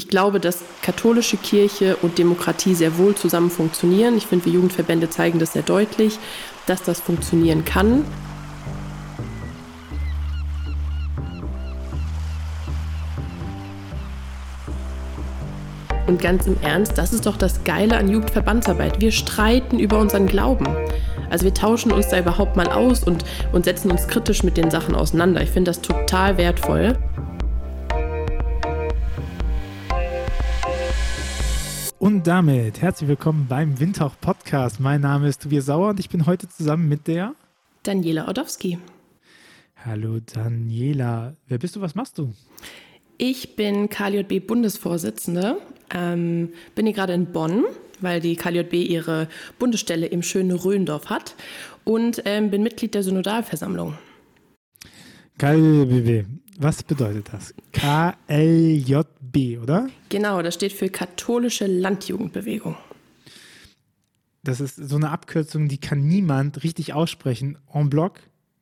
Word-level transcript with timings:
ich 0.00 0.08
glaube, 0.08 0.40
dass 0.40 0.60
katholische 0.80 1.36
Kirche 1.36 1.94
und 2.00 2.16
Demokratie 2.16 2.74
sehr 2.74 2.96
wohl 2.96 3.14
zusammen 3.14 3.50
funktionieren. 3.50 4.16
Ich 4.16 4.26
finde, 4.26 4.46
wir 4.46 4.54
Jugendverbände 4.54 5.10
zeigen 5.10 5.38
das 5.38 5.52
sehr 5.52 5.60
deutlich, 5.60 6.18
dass 6.64 6.82
das 6.82 7.00
funktionieren 7.00 7.66
kann. 7.66 8.06
Und 16.06 16.22
ganz 16.22 16.46
im 16.46 16.56
Ernst, 16.62 16.96
das 16.96 17.12
ist 17.12 17.26
doch 17.26 17.36
das 17.36 17.62
Geile 17.64 17.98
an 17.98 18.08
Jugendverbandsarbeit. 18.08 19.02
Wir 19.02 19.12
streiten 19.12 19.78
über 19.78 19.98
unseren 19.98 20.26
Glauben. 20.26 20.66
Also 21.28 21.44
wir 21.44 21.52
tauschen 21.52 21.92
uns 21.92 22.08
da 22.08 22.18
überhaupt 22.18 22.56
mal 22.56 22.68
aus 22.68 23.04
und, 23.04 23.22
und 23.52 23.66
setzen 23.66 23.90
uns 23.90 24.08
kritisch 24.08 24.44
mit 24.44 24.56
den 24.56 24.70
Sachen 24.70 24.94
auseinander. 24.94 25.42
Ich 25.42 25.50
finde 25.50 25.72
das 25.72 25.82
total 25.82 26.38
wertvoll. 26.38 26.96
Und 32.10 32.26
damit 32.26 32.82
herzlich 32.82 33.08
willkommen 33.08 33.46
beim 33.48 33.78
Windhauch 33.78 34.16
Podcast. 34.20 34.80
Mein 34.80 35.00
Name 35.00 35.28
ist 35.28 35.42
Tobias 35.42 35.66
Sauer 35.66 35.90
und 35.90 36.00
ich 36.00 36.08
bin 36.08 36.26
heute 36.26 36.48
zusammen 36.48 36.88
mit 36.88 37.06
der 37.06 37.36
Daniela 37.84 38.28
Odowski. 38.28 38.78
Hallo 39.84 40.18
Daniela, 40.18 41.36
wer 41.46 41.58
bist 41.58 41.76
du, 41.76 41.80
was 41.80 41.94
machst 41.94 42.18
du? 42.18 42.32
Ich 43.16 43.54
bin 43.54 43.88
KJB 43.88 44.44
Bundesvorsitzende, 44.44 45.58
ähm, 45.94 46.48
bin 46.74 46.86
hier 46.86 46.96
gerade 46.96 47.12
in 47.12 47.26
Bonn, 47.26 47.62
weil 48.00 48.18
die 48.18 48.34
KJB 48.34 48.72
ihre 48.72 49.28
Bundesstelle 49.60 50.06
im 50.06 50.24
schönen 50.24 50.50
Röndorf 50.50 51.10
hat 51.10 51.36
und 51.84 52.22
ähm, 52.24 52.50
bin 52.50 52.64
Mitglied 52.64 52.94
der 52.94 53.04
Synodalversammlung. 53.04 53.94
KJB, 55.38 56.26
was 56.58 56.82
bedeutet 56.82 57.30
das? 57.32 57.54
KLJB, 57.72 59.06
oder? 59.60 59.88
Genau, 60.08 60.42
das 60.42 60.54
steht 60.54 60.72
für 60.72 60.88
Katholische 60.88 61.66
Landjugendbewegung. 61.66 62.76
Das 64.42 64.60
ist 64.60 64.76
so 64.76 64.96
eine 64.96 65.10
Abkürzung, 65.10 65.68
die 65.68 65.78
kann 65.78 66.06
niemand 66.06 66.62
richtig 66.62 66.94
aussprechen, 66.94 67.58
en 67.72 67.90
bloc, 67.90 68.20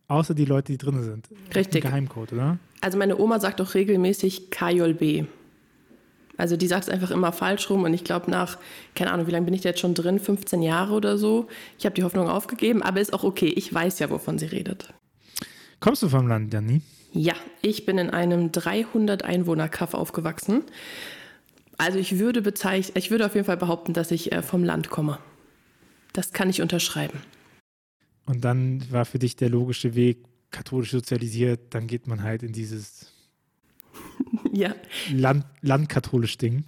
außer 0.09 0.35
die 0.35 0.45
Leute, 0.45 0.73
die 0.73 0.79
drin 0.79 1.03
sind. 1.03 1.29
Richtig. 1.55 1.85
Ein 1.85 1.91
Geheimcode, 1.91 2.33
oder? 2.33 2.59
Also 2.81 2.99
meine 2.99 3.19
Oma 3.19 3.39
sagt 3.41 3.61
auch 3.61 3.75
regelmäßig 3.75 4.51
KJB. 4.51 5.27
Also 6.37 6.57
die 6.57 6.69
sagt 6.69 6.85
es 6.85 6.89
einfach 6.89 7.11
immer 7.11 7.33
falsch 7.33 7.69
rum 7.69 7.83
und 7.83 7.93
ich 7.93 8.05
glaube 8.05 8.31
nach, 8.31 8.59
keine 8.95 9.13
Ahnung, 9.13 9.27
wie 9.27 9.33
lange 9.33 9.45
bin 9.45 9.55
ich 9.55 9.63
da 9.63 9.71
jetzt 9.71 9.81
schon 9.81 9.95
drin, 9.95 10.21
15 10.21 10.63
Jahre 10.63 10.95
oder 10.95 11.19
so. 11.19 11.49
Ich 11.79 11.85
habe 11.85 11.95
die 11.95 12.05
Hoffnung 12.05 12.29
aufgegeben, 12.29 12.83
aber 12.83 13.01
ist 13.01 13.13
auch 13.13 13.25
okay. 13.25 13.49
Ich 13.49 13.75
weiß 13.75 13.99
ja, 13.99 14.09
wovon 14.09 14.39
sie 14.39 14.47
redet. 14.47 14.95
Kommst 15.81 16.03
du 16.03 16.09
vom 16.09 16.29
Land, 16.29 16.53
Janni? 16.53 16.83
Ja, 17.21 17.35
ich 17.63 17.85
bin 17.85 17.99
in 17.99 18.11
einem 18.11 18.53
300 18.53 19.25
Einwohner 19.25 19.69
Kaff 19.69 19.93
aufgewachsen. 19.93 20.63
Also 21.77 21.99
ich 21.99 22.21
würde 22.21 22.43
bezeichnen, 22.43 22.97
ich 22.97 23.11
würde 23.11 23.27
auf 23.27 23.35
jeden 23.35 23.45
Fall 23.45 23.57
behaupten, 23.57 23.93
dass 23.93 24.13
ich 24.13 24.31
äh, 24.31 24.41
vom 24.41 24.63
Land 24.63 24.89
komme. 24.89 25.19
Das 26.13 26.33
kann 26.33 26.49
ich 26.49 26.63
unterschreiben. 26.63 27.19
Und 28.25 28.45
dann 28.45 28.85
war 28.93 29.05
für 29.05 29.19
dich 29.19 29.35
der 29.35 29.49
logische 29.51 29.97
Weg, 29.97 30.27
katholisch 30.53 30.93
sozialisiert, 30.93 31.75
dann 31.75 31.89
geht 31.89 32.07
man 32.07 32.23
halt 32.23 32.45
in 32.45 32.53
dieses 32.53 33.13
ja. 34.53 34.77
Land, 35.13 35.45
landkatholisch 35.61 36.39
Ding. 36.39 36.67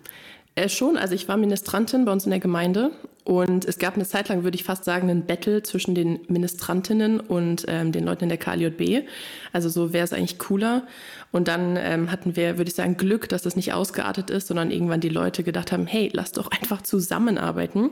Äh, 0.57 0.69
schon, 0.69 0.97
also 0.97 1.15
ich 1.15 1.29
war 1.29 1.37
Ministrantin 1.37 2.05
bei 2.05 2.11
uns 2.11 2.25
in 2.25 2.31
der 2.31 2.41
Gemeinde 2.41 2.91
und 3.25 3.65
es 3.67 3.79
gab 3.79 3.95
eine 3.95 4.07
Zeit 4.07 4.29
lang, 4.29 4.45
würde 4.45 4.55
ich 4.55 4.65
fast 4.65 4.85
sagen, 4.85 5.11
ein 5.11 5.27
Battle 5.27 5.63
zwischen 5.63 5.95
den 5.95 6.21
Ministrantinnen 6.29 7.21
und 7.21 7.67
ähm, 7.69 7.93
den 7.93 8.05
Leuten 8.05 8.25
in 8.25 8.29
der 8.31 8.39
KLJB. 8.39 9.07
Also 9.53 9.69
so 9.69 9.93
wäre 9.93 10.05
es 10.05 10.13
eigentlich 10.13 10.39
cooler. 10.39 10.87
Und 11.31 11.47
dann 11.49 11.77
ähm, 11.77 12.11
hatten 12.11 12.35
wir, 12.35 12.57
würde 12.57 12.69
ich 12.69 12.75
sagen, 12.75 12.97
Glück, 12.97 13.29
dass 13.29 13.43
das 13.43 13.57
nicht 13.57 13.73
ausgeartet 13.73 14.31
ist, 14.31 14.47
sondern 14.47 14.71
irgendwann 14.71 15.01
die 15.01 15.11
Leute 15.11 15.43
gedacht 15.43 15.71
haben, 15.71 15.87
hey, 15.87 16.11
lass 16.13 16.33
doch 16.33 16.51
einfach 16.51 16.83
zusammenarbeiten. 16.83 17.91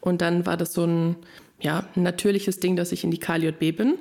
Und 0.00 0.20
dann 0.20 0.46
war 0.46 0.56
das 0.56 0.72
so 0.72 0.84
ein, 0.84 1.16
ja, 1.60 1.84
natürliches 1.94 2.60
Ding, 2.60 2.76
dass 2.76 2.92
ich 2.92 3.04
in 3.04 3.10
die 3.10 3.20
KLJB 3.20 3.76
bin 3.76 3.94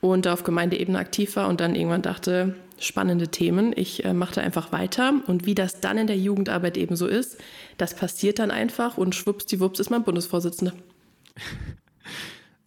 und 0.00 0.26
auf 0.26 0.44
Gemeindeebene 0.44 0.98
aktiv 0.98 1.36
war 1.36 1.48
und 1.48 1.60
dann 1.60 1.74
irgendwann 1.74 2.02
dachte, 2.02 2.54
spannende 2.78 3.28
Themen, 3.28 3.72
ich 3.76 4.04
äh, 4.04 4.14
mache 4.14 4.36
da 4.36 4.40
einfach 4.40 4.72
weiter. 4.72 5.20
Und 5.26 5.46
wie 5.46 5.54
das 5.54 5.80
dann 5.80 5.98
in 5.98 6.06
der 6.06 6.18
Jugendarbeit 6.18 6.76
eben 6.76 6.96
so 6.96 7.06
ist, 7.06 7.38
das 7.76 7.94
passiert 7.94 8.38
dann 8.38 8.50
einfach 8.50 8.96
und 8.96 9.14
schwuppsdiwupps 9.14 9.80
ist 9.80 9.90
man 9.90 10.04
Bundesvorsitzender. 10.04 10.72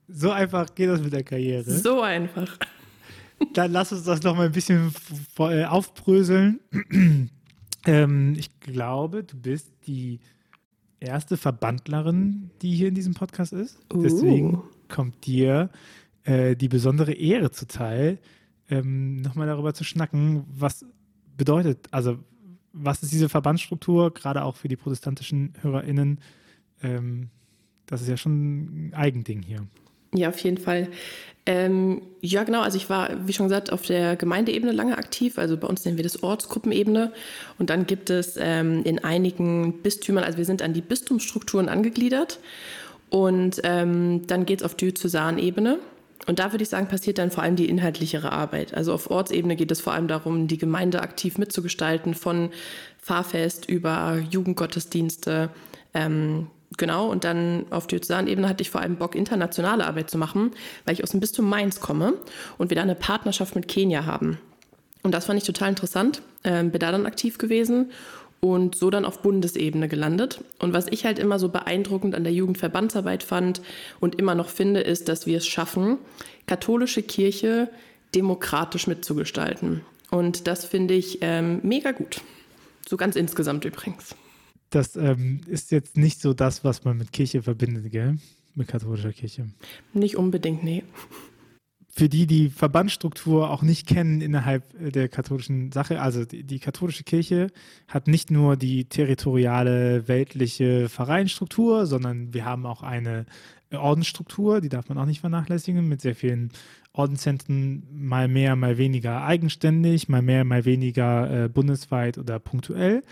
So 0.07 0.31
einfach 0.31 0.75
geht 0.75 0.89
das 0.89 1.01
mit 1.01 1.13
der 1.13 1.23
Karriere. 1.23 1.69
So 1.69 2.01
einfach. 2.01 2.57
Dann 3.53 3.71
lass 3.71 3.91
uns 3.91 4.03
das 4.03 4.21
noch 4.21 4.35
mal 4.35 4.45
ein 4.45 4.51
bisschen 4.51 4.93
äh, 5.39 5.65
aufbröseln. 5.65 6.59
ähm, 7.85 8.35
ich 8.37 8.59
glaube, 8.59 9.23
du 9.23 9.35
bist 9.35 9.71
die 9.87 10.19
erste 10.99 11.35
Verbandlerin, 11.35 12.51
die 12.61 12.75
hier 12.75 12.89
in 12.89 12.95
diesem 12.95 13.13
Podcast 13.13 13.53
ist. 13.53 13.79
Uh. 13.93 14.03
Deswegen 14.03 14.61
kommt 14.87 15.25
dir 15.25 15.69
äh, 16.23 16.55
die 16.55 16.67
besondere 16.67 17.13
Ehre 17.13 17.51
zuteil, 17.51 18.19
ähm, 18.69 19.21
nochmal 19.21 19.47
darüber 19.47 19.73
zu 19.73 19.83
schnacken, 19.83 20.45
was 20.47 20.85
bedeutet, 21.37 21.87
also 21.91 22.17
was 22.71 23.03
ist 23.03 23.11
diese 23.11 23.29
Verbandsstruktur, 23.29 24.13
gerade 24.13 24.43
auch 24.43 24.55
für 24.55 24.67
die 24.67 24.75
protestantischen 24.75 25.53
HörerInnen? 25.61 26.19
Ähm, 26.81 27.29
das 27.85 28.01
ist 28.01 28.07
ja 28.07 28.17
schon 28.17 28.89
ein 28.89 28.93
Eigending 28.93 29.43
hier. 29.43 29.67
Ja, 30.15 30.29
auf 30.29 30.39
jeden 30.39 30.57
Fall. 30.57 30.89
Ähm, 31.45 32.01
ja, 32.21 32.43
genau. 32.43 32.61
Also 32.61 32.77
ich 32.77 32.89
war, 32.89 33.27
wie 33.27 33.33
schon 33.33 33.47
gesagt, 33.47 33.71
auf 33.71 33.81
der 33.81 34.15
Gemeindeebene 34.15 34.71
lange 34.71 34.97
aktiv. 34.97 35.37
Also 35.37 35.57
bei 35.57 35.67
uns 35.67 35.83
nennen 35.83 35.97
wir 35.97 36.03
das 36.03 36.23
Ortsgruppenebene. 36.23 37.11
Und 37.57 37.69
dann 37.69 37.85
gibt 37.85 38.09
es 38.09 38.37
ähm, 38.39 38.83
in 38.83 39.03
einigen 39.03 39.81
Bistümern, 39.81 40.23
also 40.23 40.37
wir 40.37 40.45
sind 40.45 40.61
an 40.61 40.73
die 40.73 40.81
Bistumsstrukturen 40.81 41.67
angegliedert. 41.67 42.39
Und 43.09 43.61
ähm, 43.63 44.25
dann 44.27 44.45
geht 44.45 44.61
es 44.61 44.65
auf 44.65 44.75
Diözesanebene. 44.75 45.79
Und 46.25 46.39
da 46.39 46.51
würde 46.51 46.63
ich 46.63 46.69
sagen, 46.69 46.87
passiert 46.87 47.17
dann 47.17 47.31
vor 47.31 47.43
allem 47.43 47.55
die 47.55 47.69
inhaltlichere 47.69 48.31
Arbeit. 48.31 48.73
Also 48.73 48.93
auf 48.93 49.09
Ortsebene 49.09 49.55
geht 49.55 49.71
es 49.71 49.81
vor 49.81 49.93
allem 49.93 50.07
darum, 50.07 50.47
die 50.47 50.57
Gemeinde 50.57 51.01
aktiv 51.01 51.37
mitzugestalten, 51.37 52.13
von 52.13 52.51
Fahrfest 52.99 53.69
über 53.69 54.23
Jugendgottesdienste. 54.29 55.49
Ähm, 55.93 56.47
genau, 56.77 57.09
und 57.09 57.23
dann 57.23 57.65
auf 57.69 57.87
Diözesanebene 57.87 58.47
hatte 58.47 58.61
ich 58.61 58.69
vor 58.69 58.81
allem 58.81 58.95
Bock, 58.95 59.15
internationale 59.15 59.85
Arbeit 59.85 60.09
zu 60.09 60.17
machen, 60.17 60.51
weil 60.85 60.93
ich 60.93 61.03
aus 61.03 61.11
dem 61.11 61.19
Bistum 61.19 61.49
Mainz 61.49 61.81
komme 61.81 62.13
und 62.57 62.69
wir 62.69 62.75
da 62.75 62.83
eine 62.83 62.95
Partnerschaft 62.95 63.55
mit 63.55 63.67
Kenia 63.67 64.05
haben. 64.05 64.39
Und 65.03 65.13
das 65.13 65.25
fand 65.25 65.37
ich 65.37 65.45
total 65.45 65.69
interessant. 65.69 66.21
Ähm, 66.45 66.71
bin 66.71 66.79
da 66.79 66.91
dann 66.91 67.05
aktiv 67.05 67.37
gewesen 67.37 67.91
und 68.43 68.75
so 68.75 68.89
dann 68.89 69.05
auf 69.05 69.21
Bundesebene 69.21 69.87
gelandet. 69.87 70.43
Und 70.59 70.73
was 70.73 70.87
ich 70.89 71.05
halt 71.05 71.17
immer 71.17 71.39
so 71.39 71.47
beeindruckend 71.47 72.13
an 72.13 72.25
der 72.25 72.33
Jugendverbandsarbeit 72.33 73.23
fand 73.23 73.61
und 74.01 74.15
immer 74.15 74.35
noch 74.35 74.49
finde, 74.49 74.81
ist, 74.81 75.07
dass 75.07 75.25
wir 75.25 75.37
es 75.37 75.47
schaffen, 75.47 75.97
katholische 76.45 77.03
Kirche 77.03 77.69
demokratisch 78.13 78.85
mitzugestalten. 78.85 79.79
Und 80.11 80.45
das 80.45 80.65
finde 80.65 80.93
ich 80.93 81.19
ähm, 81.21 81.61
mega 81.63 81.93
gut. 81.93 82.19
So 82.85 82.97
ganz 82.97 83.15
insgesamt 83.15 83.63
übrigens. 83.63 84.13
Das 84.71 84.97
ähm, 84.97 85.39
ist 85.47 85.71
jetzt 85.71 85.95
nicht 85.95 86.19
so 86.19 86.33
das, 86.33 86.65
was 86.65 86.83
man 86.83 86.97
mit 86.97 87.13
Kirche 87.13 87.41
verbindet, 87.43 87.89
gell? 87.93 88.17
Mit 88.55 88.67
katholischer 88.67 89.13
Kirche. 89.13 89.47
Nicht 89.93 90.17
unbedingt, 90.17 90.65
nee 90.65 90.83
für 91.95 92.09
die, 92.09 92.25
die 92.25 92.49
Verbandsstruktur 92.49 93.51
auch 93.51 93.61
nicht 93.61 93.87
kennen 93.87 94.19
innerhalb 94.19 94.63
der 94.79 95.09
katholischen 95.09 95.71
Sache, 95.71 96.01
also 96.01 96.25
die, 96.25 96.43
die, 96.43 96.57
katholische 96.57 97.03
Kirche 97.03 97.47
hat 97.87 98.07
nicht 98.07 98.31
nur 98.31 98.57
die 98.57 98.85
territoriale 98.85 100.07
weltliche 100.07 100.89
Vereinsstruktur, 100.89 101.85
sondern 101.85 102.33
wir 102.33 102.45
haben 102.45 102.65
auch 102.65 102.81
eine 102.81 103.27
Ordensstruktur, 103.71 104.59
die 104.59 104.69
darf 104.69 104.89
man 104.89 104.97
auch 104.97 105.05
nicht 105.05 105.21
vernachlässigen, 105.21 105.87
mit 105.87 106.01
sehr 106.01 106.15
vielen 106.15 106.51
Ordenszentren, 106.93 107.83
mal 107.91 108.27
mehr, 108.27 108.55
mal 108.55 108.79
weniger 108.79 109.23
eigenständig, 109.23 110.09
mal 110.09 110.21
mehr, 110.23 110.43
mal 110.45 110.65
weniger 110.65 111.45
äh, 111.45 111.49
bundesweit 111.49 112.17
oder 112.17 112.39
punktuell. 112.39 113.03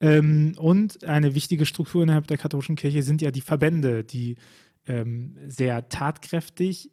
Ähm, 0.00 0.54
und 0.58 1.04
eine 1.04 1.34
wichtige 1.34 1.64
Struktur 1.64 2.02
innerhalb 2.02 2.26
der 2.26 2.38
katholischen 2.38 2.76
Kirche 2.76 3.02
sind 3.02 3.22
ja 3.22 3.30
die 3.30 3.40
Verbände, 3.40 4.04
die 4.04 4.36
ähm, 4.86 5.36
sehr 5.46 5.88
tatkräftig 5.88 6.90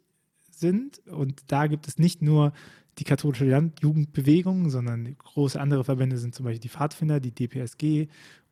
sind. 0.60 1.00
Und 1.06 1.42
da 1.48 1.66
gibt 1.66 1.88
es 1.88 1.98
nicht 1.98 2.22
nur 2.22 2.52
die 2.98 3.04
katholische 3.04 3.44
Landjugendbewegung, 3.44 4.70
sondern 4.70 5.16
große 5.18 5.60
andere 5.60 5.84
Verbände 5.84 6.16
sind 6.18 6.34
zum 6.34 6.44
Beispiel 6.44 6.60
die 6.60 6.68
Pfadfinder, 6.68 7.20
die 7.20 7.32
DPSG 7.32 8.08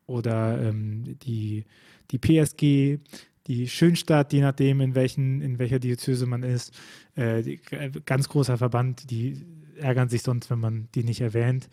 oder 0.07 0.61
ähm, 0.61 1.19
die, 1.21 1.65
die 2.11 2.19
PSG, 2.19 2.99
die 3.47 3.69
Schönstadt, 3.69 4.33
je 4.33 4.41
nachdem, 4.41 4.81
in, 4.81 4.95
welchen, 4.95 5.41
in 5.41 5.59
welcher 5.59 5.79
Diözese 5.79 6.27
man 6.27 6.43
ist. 6.43 6.75
Äh, 7.15 7.43
die, 7.43 7.61
ganz 8.05 8.29
großer 8.29 8.59
Verband, 8.59 9.11
die 9.11 9.45
ärgern 9.79 10.09
sich 10.09 10.23
sonst, 10.23 10.51
wenn 10.51 10.61
man 10.61 10.89
die 10.95 11.05
nicht 11.05 11.21
erwähnt. 11.21 11.69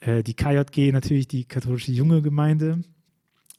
Äh, 0.00 0.22
die 0.22 0.34
KJG 0.34 0.92
natürlich, 0.92 1.28
die 1.28 1.44
katholische 1.44 1.92
junge 1.92 2.22
Gemeinde. 2.22 2.82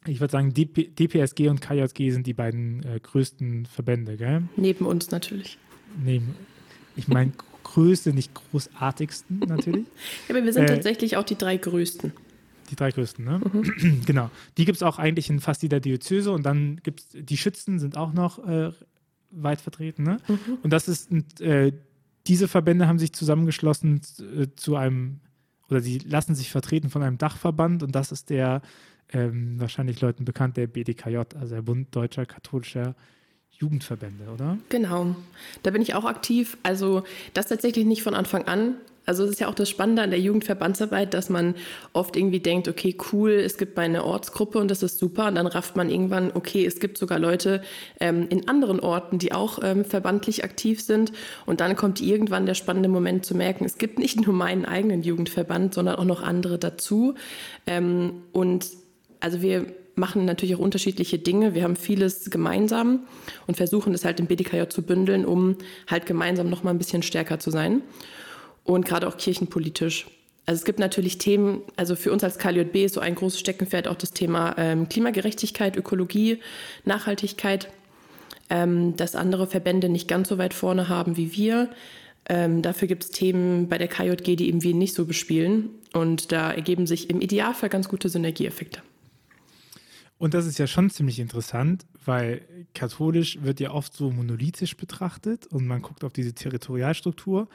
Ich 0.08 0.20
würde 0.20 0.32
sagen, 0.32 0.54
DP, 0.54 0.94
DPSG 0.96 1.50
und 1.50 1.62
KJG 1.62 2.12
sind 2.12 2.28
die 2.28 2.34
beiden 2.34 2.84
äh, 2.84 3.00
größten 3.02 3.66
Verbände, 3.66 4.18
gell? 4.18 4.44
Neben 4.56 4.86
uns 4.86 5.10
natürlich 5.10 5.58
nehmen. 6.04 6.36
Ich 6.96 7.08
meine, 7.08 7.32
größte, 7.64 8.14
nicht 8.14 8.34
großartigsten 8.34 9.40
natürlich. 9.40 9.86
ja, 10.28 10.36
aber 10.36 10.44
wir 10.44 10.54
sind 10.54 10.64
äh, 10.64 10.68
tatsächlich 10.68 11.18
auch 11.18 11.24
die 11.24 11.38
drei 11.38 11.58
größten. 11.58 12.14
Die 12.72 12.76
drei 12.76 12.92
größten, 12.92 13.26
ne? 13.26 13.42
Mhm. 13.42 14.02
genau. 14.06 14.32
Die 14.58 14.66
gibt 14.66 14.78
es 14.78 14.84
auch 14.84 14.98
eigentlich 14.98 15.30
in 15.30 15.40
fast 15.40 15.62
jeder 15.62 15.80
Diözese 15.80 16.32
und 16.32 16.44
dann 16.44 16.80
gibt 16.84 17.02
es, 17.02 17.08
die 17.14 17.38
Schützen 17.38 17.80
sind 17.80 17.98
auch 17.98 18.14
noch 18.14 18.46
äh, 18.48 18.72
weit 19.32 19.62
vertreten, 19.62 20.04
ne? 20.04 20.18
Mhm. 20.28 20.58
Und 20.64 20.72
das 20.72 20.88
ist, 20.88 21.12
äh, 21.42 21.74
diese 22.28 22.48
Verbände 22.48 22.88
haben 22.88 23.00
sich 23.00 23.14
zusammengeschlossen 23.14 24.02
äh, 24.20 24.48
zu 24.56 24.76
einem, 24.78 25.20
oder 25.70 25.82
sie 25.82 26.00
lassen 26.00 26.34
sich 26.34 26.52
vertreten 26.52 26.90
von 26.90 27.04
einem 27.04 27.18
Dachverband 27.18 27.84
und 27.84 27.94
das 27.94 28.12
ist 28.12 28.30
der, 28.30 28.62
ähm, 29.10 29.60
wahrscheinlich 29.60 30.02
Leuten 30.02 30.26
bekannt, 30.26 30.58
der 30.58 30.68
BDKJ, 30.68 31.18
also 31.36 31.56
der 31.56 31.62
Bund 31.62 31.96
Deutscher 31.96 32.26
Katholischer 32.26 32.96
Jugendverbände, 33.60 34.26
oder? 34.34 34.58
Genau, 34.70 35.16
da 35.64 35.72
bin 35.72 35.82
ich 35.82 35.96
auch 35.96 36.06
aktiv. 36.06 36.58
Also 36.64 37.04
das 37.34 37.48
tatsächlich 37.48 37.86
nicht 37.86 38.04
von 38.04 38.14
Anfang 38.14 38.46
an. 38.48 38.76
Also 39.06 39.24
es 39.24 39.32
ist 39.32 39.40
ja 39.40 39.48
auch 39.48 39.56
das 39.56 39.70
Spannende 39.70 40.02
an 40.02 40.10
der 40.10 40.20
Jugendverbandsarbeit, 40.20 41.14
dass 41.14 41.30
man 41.30 41.56
oft 41.94 42.16
irgendwie 42.16 42.40
denkt, 42.40 42.68
okay, 42.68 42.98
cool, 43.12 43.32
es 43.32 43.58
gibt 43.58 43.78
eine 43.78 44.04
Ortsgruppe 44.04 44.58
und 44.58 44.72
das 44.72 44.82
ist 44.82 44.98
super. 44.98 45.28
Und 45.28 45.36
dann 45.36 45.48
rafft 45.48 45.76
man 45.76 45.90
irgendwann, 45.90 46.32
okay, 46.34 46.66
es 46.66 46.80
gibt 46.80 46.98
sogar 46.98 47.20
Leute 47.20 47.62
ähm, 48.00 48.28
in 48.30 48.48
anderen 48.48 48.80
Orten, 48.80 49.20
die 49.20 49.32
auch 49.32 49.60
ähm, 49.62 49.86
verbandlich 49.86 50.44
aktiv 50.44 50.82
sind. 50.82 51.12
Und 51.46 51.62
dann 51.62 51.76
kommt 51.76 52.02
irgendwann 52.02 52.46
der 52.46 52.56
spannende 52.56 52.90
Moment 52.90 53.26
zu 53.26 53.36
merken, 53.36 53.66
es 53.66 53.78
gibt 53.78 54.00
nicht 54.00 54.26
nur 54.26 54.34
meinen 54.34 54.66
eigenen 54.66 55.04
Jugendverband, 55.04 55.74
sondern 55.74 55.96
auch 55.96 56.06
noch 56.06 56.24
andere 56.24 56.58
dazu. 56.58 57.14
Ähm, 57.68 58.24
und 58.32 58.68
also 59.20 59.42
wir 59.42 59.68
machen 59.96 60.26
natürlich 60.26 60.56
auch 60.56 60.60
unterschiedliche 60.60 61.20
Dinge. 61.20 61.54
Wir 61.54 61.64
haben 61.64 61.76
vieles 61.76 62.30
gemeinsam 62.30 63.02
und 63.48 63.56
versuchen 63.56 63.94
es 63.94 64.06
halt 64.06 64.20
im 64.20 64.28
BDKJ 64.28 64.70
zu 64.70 64.82
bündeln, 64.82 65.26
um 65.26 65.58
halt 65.88 66.06
gemeinsam 66.06 66.50
noch 66.50 66.64
mal 66.64 66.72
ein 66.72 66.78
bisschen 66.78 67.04
stärker 67.04 67.40
zu 67.40 67.52
sein 67.52 67.82
und 68.64 68.86
gerade 68.86 69.08
auch 69.08 69.18
kirchenpolitisch. 69.18 70.08
Also 70.46 70.60
es 70.60 70.66
gibt 70.66 70.80
natürlich 70.80 71.18
Themen, 71.18 71.62
also 71.76 71.96
für 71.96 72.12
uns 72.12 72.24
als 72.24 72.38
KLJB 72.38 72.76
ist 72.86 72.96
so 72.96 73.02
ein 73.02 73.16
großes 73.16 73.40
Steckenpferd 73.40 73.88
auch 73.88 73.96
das 73.96 74.12
Thema 74.12 74.56
ähm, 74.58 74.88
Klimagerechtigkeit, 74.90 75.76
Ökologie, 75.76 76.40
Nachhaltigkeit, 76.84 77.70
ähm, 78.50 78.96
dass 78.96 79.16
andere 79.16 79.48
Verbände 79.48 79.90
nicht 79.90 80.08
ganz 80.08 80.30
so 80.30 80.38
weit 80.38 80.54
vorne 80.54 80.88
haben 80.88 81.18
wie 81.18 81.36
wir. 81.36 81.70
Ähm, 82.28 82.62
dafür 82.62 82.88
gibt 82.88 83.04
es 83.04 83.10
Themen 83.10 83.70
bei 83.70 83.78
der 83.78 83.88
KJG, 83.88 84.36
die 84.36 84.48
eben 84.48 84.62
wir 84.62 84.76
nicht 84.76 84.94
so 84.94 85.06
bespielen. 85.06 85.70
Und 85.94 86.32
da 86.32 86.52
ergeben 86.52 86.86
sich 86.86 87.10
im 87.10 87.22
Idealfall 87.22 87.70
ganz 87.70 87.88
gute 87.88 88.10
Synergieeffekte. 88.10 88.82
Und 90.18 90.34
das 90.34 90.46
ist 90.46 90.58
ja 90.58 90.68
schon 90.68 90.90
ziemlich 90.90 91.20
interessant, 91.20 91.86
weil 92.06 92.42
katholisch 92.74 93.42
wird 93.42 93.60
ja 93.60 93.72
oft 93.72 93.94
so 93.94 94.12
monolithisch 94.12 94.78
betrachtet 94.78 95.48
und 95.48 95.68
man 95.68 95.82
guckt 95.82 96.04
auf 96.04 96.14
diese 96.14 96.34
Territorialstruktur. 96.34 97.50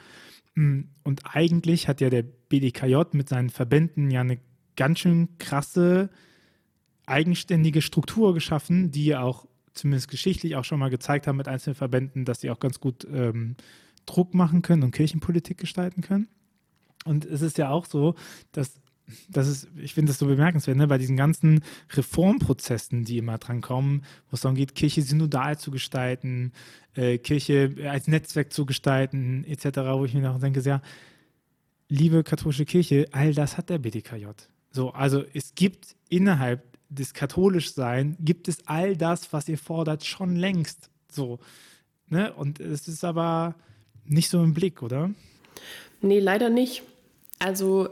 Mm, 0.53 0.81
und 1.03 1.21
eigentlich 1.35 1.87
hat 1.87 2.01
ja 2.01 2.09
der 2.09 2.23
BDKJ 2.23 3.01
mit 3.13 3.29
seinen 3.29 3.49
Verbänden 3.49 4.11
ja 4.11 4.21
eine 4.21 4.39
ganz 4.75 4.99
schön 4.99 5.37
krasse, 5.39 6.09
eigenständige 7.07 7.81
Struktur 7.81 8.33
geschaffen, 8.33 8.91
die 8.91 9.05
ja 9.05 9.21
auch 9.21 9.47
zumindest 9.73 10.09
geschichtlich 10.09 10.55
auch 10.55 10.63
schon 10.63 10.79
mal 10.79 10.89
gezeigt 10.89 11.27
haben 11.27 11.37
mit 11.37 11.47
einzelnen 11.47 11.75
Verbänden, 11.75 12.25
dass 12.25 12.41
sie 12.41 12.51
auch 12.51 12.59
ganz 12.59 12.79
gut 12.79 13.07
ähm, 13.11 13.55
Druck 14.05 14.33
machen 14.33 14.61
können 14.61 14.83
und 14.83 14.91
Kirchenpolitik 14.91 15.57
gestalten 15.57 16.01
können. 16.01 16.27
Und 17.05 17.25
es 17.25 17.41
ist 17.41 17.57
ja 17.57 17.69
auch 17.69 17.85
so, 17.85 18.15
dass 18.51 18.79
das 19.29 19.47
ist, 19.47 19.67
ich 19.77 19.93
finde 19.93 20.11
das 20.11 20.19
so 20.19 20.25
bemerkenswert, 20.25 20.77
ne? 20.77 20.87
bei 20.87 20.97
diesen 20.97 21.17
ganzen 21.17 21.61
Reformprozessen, 21.91 23.03
die 23.03 23.17
immer 23.17 23.37
dran 23.37 23.61
kommen, 23.61 24.03
wo 24.29 24.35
es 24.35 24.41
darum 24.41 24.55
geht, 24.55 24.75
Kirche 24.75 25.01
synodal 25.01 25.57
zu 25.57 25.71
gestalten, 25.71 26.51
äh, 26.95 27.17
Kirche 27.17 27.75
als 27.89 28.07
Netzwerk 28.07 28.51
zu 28.51 28.65
gestalten, 28.65 29.43
etc., 29.45 29.79
wo 29.93 30.05
ich 30.05 30.13
mir 30.13 30.21
noch 30.21 30.39
denke, 30.39 30.61
ja, 30.61 30.81
liebe 31.89 32.23
katholische 32.23 32.65
Kirche, 32.65 33.07
all 33.11 33.33
das 33.33 33.57
hat 33.57 33.69
der 33.69 33.79
BDKJ. 33.79 34.27
So, 34.71 34.91
also 34.91 35.23
es 35.33 35.55
gibt 35.55 35.95
innerhalb 36.09 36.63
des 36.89 37.13
Katholischsein, 37.13 38.17
gibt 38.19 38.47
es 38.47 38.67
all 38.67 38.95
das, 38.95 39.31
was 39.33 39.47
ihr 39.49 39.57
fordert, 39.57 40.05
schon 40.05 40.35
längst. 40.35 40.89
So, 41.09 41.39
ne? 42.07 42.33
Und 42.33 42.59
es 42.59 42.87
ist 42.87 43.03
aber 43.03 43.55
nicht 44.05 44.29
so 44.29 44.43
im 44.43 44.53
Blick, 44.53 44.81
oder? 44.81 45.11
Nee, 46.01 46.19
leider 46.19 46.49
nicht. 46.49 46.83
Also 47.39 47.89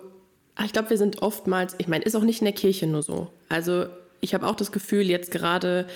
ich 0.66 0.74
glaube, 0.74 0.90
wir 0.90 0.98
sind 0.98 1.22
oftmals, 1.22 1.76
ich 1.78 1.88
meine, 1.88 2.04
ist 2.04 2.16
auch 2.16 2.24
nicht 2.24 2.42
in 2.42 2.46
der 2.46 2.54
Kirche 2.54 2.88
nur 2.88 3.04
so. 3.04 3.28
Also 3.48 3.86
ich 4.22 4.34
habe 4.34 4.48
auch 4.48 4.56
das 4.56 4.72
Gefühl, 4.72 5.10
jetzt 5.10 5.32
gerade 5.32 5.88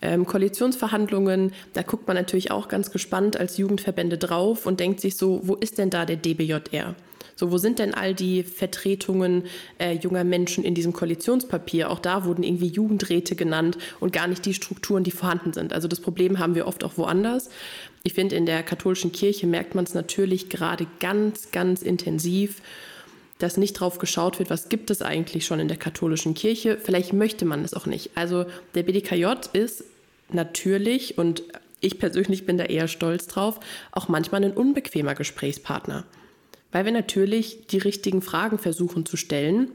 ähm, 0.00 0.26
Koalitionsverhandlungen, 0.26 1.52
da 1.72 1.82
guckt 1.82 2.06
man 2.06 2.16
natürlich 2.16 2.50
auch 2.50 2.68
ganz 2.68 2.90
gespannt 2.90 3.36
als 3.36 3.56
Jugendverbände 3.56 4.18
drauf 4.18 4.66
und 4.66 4.80
denkt 4.80 5.00
sich 5.00 5.16
so, 5.16 5.40
wo 5.44 5.54
ist 5.54 5.78
denn 5.78 5.90
da 5.90 6.04
der 6.04 6.16
DBJR? 6.16 6.94
So, 7.34 7.50
wo 7.50 7.58
sind 7.58 7.78
denn 7.78 7.94
all 7.94 8.14
die 8.14 8.42
Vertretungen 8.42 9.44
äh, 9.78 9.94
junger 9.94 10.22
Menschen 10.22 10.64
in 10.64 10.74
diesem 10.74 10.92
Koalitionspapier? 10.92 11.90
Auch 11.90 11.98
da 11.98 12.24
wurden 12.24 12.42
irgendwie 12.42 12.68
Jugendräte 12.68 13.34
genannt 13.34 13.78
und 14.00 14.12
gar 14.12 14.28
nicht 14.28 14.44
die 14.44 14.54
Strukturen, 14.54 15.02
die 15.02 15.10
vorhanden 15.10 15.52
sind. 15.52 15.72
Also 15.72 15.88
das 15.88 16.00
Problem 16.00 16.38
haben 16.38 16.54
wir 16.54 16.66
oft 16.66 16.84
auch 16.84 16.98
woanders. 16.98 17.48
Ich 18.04 18.14
finde, 18.14 18.36
in 18.36 18.46
der 18.46 18.62
katholischen 18.62 19.12
Kirche 19.12 19.46
merkt 19.46 19.74
man 19.74 19.84
es 19.84 19.94
natürlich 19.94 20.50
gerade 20.50 20.86
ganz, 21.00 21.50
ganz 21.50 21.82
intensiv 21.82 22.60
dass 23.38 23.56
nicht 23.56 23.74
drauf 23.74 23.98
geschaut 23.98 24.38
wird, 24.38 24.50
was 24.50 24.68
gibt 24.68 24.90
es 24.90 25.02
eigentlich 25.02 25.46
schon 25.46 25.60
in 25.60 25.68
der 25.68 25.76
katholischen 25.76 26.34
Kirche. 26.34 26.78
Vielleicht 26.82 27.12
möchte 27.12 27.44
man 27.44 27.64
es 27.64 27.74
auch 27.74 27.86
nicht. 27.86 28.10
Also 28.14 28.46
der 28.74 28.84
BDKJ 28.84 29.26
ist 29.52 29.84
natürlich, 30.30 31.18
und 31.18 31.42
ich 31.80 31.98
persönlich 31.98 32.46
bin 32.46 32.58
da 32.58 32.64
eher 32.64 32.88
stolz 32.88 33.26
drauf, 33.26 33.58
auch 33.90 34.08
manchmal 34.08 34.44
ein 34.44 34.52
unbequemer 34.52 35.14
Gesprächspartner. 35.14 36.04
Weil 36.70 36.84
wir 36.84 36.92
natürlich 36.92 37.66
die 37.66 37.78
richtigen 37.78 38.22
Fragen 38.22 38.58
versuchen 38.58 39.04
zu 39.04 39.16
stellen 39.16 39.72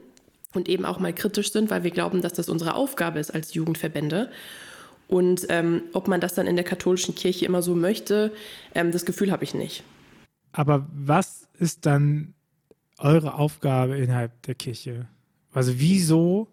und 0.53 0.69
eben 0.69 0.85
auch 0.85 0.99
mal 0.99 1.13
kritisch 1.13 1.51
sind, 1.51 1.69
weil 1.69 1.83
wir 1.83 1.91
glauben, 1.91 2.21
dass 2.21 2.33
das 2.33 2.49
unsere 2.49 2.73
Aufgabe 2.73 3.19
ist 3.19 3.31
als 3.31 3.53
Jugendverbände. 3.53 4.31
Und 5.07 5.45
ähm, 5.49 5.83
ob 5.93 6.07
man 6.07 6.19
das 6.19 6.33
dann 6.33 6.47
in 6.47 6.55
der 6.55 6.65
katholischen 6.65 7.15
Kirche 7.15 7.45
immer 7.45 7.61
so 7.61 7.75
möchte, 7.75 8.31
ähm, 8.73 8.91
das 8.91 9.05
Gefühl 9.05 9.31
habe 9.31 9.43
ich 9.43 9.53
nicht. 9.53 9.83
Aber 10.51 10.87
was 10.91 11.47
ist 11.59 11.85
dann 11.85 12.33
eure 12.97 13.35
Aufgabe 13.35 13.97
innerhalb 13.97 14.41
der 14.43 14.55
Kirche? 14.55 15.07
Also 15.51 15.79
wieso, 15.79 16.47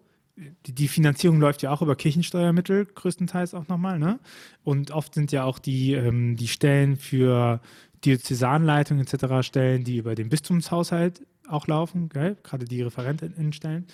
die, 0.65 0.87
Finanzierung 0.87 1.39
läuft 1.39 1.61
ja 1.61 1.71
auch 1.71 1.81
über 1.81 1.95
Kirchensteuermittel, 1.95 2.85
größtenteils 2.85 3.53
auch 3.53 3.67
nochmal, 3.67 3.99
ne? 3.99 4.19
Und 4.63 4.91
oft 4.91 5.13
sind 5.13 5.31
ja 5.31 5.43
auch 5.43 5.59
die, 5.59 5.93
ähm, 5.93 6.35
die 6.35 6.47
Stellen 6.47 6.97
für 6.97 7.61
Diözesanleitung 8.03 8.99
etc. 8.99 9.45
Stellen, 9.45 9.83
die 9.83 9.97
über 9.97 10.15
den 10.15 10.29
Bistumshaushalt 10.29 11.25
auch 11.47 11.67
laufen, 11.67 12.09
gell? 12.09 12.37
gerade 12.43 12.65
die 12.65 12.81
Referentinnenstellen. 12.81 13.85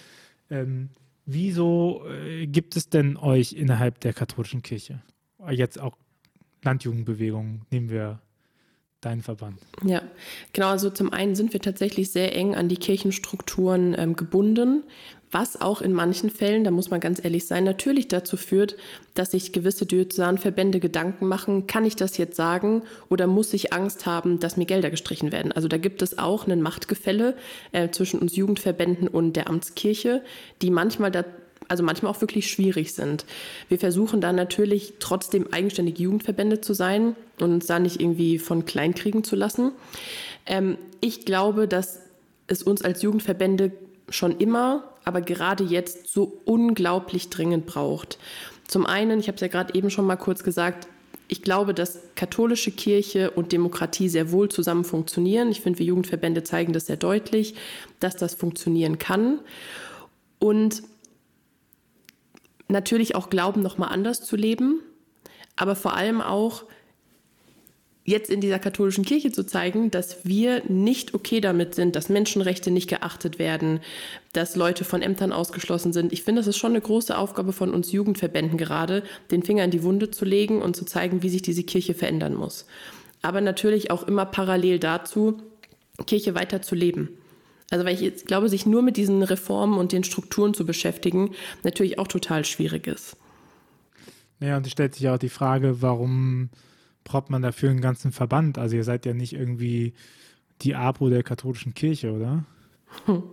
Ähm, 0.50 0.90
wieso 1.26 2.04
äh, 2.08 2.48
gibt 2.48 2.76
es 2.76 2.90
denn 2.90 3.18
euch 3.18 3.54
innerhalb 3.54 4.00
der 4.00 4.14
katholischen 4.14 4.62
Kirche? 4.62 5.02
Jetzt 5.50 5.80
auch 5.80 5.98
Landjugendbewegungen 6.64 7.66
nehmen 7.72 7.90
wir 7.90 8.22
dein 9.02 9.22
Verband? 9.22 9.58
Ja, 9.84 10.02
genau. 10.54 10.68
Also 10.70 10.90
zum 10.90 11.12
einen 11.12 11.36
sind 11.36 11.54
wir 11.54 11.62
tatsächlich 11.62 12.12
sehr 12.12 12.36
eng 12.36 12.56
an 12.56 12.70
die 12.70 12.78
Kirchenstrukturen 12.78 13.96
ähm, 13.98 14.16
gebunden, 14.16 14.84
was 15.32 15.60
auch 15.62 15.82
in 15.82 15.94
manchen 15.94 16.30
Fällen, 16.30 16.66
da 16.66 16.72
muss 16.72 16.90
man 16.90 17.00
ganz 17.00 17.24
ehrlich 17.24 17.48
sein, 17.48 17.64
natürlich 17.64 18.10
dazu 18.10 18.36
führt, 18.36 18.76
dass 19.14 19.32
sich 19.32 19.54
gewisse 19.54 19.86
Diözesanverbände 19.86 20.82
Gedanken 20.82 21.28
machen, 21.28 21.68
kann 21.68 21.86
ich 21.86 21.96
das 21.96 22.18
jetzt 22.18 22.36
sagen 22.36 22.84
oder 23.10 23.28
muss 23.28 23.54
ich 23.54 23.72
Angst 23.72 24.06
haben, 24.06 24.40
dass 24.40 24.58
mir 24.58 24.66
Gelder 24.66 24.90
gestrichen 24.90 25.32
werden? 25.32 25.54
Also 25.54 25.70
da 25.70 25.78
gibt 25.78 26.02
es 26.02 26.18
auch 26.18 26.48
ein 26.48 26.62
Machtgefälle 26.62 27.36
äh, 27.72 27.90
zwischen 27.90 28.20
uns 28.20 28.36
Jugendverbänden 28.36 29.08
und 29.08 29.38
der 29.38 29.50
Amtskirche, 29.50 30.22
die 30.62 30.70
manchmal 30.70 31.12
da, 31.12 31.24
also 31.72 31.84
manchmal 31.84 32.12
auch 32.12 32.20
wirklich 32.20 32.52
schwierig 32.52 32.94
sind. 32.94 33.26
Wir 33.70 33.80
versuchen 33.80 34.20
da 34.20 34.34
natürlich 34.34 34.96
trotzdem 35.00 35.48
eigenständige 35.54 36.04
Jugendverbände 36.04 36.60
zu 36.60 36.74
sein 36.74 37.16
und 37.40 37.54
uns 37.54 37.66
da 37.66 37.80
nicht 37.80 38.02
irgendwie 38.02 38.40
von 38.40 38.66
klein 38.66 38.94
kriegen 38.94 39.24
zu 39.24 39.38
lassen. 39.38 39.72
Ähm, 40.46 40.78
ich 41.00 41.26
glaube, 41.26 41.70
dass 41.70 42.02
es 42.48 42.62
uns 42.62 42.84
als 42.84 43.02
Jugendverbände 43.02 43.72
schon 44.10 44.38
immer, 44.38 44.84
aber 45.06 45.22
gerade 45.22 45.64
jetzt 45.64 46.12
so 46.12 46.42
unglaublich 46.44 47.30
dringend 47.30 47.66
braucht. 47.66 48.20
Zum 48.68 48.86
einen, 48.86 49.22
ich 49.22 49.28
habe 49.28 49.36
es 49.36 49.42
ja 49.42 49.48
gerade 49.48 49.74
eben 49.74 49.90
schon 49.90 50.06
mal 50.06 50.18
kurz 50.18 50.44
gesagt, 50.44 50.90
ich 51.30 51.42
glaube, 51.42 51.74
dass 51.74 52.02
katholische 52.16 52.72
Kirche 52.72 53.32
und 53.32 53.54
Demokratie 53.54 54.10
sehr 54.10 54.34
wohl 54.34 54.50
zusammen 54.50 54.84
funktionieren. 54.84 55.50
Ich 55.50 55.62
finde, 55.62 55.80
wir 55.80 55.86
Jugendverbände 55.86 56.44
zeigen 56.44 56.74
das 56.74 56.88
sehr 56.88 56.98
deutlich, 56.98 57.56
dass 58.02 58.18
das 58.18 58.36
funktionieren 58.36 58.98
kann. 58.98 59.40
Und 60.38 60.84
natürlich 62.72 63.16
auch 63.16 63.30
glauben, 63.30 63.62
nochmal 63.62 63.90
anders 63.90 64.24
zu 64.24 64.36
leben, 64.36 64.82
aber 65.56 65.76
vor 65.76 65.96
allem 65.96 66.22
auch 66.22 66.64
jetzt 68.04 68.32
in 68.32 68.42
dieser 68.42 68.60
katholischen 68.60 69.06
Kirche 69.06 69.32
zu 69.32 69.46
zeigen, 69.46 69.92
dass 69.92 70.26
wir 70.26 70.64
nicht 70.68 71.14
okay 71.14 71.40
damit 71.40 71.76
sind, 71.76 71.96
dass 71.96 72.10
Menschenrechte 72.10 72.72
nicht 72.72 72.90
geachtet 72.90 73.38
werden, 73.38 73.80
dass 74.34 74.56
Leute 74.56 74.84
von 74.84 75.02
Ämtern 75.02 75.32
ausgeschlossen 75.32 75.94
sind. 75.94 76.12
Ich 76.12 76.24
finde, 76.24 76.42
das 76.42 76.48
ist 76.48 76.58
schon 76.58 76.72
eine 76.72 76.82
große 76.82 77.16
Aufgabe 77.16 77.54
von 77.54 77.74
uns 77.74 77.92
Jugendverbänden 77.92 78.58
gerade, 78.58 79.04
den 79.30 79.44
Finger 79.44 79.64
in 79.64 79.72
die 79.72 79.84
Wunde 79.84 80.10
zu 80.10 80.26
legen 80.26 80.62
und 80.62 80.76
zu 80.76 80.86
zeigen, 80.86 81.22
wie 81.22 81.30
sich 81.30 81.44
diese 81.44 81.64
Kirche 81.64 81.94
verändern 81.94 82.34
muss. 82.34 82.66
Aber 83.22 83.40
natürlich 83.40 83.92
auch 83.92 84.04
immer 84.08 84.26
parallel 84.26 84.80
dazu, 84.80 85.38
Kirche 86.08 86.34
weiter 86.34 86.64
zu 86.64 86.74
leben. 86.74 87.21
Also 87.72 87.86
weil 87.86 87.96
ich 87.96 88.02
jetzt 88.02 88.28
glaube, 88.28 88.50
sich 88.50 88.66
nur 88.68 88.84
mit 88.84 88.98
diesen 88.98 89.24
Reformen 89.24 89.80
und 89.80 89.94
den 89.94 90.04
Strukturen 90.04 90.54
zu 90.54 90.66
beschäftigen, 90.66 91.32
natürlich 91.64 91.98
auch 91.98 92.08
total 92.08 92.46
schwierig 92.46 92.86
ist. 92.86 93.18
Ja, 94.40 94.58
und 94.58 94.66
es 94.66 94.72
stellt 94.74 94.94
sich 94.94 95.08
auch 95.10 95.18
die 95.18 95.30
Frage, 95.30 95.82
warum 95.82 96.50
braucht 97.04 97.30
man 97.30 97.42
dafür 97.42 97.70
einen 97.70 97.82
ganzen 97.82 98.12
Verband? 98.12 98.58
Also 98.58 98.76
ihr 98.76 98.84
seid 98.84 99.06
ja 99.06 99.14
nicht 99.14 99.34
irgendwie 99.34 99.94
die 100.62 100.76
APO 100.76 101.10
der 101.10 101.24
katholischen 101.24 101.74
Kirche, 101.74 102.12
oder? 102.12 102.44
Hm. 103.06 103.24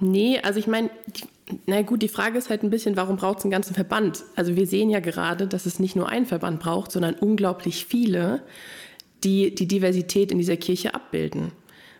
Nee, 0.00 0.40
also 0.40 0.58
ich 0.58 0.66
meine, 0.66 0.90
na 1.66 1.82
gut, 1.82 2.02
die 2.02 2.08
Frage 2.08 2.38
ist 2.38 2.50
halt 2.50 2.62
ein 2.62 2.70
bisschen, 2.70 2.96
warum 2.96 3.16
braucht 3.16 3.38
es 3.38 3.44
einen 3.44 3.50
ganzen 3.50 3.74
Verband? 3.74 4.24
Also 4.36 4.56
wir 4.56 4.66
sehen 4.66 4.90
ja 4.90 5.00
gerade, 5.00 5.46
dass 5.46 5.66
es 5.66 5.78
nicht 5.78 5.96
nur 5.96 6.08
einen 6.08 6.26
Verband 6.26 6.60
braucht, 6.60 6.92
sondern 6.92 7.14
unglaublich 7.14 7.84
viele, 7.84 8.42
die 9.24 9.54
die 9.54 9.66
Diversität 9.66 10.30
in 10.30 10.38
dieser 10.38 10.56
Kirche 10.56 10.94
abbilden. 10.94 11.52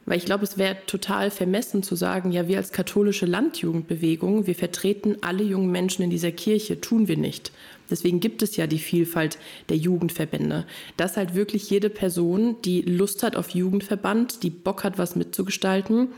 Weil 0.08 0.16
ich 0.16 0.24
glaube, 0.24 0.44
es 0.44 0.56
wäre 0.56 0.78
total 0.86 1.30
vermessen 1.30 1.82
zu 1.82 1.94
sagen, 1.94 2.32
ja, 2.32 2.48
wir 2.48 2.56
als 2.56 2.72
katholische 2.72 3.26
Landjugendbewegung, 3.26 4.46
wir 4.46 4.54
vertreten 4.54 5.16
alle 5.20 5.42
jungen 5.42 5.70
Menschen 5.70 6.02
in 6.02 6.08
dieser 6.08 6.32
Kirche. 6.32 6.80
Tun 6.80 7.08
wir 7.08 7.18
nicht. 7.18 7.52
Deswegen 7.90 8.18
gibt 8.18 8.40
es 8.40 8.56
ja 8.56 8.66
die 8.66 8.78
Vielfalt 8.78 9.38
der 9.68 9.76
Jugendverbände. 9.76 10.64
Dass 10.96 11.18
halt 11.18 11.34
wirklich 11.34 11.68
jede 11.68 11.90
Person, 11.90 12.56
die 12.64 12.80
Lust 12.80 13.22
hat 13.22 13.36
auf 13.36 13.50
Jugendverband, 13.50 14.42
die 14.42 14.50
Bock 14.50 14.82
hat, 14.82 14.96
was 14.96 15.14
mitzugestalten, 15.14 16.08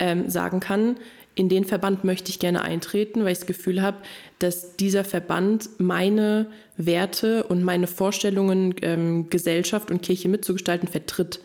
ähm, 0.00 0.28
sagen 0.28 0.58
kann, 0.58 0.96
in 1.36 1.48
den 1.48 1.64
Verband 1.64 2.02
möchte 2.02 2.30
ich 2.30 2.40
gerne 2.40 2.62
eintreten, 2.62 3.22
weil 3.22 3.32
ich 3.32 3.38
das 3.38 3.46
Gefühl 3.46 3.80
habe, 3.80 3.98
dass 4.40 4.74
dieser 4.74 5.04
Verband 5.04 5.70
meine 5.78 6.46
Werte 6.76 7.44
und 7.44 7.62
meine 7.62 7.86
Vorstellungen, 7.86 8.74
ähm, 8.82 9.30
Gesellschaft 9.30 9.92
und 9.92 10.02
Kirche 10.02 10.28
mitzugestalten, 10.28 10.88
vertritt. 10.88 11.40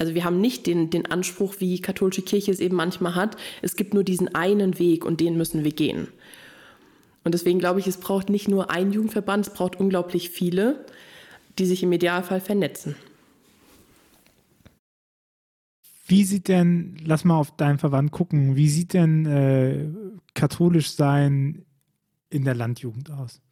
Also 0.00 0.14
wir 0.14 0.24
haben 0.24 0.40
nicht 0.40 0.66
den, 0.66 0.88
den 0.88 1.04
Anspruch, 1.04 1.56
wie 1.58 1.78
katholische 1.78 2.22
Kirche 2.22 2.50
es 2.50 2.58
eben 2.58 2.74
manchmal 2.74 3.14
hat, 3.14 3.36
es 3.60 3.76
gibt 3.76 3.92
nur 3.92 4.02
diesen 4.02 4.34
einen 4.34 4.78
Weg 4.78 5.04
und 5.04 5.20
den 5.20 5.36
müssen 5.36 5.62
wir 5.62 5.72
gehen. 5.72 6.08
Und 7.22 7.34
deswegen 7.34 7.58
glaube 7.58 7.80
ich, 7.80 7.86
es 7.86 7.98
braucht 7.98 8.30
nicht 8.30 8.48
nur 8.48 8.70
einen 8.70 8.92
Jugendverband, 8.92 9.46
es 9.46 9.52
braucht 9.52 9.78
unglaublich 9.78 10.30
viele, 10.30 10.86
die 11.58 11.66
sich 11.66 11.82
im 11.82 11.92
Idealfall 11.92 12.40
vernetzen. 12.40 12.96
Wie 16.06 16.24
sieht 16.24 16.48
denn, 16.48 16.96
lass 17.04 17.26
mal 17.26 17.36
auf 17.36 17.54
deinen 17.54 17.78
Verband 17.78 18.10
gucken, 18.10 18.56
wie 18.56 18.70
sieht 18.70 18.94
denn 18.94 19.26
äh, 19.26 19.86
katholisch 20.32 20.92
sein 20.92 21.66
in 22.30 22.46
der 22.46 22.54
Landjugend 22.54 23.10
aus? 23.10 23.42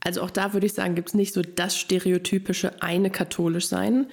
Also 0.00 0.22
auch 0.22 0.30
da 0.30 0.52
würde 0.52 0.66
ich 0.66 0.74
sagen, 0.74 0.94
gibt 0.94 1.08
es 1.08 1.14
nicht 1.14 1.34
so 1.34 1.42
das 1.42 1.76
stereotypische 1.76 2.82
eine 2.82 3.10
katholisch 3.10 3.66
sein. 3.66 4.06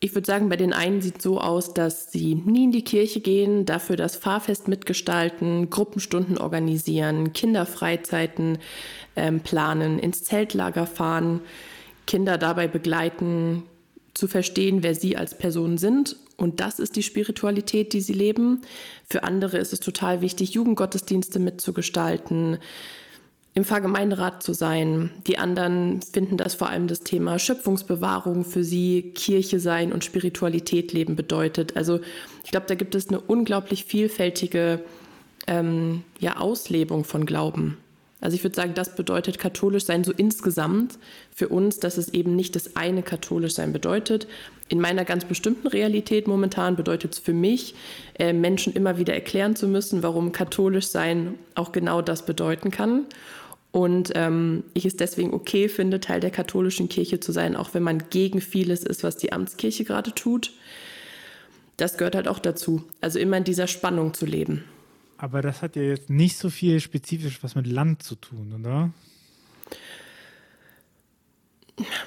Ich 0.00 0.14
würde 0.14 0.26
sagen, 0.26 0.48
bei 0.48 0.56
den 0.56 0.72
einen 0.72 1.00
sieht 1.00 1.18
es 1.18 1.24
so 1.24 1.40
aus, 1.40 1.74
dass 1.74 2.12
sie 2.12 2.36
nie 2.36 2.64
in 2.64 2.72
die 2.72 2.84
Kirche 2.84 3.20
gehen, 3.20 3.66
dafür 3.66 3.96
das 3.96 4.14
Fahrfest 4.14 4.68
mitgestalten, 4.68 5.70
Gruppenstunden 5.70 6.38
organisieren, 6.38 7.32
Kinderfreizeiten 7.32 8.58
ähm, 9.16 9.40
planen, 9.40 9.98
ins 9.98 10.22
Zeltlager 10.22 10.86
fahren, 10.86 11.40
Kinder 12.06 12.38
dabei 12.38 12.68
begleiten, 12.68 13.64
zu 14.14 14.28
verstehen, 14.28 14.82
wer 14.82 14.94
sie 14.94 15.16
als 15.16 15.36
Person 15.36 15.78
sind. 15.78 16.16
Und 16.36 16.60
das 16.60 16.78
ist 16.78 16.94
die 16.94 17.02
Spiritualität, 17.02 17.92
die 17.92 18.00
sie 18.00 18.12
leben. 18.12 18.62
Für 19.10 19.24
andere 19.24 19.58
ist 19.58 19.72
es 19.72 19.80
total 19.80 20.20
wichtig, 20.20 20.54
Jugendgottesdienste 20.54 21.40
mitzugestalten, 21.40 22.58
im 23.58 23.64
Pfarrgemeinderat 23.64 24.40
zu 24.40 24.52
sein. 24.52 25.10
Die 25.26 25.36
anderen 25.36 26.00
finden 26.00 26.36
das 26.36 26.54
vor 26.54 26.68
allem 26.68 26.86
das 26.86 27.00
Thema 27.00 27.40
Schöpfungsbewahrung 27.40 28.44
für 28.44 28.62
sie, 28.62 29.12
Kirche 29.16 29.58
sein 29.58 29.92
und 29.92 30.04
Spiritualität 30.04 30.92
leben 30.92 31.16
bedeutet. 31.16 31.76
Also 31.76 31.98
ich 32.44 32.52
glaube, 32.52 32.66
da 32.68 32.76
gibt 32.76 32.94
es 32.94 33.08
eine 33.08 33.20
unglaublich 33.20 33.84
vielfältige 33.84 34.80
ähm, 35.48 36.04
ja, 36.20 36.36
Auslebung 36.36 37.02
von 37.02 37.26
Glauben. 37.26 37.78
Also 38.20 38.36
ich 38.36 38.44
würde 38.44 38.54
sagen, 38.54 38.74
das 38.74 38.94
bedeutet 38.94 39.38
katholisch 39.38 39.84
sein 39.84 40.04
so 40.04 40.12
insgesamt 40.12 40.98
für 41.34 41.48
uns, 41.48 41.80
dass 41.80 41.98
es 41.98 42.08
eben 42.10 42.36
nicht 42.36 42.54
das 42.54 42.76
eine 42.76 43.02
katholisch 43.02 43.54
sein 43.54 43.72
bedeutet. 43.72 44.28
In 44.68 44.80
meiner 44.80 45.04
ganz 45.04 45.24
bestimmten 45.24 45.66
Realität 45.66 46.28
momentan 46.28 46.76
bedeutet 46.76 47.14
es 47.14 47.18
für 47.18 47.32
mich, 47.32 47.74
äh, 48.18 48.32
Menschen 48.32 48.72
immer 48.72 48.98
wieder 48.98 49.14
erklären 49.14 49.56
zu 49.56 49.66
müssen, 49.66 50.04
warum 50.04 50.30
katholisch 50.30 50.86
sein 50.86 51.34
auch 51.56 51.72
genau 51.72 52.02
das 52.02 52.24
bedeuten 52.24 52.70
kann. 52.70 53.06
Und 53.70 54.12
ähm, 54.14 54.64
ich 54.74 54.86
es 54.86 54.96
deswegen 54.96 55.34
okay 55.34 55.68
finde, 55.68 56.00
Teil 56.00 56.20
der 56.20 56.30
katholischen 56.30 56.88
Kirche 56.88 57.20
zu 57.20 57.32
sein, 57.32 57.54
auch 57.54 57.74
wenn 57.74 57.82
man 57.82 58.08
gegen 58.10 58.40
vieles 58.40 58.82
ist, 58.82 59.04
was 59.04 59.16
die 59.16 59.32
Amtskirche 59.32 59.84
gerade 59.84 60.14
tut. 60.14 60.52
Das 61.76 61.96
gehört 61.96 62.14
halt 62.14 62.28
auch 62.28 62.38
dazu. 62.38 62.84
Also 63.00 63.18
immer 63.18 63.36
in 63.36 63.44
dieser 63.44 63.66
Spannung 63.66 64.14
zu 64.14 64.26
leben. 64.26 64.64
Aber 65.18 65.42
das 65.42 65.62
hat 65.62 65.76
ja 65.76 65.82
jetzt 65.82 66.10
nicht 66.10 66.38
so 66.38 66.48
viel 66.48 66.80
spezifisch 66.80 67.42
was 67.42 67.54
mit 67.54 67.66
Land 67.66 68.02
zu 68.02 68.14
tun, 68.14 68.54
oder? 68.58 68.90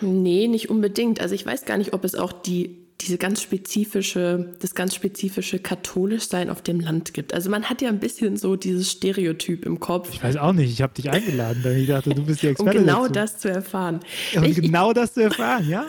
Nee, 0.01 0.47
nicht 0.47 0.69
unbedingt. 0.69 1.21
Also 1.21 1.35
ich 1.35 1.45
weiß 1.45 1.65
gar 1.65 1.77
nicht, 1.77 1.93
ob 1.93 2.03
es 2.03 2.15
auch 2.15 2.33
die 2.33 2.77
diese 3.01 3.17
ganz 3.17 3.41
spezifische, 3.41 4.53
das 4.59 4.75
ganz 4.75 4.95
spezifische 4.95 5.59
Katholischsein 5.59 6.49
auf 6.49 6.61
dem 6.61 6.79
Land 6.79 7.13
gibt. 7.13 7.33
Also 7.33 7.49
man 7.49 7.69
hat 7.69 7.81
ja 7.81 7.89
ein 7.89 7.99
bisschen 7.99 8.37
so 8.37 8.55
dieses 8.55 8.91
Stereotyp 8.91 9.65
im 9.65 9.79
Kopf. 9.79 10.09
Ich 10.13 10.23
weiß 10.23 10.37
auch 10.37 10.53
nicht, 10.53 10.71
ich 10.71 10.81
habe 10.81 10.93
dich 10.93 11.09
eingeladen, 11.09 11.63
weil 11.63 11.77
ich 11.77 11.87
dachte, 11.87 12.11
du 12.11 12.23
bist 12.23 12.41
die 12.41 12.47
Expertin. 12.47 12.81
Um 12.81 12.85
genau 12.85 13.07
dazu. 13.07 13.13
das 13.13 13.37
zu 13.39 13.49
erfahren. 13.49 13.99
Um 14.35 14.43
ich, 14.43 14.55
genau 14.55 14.93
das 14.93 15.13
zu 15.13 15.23
erfahren, 15.23 15.67
ja? 15.69 15.85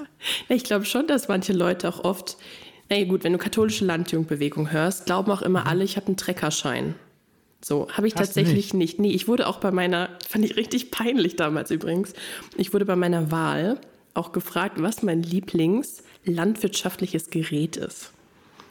Ich 0.49 0.65
glaube 0.65 0.85
schon, 0.85 1.07
dass 1.07 1.29
manche 1.29 1.53
Leute 1.53 1.89
auch 1.89 2.05
oft, 2.05 2.37
naja 2.89 3.05
gut, 3.05 3.25
wenn 3.25 3.33
du 3.33 3.39
katholische 3.39 3.85
Landjugendbewegung 3.85 4.71
hörst, 4.71 5.07
glauben 5.07 5.31
auch 5.31 5.43
immer 5.43 5.61
mhm. 5.63 5.67
alle, 5.67 5.85
ich 5.85 5.97
habe 5.97 6.07
einen 6.07 6.17
Treckerschein. 6.17 6.95
So, 7.65 7.89
habe 7.93 8.09
ich 8.09 8.15
Hast 8.15 8.27
tatsächlich 8.27 8.75
nicht. 8.75 8.99
nicht. 8.99 8.99
Nee, 8.99 9.13
ich 9.13 9.29
wurde 9.29 9.47
auch 9.47 9.59
bei 9.59 9.71
meiner, 9.71 10.09
fand 10.29 10.45
ich 10.45 10.57
richtig 10.57 10.91
peinlich 10.91 11.37
damals 11.37 11.71
übrigens, 11.71 12.15
ich 12.57 12.73
wurde 12.73 12.85
bei 12.85 12.97
meiner 12.97 13.31
Wahl 13.31 13.79
auch 14.15 14.33
gefragt, 14.33 14.81
was 14.81 15.03
mein 15.03 15.23
Lieblings- 15.23 16.03
landwirtschaftliches 16.25 17.31
Gerät 17.31 17.77
ist. 17.77 18.13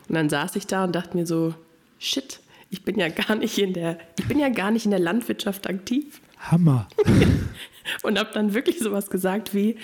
Und 0.08 0.16
dann 0.16 0.30
saß 0.30 0.56
ich 0.56 0.68
da 0.68 0.84
und 0.84 0.94
dachte 0.94 1.16
mir 1.18 1.26
so, 1.26 1.54
shit, 2.00 2.40
ich 2.70 2.84
bin 2.84 2.98
ja 2.98 3.10
gar 3.10 3.36
nicht 3.36 3.58
in 3.58 3.74
der, 3.74 3.98
ich 4.18 4.28
bin 4.28 4.40
ja 4.40 4.50
gar 4.50 4.72
nicht 4.72 4.86
in 4.86 4.92
der 4.92 5.00
Landwirtschaft 5.00 5.68
aktiv. 5.68 6.22
Hammer. 6.40 6.88
und 8.04 8.18
habe 8.18 8.30
dann 8.34 8.54
wirklich 8.54 8.80
sowas 8.80 9.10
gesagt 9.10 9.54
wie, 9.54 9.76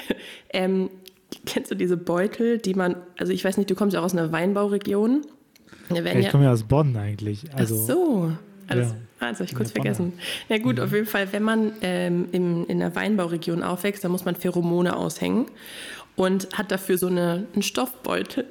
ähm, 0.50 0.90
kennst 1.44 1.70
du 1.70 1.74
diese 1.74 1.96
Beutel, 1.96 2.58
die 2.58 2.74
man, 2.74 2.96
also 3.18 3.32
ich 3.32 3.44
weiß 3.44 3.56
nicht, 3.56 3.70
du 3.70 3.74
kommst 3.74 3.94
ja 3.94 4.00
auch 4.00 4.04
aus 4.04 4.12
einer 4.12 4.32
Weinbauregion. 4.32 5.22
Ja, 5.90 6.04
ich 6.04 6.30
komme 6.30 6.44
ja 6.44 6.52
aus 6.52 6.64
Bonn 6.64 6.96
eigentlich. 6.96 7.52
Also, 7.54 7.76
Ach 7.76 7.86
so. 7.86 8.32
Also, 8.68 8.94
ja. 8.94 8.96
Also 9.18 9.44
ich 9.44 9.54
kurz 9.54 9.72
vergessen. 9.72 10.12
Na 10.48 10.56
ja, 10.56 10.62
gut, 10.62 10.78
ja. 10.78 10.84
auf 10.84 10.92
jeden 10.92 11.06
Fall, 11.06 11.32
wenn 11.32 11.42
man 11.42 11.72
ähm, 11.80 12.28
im, 12.32 12.66
in 12.66 12.80
der 12.80 12.94
Weinbauregion 12.94 13.62
aufwächst, 13.62 14.04
dann 14.04 14.12
muss 14.12 14.24
man 14.24 14.36
Pheromone 14.36 14.96
aushängen 14.96 15.46
und 16.16 16.48
hat 16.56 16.70
dafür 16.70 16.98
so 16.98 17.06
eine, 17.06 17.46
einen 17.52 17.62
Stoffbeutel, 17.62 18.44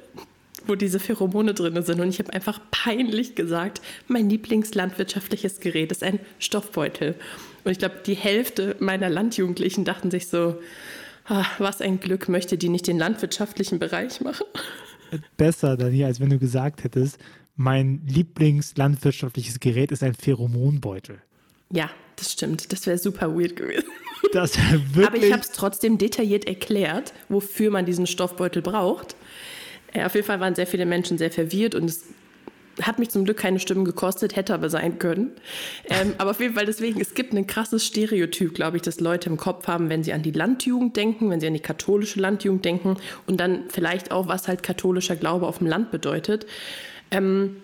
wo 0.66 0.74
diese 0.74 0.98
Pheromone 0.98 1.54
drin 1.54 1.80
sind. 1.82 2.00
Und 2.00 2.08
ich 2.08 2.18
habe 2.18 2.32
einfach 2.32 2.60
peinlich 2.70 3.34
gesagt, 3.34 3.80
mein 4.08 4.28
Lieblingslandwirtschaftliches 4.28 5.60
Gerät 5.60 5.92
ist 5.92 6.02
ein 6.02 6.18
Stoffbeutel. 6.38 7.14
Und 7.64 7.72
ich 7.72 7.78
glaube, 7.78 7.96
die 8.04 8.14
Hälfte 8.14 8.76
meiner 8.78 9.08
Landjugendlichen 9.08 9.84
dachten 9.84 10.10
sich 10.10 10.28
so, 10.28 10.56
ach, 11.26 11.60
was 11.60 11.80
ein 11.80 12.00
Glück, 12.00 12.28
möchte 12.28 12.58
die 12.58 12.68
nicht 12.68 12.86
den 12.86 12.98
landwirtschaftlichen 12.98 13.78
Bereich 13.78 14.20
machen? 14.20 14.46
Besser, 15.36 15.76
Daniel, 15.76 16.06
als 16.06 16.20
wenn 16.20 16.30
du 16.30 16.38
gesagt 16.38 16.84
hättest, 16.84 17.18
mein 17.56 18.02
Lieblingslandwirtschaftliches 18.06 19.60
Gerät 19.60 19.90
ist 19.90 20.02
ein 20.02 20.14
Pheromonbeutel. 20.14 21.18
Ja, 21.70 21.90
das 22.16 22.32
stimmt. 22.32 22.72
Das 22.72 22.86
wäre 22.86 22.98
super 22.98 23.34
weird 23.36 23.56
gewesen. 23.56 23.84
Das 24.32 24.56
wirklich 24.58 25.06
Aber 25.06 25.16
ich 25.18 25.32
habe 25.32 25.42
es 25.42 25.52
trotzdem 25.52 25.98
detailliert 25.98 26.46
erklärt, 26.46 27.12
wofür 27.28 27.70
man 27.70 27.84
diesen 27.84 28.06
Stoffbeutel 28.06 28.62
braucht. 28.62 29.14
Äh, 29.92 30.04
auf 30.04 30.14
jeden 30.14 30.26
Fall 30.26 30.40
waren 30.40 30.54
sehr 30.54 30.66
viele 30.66 30.86
Menschen 30.86 31.18
sehr 31.18 31.30
verwirrt 31.30 31.74
und 31.74 31.84
es 31.84 32.04
hat 32.82 32.98
mich 32.98 33.10
zum 33.10 33.24
Glück 33.24 33.36
keine 33.36 33.60
Stimmen 33.60 33.84
gekostet, 33.84 34.36
hätte 34.36 34.54
aber 34.54 34.68
sein 34.68 34.98
können. 34.98 35.32
Ähm, 35.88 36.14
aber 36.18 36.30
auf 36.30 36.40
jeden 36.40 36.54
Fall 36.54 36.66
deswegen, 36.66 37.00
es 37.00 37.14
gibt 37.14 37.32
ein 37.34 37.46
krasses 37.46 37.84
Stereotyp, 37.86 38.54
glaube 38.54 38.76
ich, 38.78 38.82
das 38.82 39.00
Leute 39.00 39.30
im 39.30 39.36
Kopf 39.36 39.66
haben, 39.66 39.88
wenn 39.88 40.02
sie 40.02 40.12
an 40.12 40.22
die 40.22 40.32
Landjugend 40.32 40.96
denken, 40.96 41.30
wenn 41.30 41.40
sie 41.40 41.46
an 41.46 41.54
die 41.54 41.60
katholische 41.60 42.20
Landjugend 42.20 42.64
denken 42.64 42.96
und 43.26 43.38
dann 43.38 43.64
vielleicht 43.68 44.10
auch, 44.10 44.28
was 44.28 44.48
halt 44.48 44.62
katholischer 44.62 45.16
Glaube 45.16 45.46
auf 45.46 45.58
dem 45.58 45.66
Land 45.66 45.90
bedeutet. 45.90 46.46
Ähm, 47.10 47.56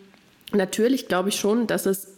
natürlich 0.52 1.08
glaube 1.08 1.30
ich 1.30 1.36
schon, 1.36 1.66
dass 1.66 1.86
es 1.86 2.08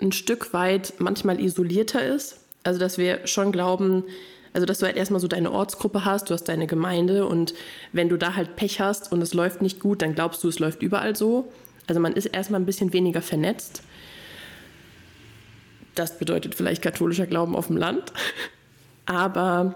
ein 0.00 0.12
Stück 0.12 0.52
weit 0.52 0.94
manchmal 0.98 1.40
isolierter 1.40 2.04
ist. 2.04 2.40
Also 2.64 2.78
dass 2.78 2.98
wir 2.98 3.26
schon 3.26 3.52
glauben, 3.52 4.04
also 4.52 4.66
dass 4.66 4.78
du 4.78 4.86
halt 4.86 4.96
erstmal 4.96 5.20
so 5.20 5.28
deine 5.28 5.52
Ortsgruppe 5.52 6.04
hast, 6.04 6.30
du 6.30 6.34
hast 6.34 6.44
deine 6.44 6.66
Gemeinde 6.66 7.26
und 7.26 7.54
wenn 7.92 8.08
du 8.08 8.16
da 8.16 8.34
halt 8.34 8.56
Pech 8.56 8.80
hast 8.80 9.12
und 9.12 9.22
es 9.22 9.34
läuft 9.34 9.62
nicht 9.62 9.80
gut, 9.80 10.02
dann 10.02 10.14
glaubst 10.14 10.42
du, 10.44 10.48
es 10.48 10.58
läuft 10.58 10.82
überall 10.82 11.14
so. 11.16 11.52
Also 11.86 12.00
man 12.00 12.12
ist 12.14 12.26
erstmal 12.26 12.60
ein 12.60 12.66
bisschen 12.66 12.92
weniger 12.92 13.22
vernetzt. 13.22 13.82
Das 15.94 16.18
bedeutet 16.18 16.54
vielleicht 16.54 16.82
katholischer 16.82 17.26
Glauben 17.26 17.56
auf 17.56 17.68
dem 17.68 17.76
Land. 17.76 18.12
Aber 19.06 19.74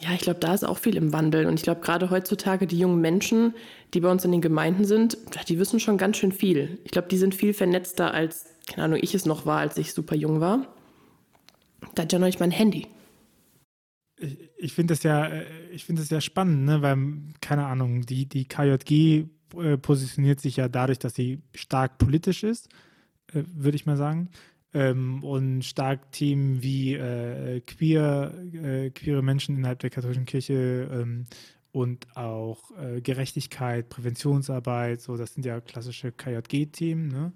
Ja, 0.00 0.14
ich 0.14 0.20
glaube, 0.20 0.40
da 0.40 0.54
ist 0.54 0.64
auch 0.64 0.78
viel 0.78 0.96
im 0.96 1.12
Wandel. 1.12 1.46
Und 1.46 1.54
ich 1.54 1.62
glaube, 1.62 1.80
gerade 1.80 2.10
heutzutage 2.10 2.66
die 2.66 2.78
jungen 2.78 3.00
Menschen, 3.00 3.54
die 3.94 4.00
bei 4.00 4.10
uns 4.10 4.24
in 4.24 4.32
den 4.32 4.40
Gemeinden 4.40 4.84
sind, 4.84 5.18
die 5.48 5.58
wissen 5.58 5.78
schon 5.78 5.98
ganz 5.98 6.16
schön 6.16 6.32
viel. 6.32 6.78
Ich 6.84 6.92
glaube, 6.92 7.08
die 7.08 7.18
sind 7.18 7.34
viel 7.34 7.52
vernetzter 7.52 8.14
als, 8.14 8.46
keine 8.66 8.84
Ahnung, 8.84 8.98
ich 9.02 9.14
es 9.14 9.26
noch 9.26 9.44
war, 9.44 9.58
als 9.58 9.76
ich 9.76 9.92
super 9.92 10.14
jung 10.14 10.40
war. 10.40 10.74
Da 11.94 12.02
hat 12.02 12.12
ja 12.12 12.18
noch 12.18 12.26
nicht 12.26 12.40
mein 12.40 12.50
Handy. 12.50 12.86
Ich, 14.18 14.38
ich 14.56 14.72
finde 14.72 14.94
das 14.94 15.02
ja, 15.02 15.26
äh, 15.26 15.44
ich 15.72 15.84
finde 15.84 16.00
das 16.00 16.10
ja 16.10 16.20
spannend, 16.20 16.64
ne? 16.64 16.80
weil, 16.80 16.96
keine 17.40 17.66
Ahnung, 17.66 18.06
die, 18.06 18.26
die 18.26 18.46
KJG 18.46 19.26
äh, 19.58 19.76
positioniert 19.76 20.40
sich 20.40 20.56
ja 20.56 20.68
dadurch, 20.68 20.98
dass 20.98 21.14
sie 21.14 21.42
stark 21.54 21.98
politisch 21.98 22.44
ist, 22.44 22.68
äh, 23.34 23.42
würde 23.52 23.76
ich 23.76 23.84
mal 23.84 23.98
sagen 23.98 24.30
ähm, 24.72 25.22
und 25.22 25.64
stark 25.64 26.12
Themen 26.12 26.62
wie 26.62 26.94
queer, 27.66 28.32
queere 28.94 29.22
Menschen 29.22 29.56
innerhalb 29.56 29.80
der 29.80 29.90
katholischen 29.90 30.24
Kirche 30.24 30.88
ähm, 30.90 31.26
und 31.72 32.06
auch 32.16 32.70
äh, 32.78 33.00
Gerechtigkeit, 33.00 33.88
Präventionsarbeit, 33.88 35.00
so 35.00 35.16
das 35.16 35.34
sind 35.34 35.44
ja 35.44 35.60
klassische 35.60 36.12
KJG-Themen. 36.12 37.08
Ne? 37.08 37.32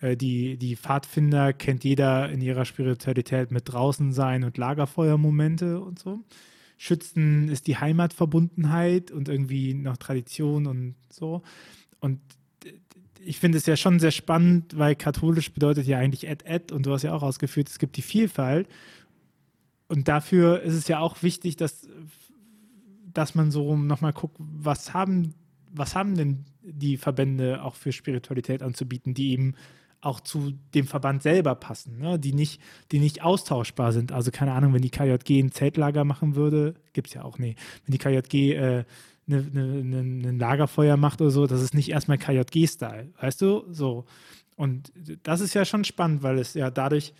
Äh, 0.00 0.16
die, 0.16 0.56
die 0.56 0.76
Pfadfinder 0.76 1.52
kennt 1.52 1.84
jeder 1.84 2.30
in 2.30 2.40
ihrer 2.40 2.64
Spiritualität 2.64 3.50
mit 3.50 3.72
draußen 3.72 4.12
sein 4.12 4.42
und 4.42 4.56
Lagerfeuermomente 4.56 5.80
und 5.80 5.98
so. 5.98 6.20
Schützen 6.76 7.48
ist 7.48 7.66
die 7.66 7.76
Heimatverbundenheit 7.76 9.10
und 9.10 9.28
irgendwie 9.28 9.74
noch 9.74 9.96
Tradition 9.96 10.66
und 10.66 10.96
so. 11.08 11.42
Und 12.00 12.20
ich 13.20 13.38
finde 13.38 13.58
es 13.58 13.66
ja 13.66 13.76
schon 13.76 14.00
sehr 14.00 14.10
spannend, 14.10 14.76
weil 14.76 14.96
katholisch 14.96 15.52
bedeutet 15.52 15.86
ja 15.86 15.98
eigentlich 15.98 16.26
et 16.26 16.44
et 16.46 16.72
und 16.72 16.86
du 16.86 16.92
hast 16.92 17.02
ja 17.02 17.14
auch 17.14 17.22
ausgeführt, 17.22 17.68
es 17.68 17.78
gibt 17.78 17.96
die 17.96 18.02
Vielfalt. 18.02 18.68
Und 19.88 20.08
dafür 20.08 20.62
ist 20.62 20.74
es 20.74 20.88
ja 20.88 20.98
auch 20.98 21.22
wichtig, 21.22 21.56
dass, 21.56 21.86
dass 23.14 23.34
man 23.34 23.50
so 23.50 23.76
nochmal 23.76 24.12
guckt, 24.12 24.36
was 24.38 24.92
haben, 24.92 25.34
was 25.70 25.94
haben 25.94 26.16
denn 26.16 26.44
die 26.62 26.96
Verbände 26.96 27.62
auch 27.62 27.74
für 27.74 27.92
Spiritualität 27.92 28.62
anzubieten, 28.62 29.14
die 29.14 29.32
eben 29.32 29.54
auch 30.00 30.20
zu 30.20 30.52
dem 30.74 30.86
Verband 30.86 31.22
selber 31.22 31.54
passen, 31.54 31.98
ne? 31.98 32.18
die, 32.18 32.34
nicht, 32.34 32.60
die 32.92 32.98
nicht 32.98 33.22
austauschbar 33.22 33.92
sind. 33.92 34.12
Also 34.12 34.30
keine 34.30 34.52
Ahnung, 34.52 34.74
wenn 34.74 34.82
die 34.82 34.90
KJG 34.90 35.40
ein 35.40 35.52
Zeltlager 35.52 36.04
machen 36.04 36.36
würde, 36.36 36.74
gibt 36.92 37.08
es 37.08 37.14
ja 37.14 37.24
auch, 37.24 37.38
nee, 37.38 37.56
wenn 37.86 37.92
die 37.92 37.98
KJG 37.98 38.52
äh, 38.52 38.84
eine, 39.26 39.38
eine, 39.38 40.00
ein 40.00 40.38
Lagerfeuer 40.38 40.98
macht 40.98 41.22
oder 41.22 41.30
so, 41.30 41.46
das 41.46 41.62
ist 41.62 41.74
nicht 41.74 41.90
erstmal 41.90 42.18
KJG-Style, 42.18 43.12
weißt 43.18 43.40
du? 43.40 43.64
So. 43.70 44.04
Und 44.56 44.92
das 45.22 45.40
ist 45.40 45.54
ja 45.54 45.64
schon 45.64 45.84
spannend, 45.84 46.22
weil 46.22 46.38
es 46.38 46.54
ja 46.54 46.70
dadurch 46.70 47.14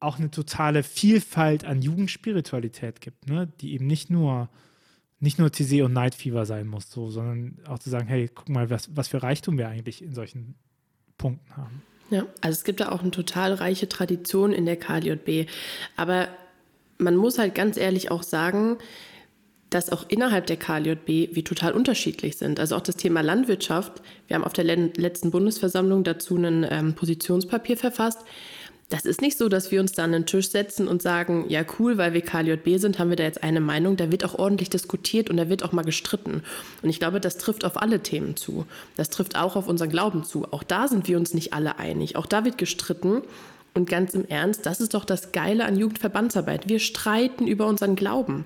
auch 0.00 0.18
eine 0.18 0.30
totale 0.30 0.82
Vielfalt 0.82 1.64
an 1.64 1.82
Jugendspiritualität 1.82 3.00
gibt, 3.00 3.28
ne? 3.28 3.52
die 3.60 3.74
eben 3.74 3.86
nicht 3.86 4.10
nur 4.10 4.48
nicht 5.22 5.38
nur 5.38 5.52
TC 5.52 5.82
und 5.84 5.92
Night 5.92 6.14
Fever 6.14 6.46
sein 6.46 6.66
muss, 6.66 6.90
so, 6.90 7.10
sondern 7.10 7.58
auch 7.66 7.78
zu 7.78 7.90
sagen, 7.90 8.08
hey, 8.08 8.30
guck 8.34 8.48
mal, 8.48 8.70
was, 8.70 8.88
was 8.96 9.08
für 9.08 9.22
Reichtum 9.22 9.58
wir 9.58 9.68
eigentlich 9.68 10.02
in 10.02 10.14
solchen 10.14 10.54
Punkten 11.18 11.56
haben. 11.56 11.82
Ja, 12.08 12.26
also 12.40 12.56
es 12.56 12.64
gibt 12.64 12.80
da 12.80 12.88
auch 12.90 13.02
eine 13.02 13.10
total 13.10 13.52
reiche 13.52 13.88
Tradition 13.88 14.52
in 14.52 14.64
der 14.64 14.76
KJB. 14.76 15.48
Aber 15.96 16.28
man 16.98 17.16
muss 17.16 17.38
halt 17.38 17.54
ganz 17.54 17.76
ehrlich 17.76 18.10
auch 18.10 18.22
sagen, 18.22 18.78
dass 19.68 19.90
auch 19.90 20.04
innerhalb 20.08 20.46
der 20.46 20.56
KLJB 20.56 21.34
wir 21.34 21.44
total 21.44 21.72
unterschiedlich 21.72 22.36
sind. 22.36 22.58
Also 22.58 22.74
auch 22.74 22.80
das 22.80 22.96
Thema 22.96 23.20
Landwirtschaft. 23.20 24.02
Wir 24.26 24.34
haben 24.34 24.44
auf 24.44 24.52
der 24.52 24.64
letzten 24.64 25.30
Bundesversammlung 25.30 26.02
dazu 26.02 26.36
ein 26.36 26.66
ähm, 26.68 26.94
Positionspapier 26.94 27.76
verfasst. 27.76 28.24
Das 28.90 29.04
ist 29.04 29.22
nicht 29.22 29.38
so, 29.38 29.48
dass 29.48 29.70
wir 29.70 29.80
uns 29.80 29.92
da 29.92 30.02
an 30.02 30.10
den 30.10 30.26
Tisch 30.26 30.50
setzen 30.50 30.88
und 30.88 31.00
sagen, 31.00 31.46
ja 31.48 31.64
cool, 31.78 31.96
weil 31.96 32.12
wir 32.12 32.22
KLJB 32.22 32.80
sind, 32.80 32.98
haben 32.98 33.08
wir 33.08 33.16
da 33.16 33.22
jetzt 33.22 33.42
eine 33.44 33.60
Meinung. 33.60 33.96
Da 33.96 34.10
wird 34.10 34.24
auch 34.24 34.34
ordentlich 34.34 34.68
diskutiert 34.68 35.30
und 35.30 35.36
da 35.36 35.48
wird 35.48 35.62
auch 35.62 35.70
mal 35.70 35.84
gestritten. 35.84 36.42
Und 36.82 36.90
ich 36.90 36.98
glaube, 36.98 37.20
das 37.20 37.38
trifft 37.38 37.64
auf 37.64 37.80
alle 37.80 38.00
Themen 38.00 38.36
zu. 38.36 38.66
Das 38.96 39.08
trifft 39.08 39.36
auch 39.36 39.54
auf 39.54 39.68
unseren 39.68 39.90
Glauben 39.90 40.24
zu. 40.24 40.52
Auch 40.52 40.64
da 40.64 40.88
sind 40.88 41.06
wir 41.06 41.18
uns 41.18 41.34
nicht 41.34 41.52
alle 41.52 41.78
einig. 41.78 42.16
Auch 42.16 42.26
da 42.26 42.44
wird 42.44 42.58
gestritten. 42.58 43.22
Und 43.74 43.88
ganz 43.88 44.14
im 44.14 44.26
Ernst, 44.26 44.66
das 44.66 44.80
ist 44.80 44.94
doch 44.94 45.04
das 45.04 45.30
Geile 45.30 45.66
an 45.66 45.78
Jugendverbandsarbeit. 45.78 46.68
Wir 46.68 46.80
streiten 46.80 47.46
über 47.46 47.68
unseren 47.68 47.94
Glauben. 47.94 48.44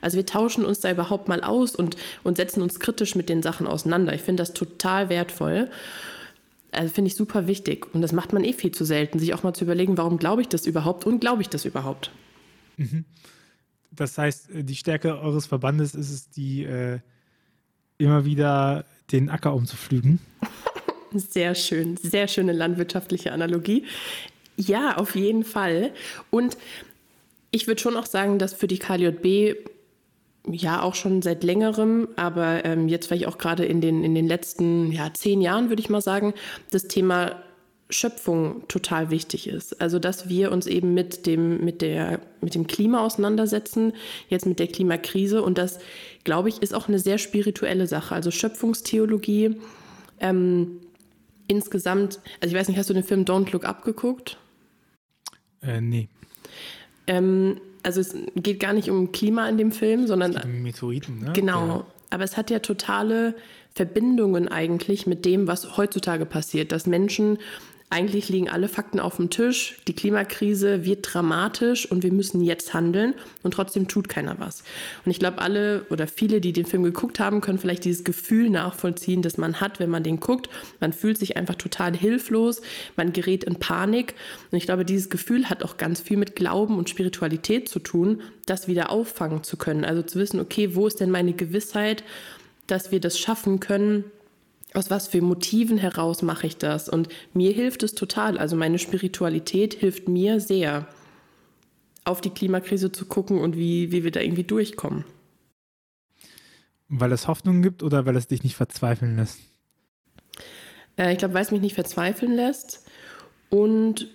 Also 0.00 0.16
wir 0.16 0.26
tauschen 0.26 0.64
uns 0.64 0.80
da 0.80 0.90
überhaupt 0.90 1.28
mal 1.28 1.42
aus 1.42 1.76
und, 1.76 1.96
und 2.24 2.36
setzen 2.36 2.62
uns 2.62 2.80
kritisch 2.80 3.14
mit 3.14 3.28
den 3.28 3.42
Sachen 3.42 3.68
auseinander. 3.68 4.12
Ich 4.12 4.22
finde 4.22 4.42
das 4.42 4.52
total 4.52 5.08
wertvoll. 5.08 5.70
Also 6.74 6.92
finde 6.92 7.08
ich 7.08 7.16
super 7.16 7.46
wichtig. 7.46 7.92
Und 7.94 8.02
das 8.02 8.12
macht 8.12 8.32
man 8.32 8.44
eh 8.44 8.52
viel 8.52 8.72
zu 8.72 8.84
selten, 8.84 9.18
sich 9.18 9.34
auch 9.34 9.42
mal 9.42 9.54
zu 9.54 9.64
überlegen, 9.64 9.96
warum 9.96 10.18
glaube 10.18 10.42
ich 10.42 10.48
das 10.48 10.66
überhaupt 10.66 11.06
und 11.06 11.20
glaube 11.20 11.42
ich 11.42 11.48
das 11.48 11.64
überhaupt. 11.64 12.10
Mhm. 12.76 13.04
Das 13.90 14.18
heißt, 14.18 14.50
äh, 14.50 14.64
die 14.64 14.76
Stärke 14.76 15.18
eures 15.18 15.46
Verbandes 15.46 15.94
ist 15.94 16.10
es, 16.10 16.30
die 16.30 16.64
äh, 16.64 16.98
immer 17.98 18.24
wieder 18.24 18.84
den 19.12 19.30
Acker 19.30 19.54
umzuflügen. 19.54 20.20
Sehr 21.12 21.54
schön, 21.54 21.96
sehr 21.96 22.26
schöne 22.26 22.52
landwirtschaftliche 22.52 23.30
Analogie. 23.30 23.84
Ja, 24.56 24.96
auf 24.96 25.14
jeden 25.14 25.44
Fall. 25.44 25.92
Und 26.30 26.58
ich 27.52 27.68
würde 27.68 27.80
schon 27.80 27.96
auch 27.96 28.06
sagen, 28.06 28.40
dass 28.40 28.52
für 28.52 28.66
die 28.66 28.80
KJB 28.80 29.56
ja 30.46 30.82
auch 30.82 30.94
schon 30.94 31.22
seit 31.22 31.42
längerem, 31.42 32.08
aber 32.16 32.64
ähm, 32.64 32.88
jetzt 32.88 33.06
vielleicht 33.06 33.26
auch 33.26 33.38
gerade 33.38 33.64
in 33.64 33.80
den, 33.80 34.04
in 34.04 34.14
den 34.14 34.26
letzten 34.26 34.92
ja, 34.92 35.12
zehn 35.12 35.40
Jahren, 35.40 35.68
würde 35.68 35.80
ich 35.80 35.88
mal 35.88 36.02
sagen, 36.02 36.34
das 36.70 36.88
Thema 36.88 37.42
Schöpfung 37.90 38.66
total 38.68 39.10
wichtig 39.10 39.46
ist. 39.46 39.80
Also 39.80 39.98
dass 39.98 40.28
wir 40.28 40.52
uns 40.52 40.66
eben 40.66 40.94
mit 40.94 41.26
dem, 41.26 41.64
mit 41.64 41.82
der, 41.82 42.20
mit 42.40 42.54
dem 42.54 42.66
Klima 42.66 43.00
auseinandersetzen, 43.00 43.92
jetzt 44.28 44.46
mit 44.46 44.58
der 44.58 44.66
Klimakrise. 44.68 45.42
Und 45.42 45.58
das, 45.58 45.78
glaube 46.24 46.48
ich, 46.48 46.62
ist 46.62 46.74
auch 46.74 46.88
eine 46.88 46.98
sehr 46.98 47.18
spirituelle 47.18 47.86
Sache. 47.86 48.14
Also 48.14 48.30
Schöpfungstheologie. 48.30 49.56
Ähm, 50.20 50.80
insgesamt, 51.46 52.20
also 52.40 52.54
ich 52.54 52.58
weiß 52.58 52.68
nicht, 52.68 52.78
hast 52.78 52.88
du 52.88 52.94
den 52.94 53.04
Film 53.04 53.24
Don't 53.24 53.52
Look 53.52 53.64
Up 53.64 53.84
geguckt? 53.84 54.38
Äh, 55.62 55.80
nee. 55.80 56.08
Ähm, 57.06 57.60
also 57.84 58.00
es 58.00 58.16
geht 58.34 58.60
gar 58.60 58.72
nicht 58.72 58.90
um 58.90 59.12
Klima 59.12 59.48
in 59.48 59.58
dem 59.58 59.72
Film, 59.72 60.06
sondern. 60.06 60.34
Um 60.36 60.62
Meteoriten, 60.62 61.20
ne? 61.20 61.32
Genau. 61.34 61.66
Ja. 61.66 61.86
Aber 62.10 62.24
es 62.24 62.36
hat 62.36 62.50
ja 62.50 62.60
totale 62.60 63.34
Verbindungen 63.74 64.48
eigentlich 64.48 65.06
mit 65.06 65.24
dem, 65.24 65.46
was 65.46 65.76
heutzutage 65.76 66.26
passiert, 66.26 66.72
dass 66.72 66.86
Menschen 66.86 67.38
eigentlich 67.94 68.28
liegen 68.28 68.50
alle 68.50 68.66
Fakten 68.66 68.98
auf 68.98 69.16
dem 69.16 69.30
Tisch. 69.30 69.76
Die 69.86 69.94
Klimakrise 69.94 70.84
wird 70.84 71.06
dramatisch 71.14 71.88
und 71.88 72.02
wir 72.02 72.12
müssen 72.12 72.40
jetzt 72.40 72.74
handeln 72.74 73.14
und 73.44 73.54
trotzdem 73.54 73.86
tut 73.86 74.08
keiner 74.08 74.40
was. 74.40 74.64
Und 75.04 75.12
ich 75.12 75.20
glaube, 75.20 75.38
alle 75.38 75.86
oder 75.90 76.08
viele, 76.08 76.40
die 76.40 76.52
den 76.52 76.66
Film 76.66 76.82
geguckt 76.82 77.20
haben, 77.20 77.40
können 77.40 77.60
vielleicht 77.60 77.84
dieses 77.84 78.02
Gefühl 78.02 78.50
nachvollziehen, 78.50 79.22
das 79.22 79.38
man 79.38 79.60
hat, 79.60 79.78
wenn 79.78 79.90
man 79.90 80.02
den 80.02 80.18
guckt. 80.18 80.50
Man 80.80 80.92
fühlt 80.92 81.18
sich 81.18 81.36
einfach 81.36 81.54
total 81.54 81.96
hilflos, 81.96 82.62
man 82.96 83.12
gerät 83.12 83.44
in 83.44 83.60
Panik. 83.60 84.14
Und 84.50 84.58
ich 84.58 84.64
glaube, 84.64 84.84
dieses 84.84 85.08
Gefühl 85.08 85.48
hat 85.48 85.62
auch 85.62 85.76
ganz 85.76 86.00
viel 86.00 86.16
mit 86.16 86.34
Glauben 86.34 86.78
und 86.78 86.90
Spiritualität 86.90 87.68
zu 87.68 87.78
tun, 87.78 88.22
das 88.44 88.66
wieder 88.66 88.90
auffangen 88.90 89.44
zu 89.44 89.56
können. 89.56 89.84
Also 89.84 90.02
zu 90.02 90.18
wissen, 90.18 90.40
okay, 90.40 90.74
wo 90.74 90.88
ist 90.88 90.98
denn 90.98 91.12
meine 91.12 91.32
Gewissheit, 91.32 92.02
dass 92.66 92.90
wir 92.90 92.98
das 92.98 93.20
schaffen 93.20 93.60
können, 93.60 94.04
aus 94.74 94.90
was 94.90 95.08
für 95.08 95.22
Motiven 95.22 95.78
heraus 95.78 96.22
mache 96.22 96.46
ich 96.46 96.56
das? 96.56 96.88
Und 96.88 97.08
mir 97.32 97.52
hilft 97.52 97.82
es 97.82 97.94
total. 97.94 98.36
Also 98.36 98.56
meine 98.56 98.78
Spiritualität 98.78 99.74
hilft 99.74 100.08
mir 100.08 100.40
sehr, 100.40 100.86
auf 102.04 102.20
die 102.20 102.30
Klimakrise 102.30 102.92
zu 102.92 103.06
gucken 103.06 103.38
und 103.38 103.56
wie, 103.56 103.90
wie 103.90 104.04
wir 104.04 104.10
da 104.10 104.20
irgendwie 104.20 104.44
durchkommen. 104.44 105.04
Weil 106.88 107.12
es 107.12 107.28
Hoffnung 107.28 107.62
gibt 107.62 107.82
oder 107.82 108.04
weil 108.04 108.16
es 108.16 108.26
dich 108.26 108.42
nicht 108.42 108.56
verzweifeln 108.56 109.16
lässt? 109.16 109.38
Äh, 110.98 111.12
ich 111.12 111.18
glaube, 111.18 111.34
weil 111.34 111.42
es 111.42 111.50
mich 111.50 111.62
nicht 111.62 111.74
verzweifeln 111.74 112.34
lässt 112.34 112.84
und 113.48 114.08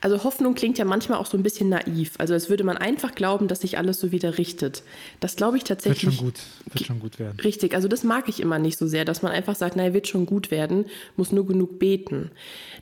also 0.00 0.22
Hoffnung 0.22 0.54
klingt 0.54 0.78
ja 0.78 0.84
manchmal 0.84 1.18
auch 1.18 1.26
so 1.26 1.36
ein 1.36 1.42
bisschen 1.42 1.68
naiv. 1.68 2.14
Also 2.18 2.34
als 2.34 2.48
würde 2.48 2.62
man 2.62 2.76
einfach 2.76 3.14
glauben, 3.14 3.48
dass 3.48 3.62
sich 3.62 3.78
alles 3.78 3.98
so 3.98 4.12
wieder 4.12 4.38
richtet. 4.38 4.84
Das 5.18 5.34
glaube 5.34 5.56
ich 5.56 5.64
tatsächlich. 5.64 6.04
Wird 6.04 6.14
schon 6.14 6.24
gut, 6.26 6.40
wird 6.72 6.84
schon 6.84 7.00
gut 7.00 7.18
werden. 7.18 7.40
Richtig, 7.40 7.74
also 7.74 7.88
das 7.88 8.04
mag 8.04 8.28
ich 8.28 8.38
immer 8.38 8.60
nicht 8.60 8.78
so 8.78 8.86
sehr, 8.86 9.04
dass 9.04 9.22
man 9.22 9.32
einfach 9.32 9.56
sagt, 9.56 9.74
naja, 9.74 9.92
wird 9.94 10.06
schon 10.06 10.24
gut 10.24 10.52
werden, 10.52 10.84
muss 11.16 11.32
nur 11.32 11.46
genug 11.46 11.80
beten. 11.80 12.30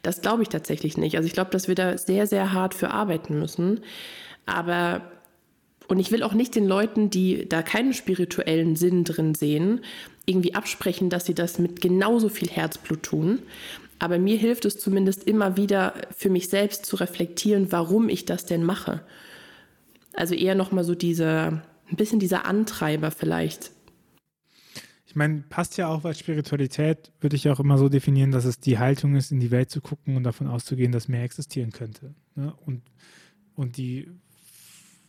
Das 0.03 0.21
glaube 0.21 0.43
ich 0.43 0.51
tatsächlich 0.51 0.99
nicht. 0.99 1.17
Also 1.17 1.27
ich 1.27 1.33
glaube, 1.33 1.51
dass 1.51 1.69
wir 1.69 1.75
da 1.75 1.97
sehr, 1.97 2.27
sehr 2.27 2.53
hart 2.53 2.75
für 2.75 2.91
arbeiten 2.91 3.39
müssen. 3.39 3.81
Aber 4.45 5.11
und 5.89 6.01
ich 6.01 6.11
will 6.11 6.23
auch 6.23 6.35
nicht 6.35 6.55
den 6.55 6.67
Leuten, 6.67 7.11
die 7.11 7.49
da 7.49 7.63
keinen 7.63 7.95
spirituellen 7.95 8.77
Sinn 8.77 9.05
drin 9.05 9.35
sehen, 9.35 9.83
irgendwie 10.27 10.55
absprechen, 10.55 11.11
dass 11.11 11.27
sie 11.27 11.35
das 11.35 11.59
mit 11.59 11.81
genauso 11.81 12.29
viel 12.29 12.49
Herzblut 12.49 13.05
tun. 13.05 13.39
Aber 13.99 14.19
mir 14.19 14.37
hilft 14.37 14.65
es 14.65 14.79
zumindest 14.79 15.25
immer 15.25 15.57
wieder 15.57 15.95
für 16.15 16.29
mich 16.29 16.49
selbst 16.49 16.85
zu 16.87 16.97
reflektieren, 16.97 17.73
warum 17.73 18.09
ich 18.09 18.25
das 18.25 18.45
denn 18.45 18.63
mache. 18.63 19.03
Also 20.13 20.35
eher 20.35 20.55
nochmal 20.55 20.85
so 20.85 20.95
dieser, 20.95 21.63
ein 21.91 21.97
bisschen 21.97 22.21
dieser 22.21 22.45
Antreiber 22.45 23.11
vielleicht. 23.11 23.71
Ich 25.07 25.17
meine, 25.17 25.45
passt 25.49 25.79
ja 25.79 25.89
auch, 25.89 26.05
weil 26.05 26.15
Spiritualität 26.15 27.11
würde 27.21 27.37
ich 27.37 27.49
auch 27.49 27.61
immer 27.61 27.79
so 27.79 27.89
definieren, 27.89 28.33
dass 28.33 28.45
es 28.45 28.61
die 28.61 28.79
Haltung 28.79 29.15
ist, 29.17 29.33
in 29.33 29.41
die 29.41 29.51
Welt 29.51 29.71
zu 29.71 29.81
gucken 29.81 30.17
und 30.17 30.25
davon 30.25 30.47
auszugehen, 30.47 30.93
dass 30.93 31.09
mehr 31.09 31.23
existieren 31.23 31.73
könnte. 31.73 32.15
Ne? 32.35 32.53
Und, 32.67 32.83
und 33.55 33.79
die 33.79 34.11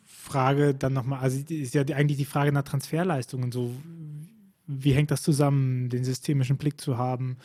Frage 0.05 0.73
dann 0.73 0.93
nochmal, 0.93 1.19
also 1.19 1.41
ist 1.49 1.73
ja 1.73 1.81
eigentlich 1.93 2.17
die 2.17 2.25
Frage 2.25 2.53
nach 2.53 2.63
Transferleistungen, 2.63 3.51
so 3.51 3.75
wie 4.65 4.91
hängt 4.91 5.11
das 5.11 5.23
zusammen, 5.23 5.89
den 5.89 6.05
systemischen 6.05 6.57
Blick 6.57 6.79
zu 6.79 6.97
haben 6.97 7.37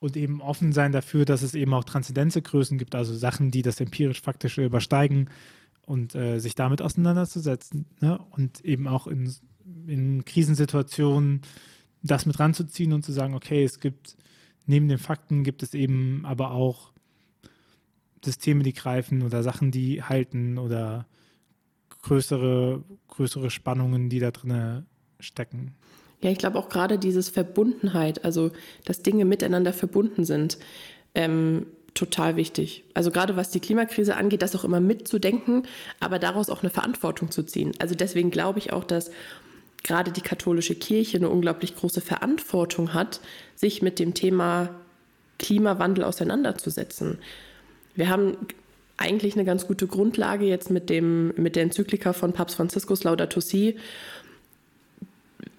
und 0.00 0.16
eben 0.16 0.40
offen 0.40 0.72
sein 0.72 0.92
dafür, 0.92 1.24
dass 1.24 1.42
es 1.42 1.54
eben 1.54 1.72
auch 1.74 1.84
Transzendenzgrößen 1.84 2.78
gibt, 2.78 2.94
also 2.94 3.14
Sachen, 3.14 3.50
die 3.50 3.62
das 3.62 3.80
empirisch-faktische 3.80 4.64
übersteigen 4.64 5.28
und 5.86 6.14
äh, 6.14 6.38
sich 6.38 6.54
damit 6.54 6.82
auseinanderzusetzen 6.82 7.86
ne? 8.00 8.18
und 8.30 8.64
eben 8.64 8.88
auch 8.88 9.06
in, 9.06 9.32
in 9.86 10.24
Krisensituationen 10.24 11.42
das 12.02 12.24
mit 12.24 12.40
ranzuziehen 12.40 12.94
und 12.94 13.04
zu 13.04 13.12
sagen, 13.12 13.34
okay, 13.34 13.62
es 13.62 13.78
gibt 13.78 14.16
neben 14.66 14.88
den 14.88 14.98
Fakten 14.98 15.44
gibt 15.44 15.62
es 15.62 15.74
eben 15.74 16.24
aber 16.24 16.52
auch 16.52 16.92
Systeme, 18.24 18.62
die 18.62 18.72
greifen 18.72 19.22
oder 19.22 19.42
Sachen, 19.42 19.70
die 19.70 20.02
halten 20.02 20.58
oder 20.58 21.06
größere, 22.02 22.84
größere 23.08 23.50
Spannungen, 23.50 24.08
die 24.08 24.18
da 24.18 24.30
drin 24.30 24.86
stecken. 25.18 25.74
Ja, 26.22 26.30
ich 26.30 26.38
glaube 26.38 26.58
auch 26.58 26.68
gerade 26.68 26.98
dieses 26.98 27.28
Verbundenheit, 27.28 28.24
also 28.24 28.50
dass 28.84 29.02
Dinge 29.02 29.24
miteinander 29.24 29.72
verbunden 29.72 30.24
sind, 30.24 30.58
ähm, 31.14 31.66
total 31.94 32.36
wichtig. 32.36 32.84
Also 32.94 33.10
gerade 33.10 33.36
was 33.36 33.50
die 33.50 33.60
Klimakrise 33.60 34.16
angeht, 34.16 34.42
das 34.42 34.54
auch 34.54 34.64
immer 34.64 34.80
mitzudenken, 34.80 35.64
aber 35.98 36.18
daraus 36.18 36.50
auch 36.50 36.62
eine 36.62 36.70
Verantwortung 36.70 37.30
zu 37.30 37.42
ziehen. 37.42 37.72
Also 37.78 37.94
deswegen 37.94 38.30
glaube 38.30 38.58
ich 38.58 38.72
auch, 38.72 38.84
dass 38.84 39.10
gerade 39.82 40.12
die 40.12 40.20
katholische 40.20 40.74
Kirche 40.74 41.16
eine 41.16 41.28
unglaublich 41.28 41.74
große 41.74 42.00
Verantwortung 42.00 42.94
hat, 42.94 43.20
sich 43.56 43.82
mit 43.82 43.98
dem 43.98 44.14
Thema 44.14 44.70
Klimawandel 45.38 46.04
auseinanderzusetzen. 46.04 47.18
Wir 47.94 48.08
haben 48.08 48.36
eigentlich 48.98 49.34
eine 49.34 49.46
ganz 49.46 49.66
gute 49.66 49.86
Grundlage 49.86 50.44
jetzt 50.44 50.70
mit, 50.70 50.90
dem, 50.90 51.32
mit 51.36 51.56
der 51.56 51.62
Enzyklika 51.62 52.12
von 52.12 52.34
Papst 52.34 52.56
Franziskus 52.56 53.02
Laudato 53.04 53.40
Si, 53.40 53.76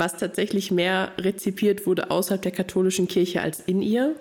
was 0.01 0.17
tatsächlich 0.17 0.71
mehr 0.71 1.11
rezipiert 1.19 1.85
wurde 1.85 2.09
außerhalb 2.09 2.41
der 2.41 2.51
katholischen 2.51 3.07
Kirche 3.07 3.39
als 3.41 3.59
in 3.59 3.83
ihr. 3.83 4.15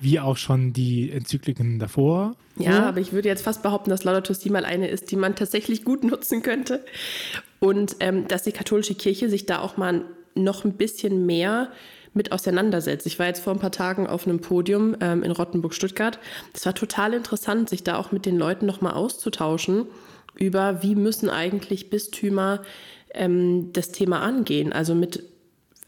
Wie 0.00 0.18
auch 0.18 0.36
schon 0.36 0.72
die 0.72 1.12
Enzykliken 1.12 1.78
davor. 1.78 2.34
Ja, 2.56 2.88
aber 2.88 2.98
ich 2.98 3.12
würde 3.12 3.28
jetzt 3.28 3.44
fast 3.44 3.62
behaupten, 3.62 3.90
dass 3.90 4.02
Laudato 4.02 4.34
Si 4.34 4.50
mal 4.50 4.64
eine 4.64 4.88
ist, 4.88 5.12
die 5.12 5.16
man 5.16 5.36
tatsächlich 5.36 5.84
gut 5.84 6.02
nutzen 6.12 6.42
könnte. 6.42 6.84
Und 7.60 7.94
ähm, 8.00 8.26
dass 8.26 8.42
die 8.42 8.50
katholische 8.50 8.96
Kirche 8.96 9.30
sich 9.30 9.46
da 9.46 9.60
auch 9.60 9.76
mal 9.76 10.04
noch 10.34 10.64
ein 10.64 10.72
bisschen 10.72 11.24
mehr 11.24 11.70
mit 12.14 12.32
auseinandersetzt. 12.32 13.06
Ich 13.06 13.20
war 13.20 13.26
jetzt 13.26 13.44
vor 13.44 13.52
ein 13.52 13.60
paar 13.60 13.70
Tagen 13.70 14.08
auf 14.08 14.26
einem 14.26 14.40
Podium 14.40 14.96
ähm, 15.00 15.22
in 15.22 15.30
Rottenburg-Stuttgart. 15.30 16.18
Es 16.52 16.66
war 16.66 16.74
total 16.74 17.14
interessant, 17.14 17.68
sich 17.68 17.84
da 17.84 17.96
auch 17.96 18.10
mit 18.10 18.26
den 18.26 18.36
Leuten 18.36 18.66
nochmal 18.66 18.94
auszutauschen 18.94 19.86
über, 20.34 20.82
wie 20.82 20.94
müssen 20.94 21.30
eigentlich 21.30 21.90
Bistümer 21.90 22.62
ähm, 23.14 23.72
das 23.72 23.92
Thema 23.92 24.20
angehen. 24.20 24.72
Also 24.72 24.94
mit 24.94 25.24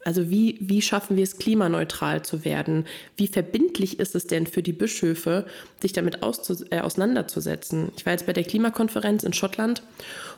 also 0.04 0.30
wie, 0.30 0.58
wie 0.60 0.82
schaffen 0.82 1.16
wir 1.16 1.24
es, 1.24 1.38
klimaneutral 1.38 2.22
zu 2.22 2.44
werden? 2.44 2.84
Wie 3.16 3.26
verbindlich 3.26 3.98
ist 3.98 4.14
es 4.14 4.26
denn 4.26 4.46
für 4.46 4.62
die 4.62 4.72
Bischöfe, 4.72 5.46
sich 5.80 5.92
damit 5.92 6.18
äh, 6.70 6.80
auseinanderzusetzen? 6.80 7.90
Ich 7.96 8.04
war 8.04 8.12
jetzt 8.12 8.26
bei 8.26 8.34
der 8.34 8.44
Klimakonferenz 8.44 9.24
in 9.24 9.32
Schottland 9.32 9.82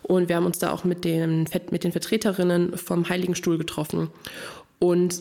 und 0.03 0.29
wir 0.29 0.37
haben 0.37 0.46
uns 0.46 0.61
da 0.61 0.70
auch 0.70 0.85
mit 0.85 1.05
den, 1.05 1.49
mit 1.70 1.83
den 1.83 1.92
Vertreterinnen 1.92 2.79
vom 2.79 3.09
Heiligen 3.09 3.35
Stuhl 3.35 3.59
getroffen. 3.59 4.09
Und 4.79 5.20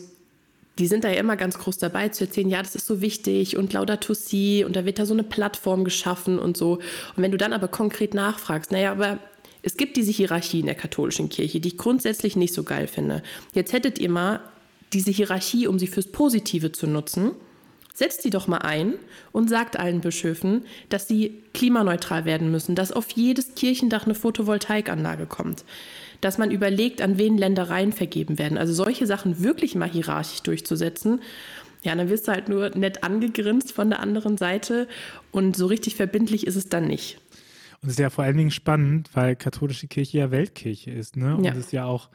die 0.78 0.86
sind 0.86 1.04
da 1.04 1.08
ja 1.08 1.18
immer 1.20 1.36
ganz 1.36 1.58
groß 1.58 1.78
dabei 1.78 2.10
zu 2.10 2.24
erzählen, 2.24 2.50
ja, 2.50 2.62
das 2.62 2.74
ist 2.76 2.86
so 2.86 3.00
wichtig 3.00 3.56
und 3.56 3.72
Laudato 3.72 4.12
Si 4.12 4.62
und 4.62 4.76
da 4.76 4.84
wird 4.84 4.98
da 4.98 5.06
so 5.06 5.14
eine 5.14 5.22
Plattform 5.22 5.84
geschaffen 5.84 6.38
und 6.38 6.56
so. 6.56 6.74
Und 7.16 7.22
wenn 7.22 7.32
du 7.32 7.38
dann 7.38 7.54
aber 7.54 7.68
konkret 7.68 8.12
nachfragst, 8.14 8.70
naja, 8.70 8.92
aber 8.92 9.18
es 9.66 9.76
gibt 9.76 9.96
diese 9.96 10.12
Hierarchie 10.12 10.60
in 10.60 10.66
der 10.66 10.76
katholischen 10.76 11.28
Kirche, 11.28 11.58
die 11.58 11.68
ich 11.68 11.76
grundsätzlich 11.76 12.36
nicht 12.36 12.54
so 12.54 12.62
geil 12.62 12.86
finde. 12.86 13.22
Jetzt 13.52 13.72
hättet 13.72 13.98
ihr 13.98 14.08
mal 14.08 14.40
diese 14.92 15.10
Hierarchie, 15.10 15.66
um 15.66 15.80
sie 15.80 15.88
fürs 15.88 16.06
Positive 16.06 16.70
zu 16.70 16.86
nutzen, 16.86 17.32
setzt 17.92 18.22
sie 18.22 18.30
doch 18.30 18.46
mal 18.46 18.58
ein 18.58 18.94
und 19.32 19.50
sagt 19.50 19.76
allen 19.76 20.02
Bischöfen, 20.02 20.64
dass 20.88 21.08
sie 21.08 21.42
klimaneutral 21.52 22.24
werden 22.24 22.52
müssen, 22.52 22.76
dass 22.76 22.92
auf 22.92 23.10
jedes 23.10 23.56
Kirchendach 23.56 24.04
eine 24.04 24.14
Photovoltaikanlage 24.14 25.26
kommt 25.26 25.64
dass 26.22 26.38
man 26.38 26.50
überlegt, 26.50 27.02
an 27.02 27.18
wen 27.18 27.36
Ländereien 27.36 27.92
vergeben 27.92 28.38
werden. 28.38 28.56
Also 28.56 28.72
solche 28.72 29.06
Sachen 29.06 29.42
wirklich 29.42 29.74
mal 29.74 29.88
hierarchisch 29.88 30.42
durchzusetzen. 30.42 31.20
Ja, 31.82 31.94
dann 31.94 32.08
wirst 32.08 32.26
du 32.26 32.32
halt 32.32 32.48
nur 32.48 32.70
nett 32.70 33.04
angegrinst 33.04 33.72
von 33.72 33.90
der 33.90 34.00
anderen 34.00 34.38
Seite 34.38 34.88
und 35.30 35.56
so 35.56 35.66
richtig 35.66 35.94
verbindlich 35.94 36.46
ist 36.46 36.56
es 36.56 36.70
dann 36.70 36.86
nicht. 36.86 37.18
Und 37.86 37.90
es 37.90 37.98
ist 37.98 38.02
ja 38.02 38.10
vor 38.10 38.24
allen 38.24 38.36
Dingen 38.36 38.50
spannend, 38.50 39.10
weil 39.12 39.36
katholische 39.36 39.86
Kirche 39.86 40.18
ja 40.18 40.32
Weltkirche 40.32 40.90
ist, 40.90 41.16
ne? 41.16 41.36
Und 41.36 41.44
ja. 41.44 41.54
es 41.54 41.70
ja 41.70 41.84
auch 41.84 42.10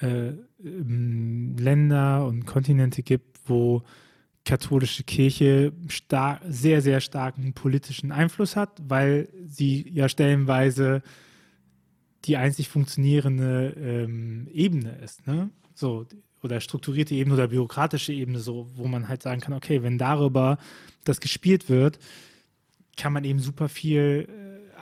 äh, 0.00 0.32
Länder 0.58 2.26
und 2.26 2.46
Kontinente 2.46 3.04
gibt, 3.04 3.38
wo 3.46 3.84
katholische 4.44 5.04
Kirche 5.04 5.72
sehr, 6.48 6.82
sehr 6.82 7.00
starken 7.00 7.52
politischen 7.52 8.10
Einfluss 8.10 8.56
hat, 8.56 8.82
weil 8.88 9.28
sie 9.46 9.88
ja 9.88 10.08
stellenweise 10.08 11.00
die 12.24 12.36
einzig 12.36 12.68
funktionierende 12.68 13.72
ähm, 13.78 14.48
Ebene 14.52 14.98
ist, 14.98 15.28
ne? 15.28 15.50
So, 15.76 16.08
oder 16.42 16.60
strukturierte 16.60 17.14
Ebene 17.14 17.34
oder 17.34 17.46
bürokratische 17.46 18.12
Ebene, 18.12 18.40
so, 18.40 18.68
wo 18.74 18.88
man 18.88 19.06
halt 19.06 19.22
sagen 19.22 19.40
kann, 19.40 19.54
okay, 19.54 19.84
wenn 19.84 19.96
darüber 19.96 20.58
das 21.04 21.20
gespielt 21.20 21.68
wird, 21.68 22.00
kann 22.96 23.12
man 23.12 23.22
eben 23.22 23.38
super 23.38 23.68
viel 23.68 24.28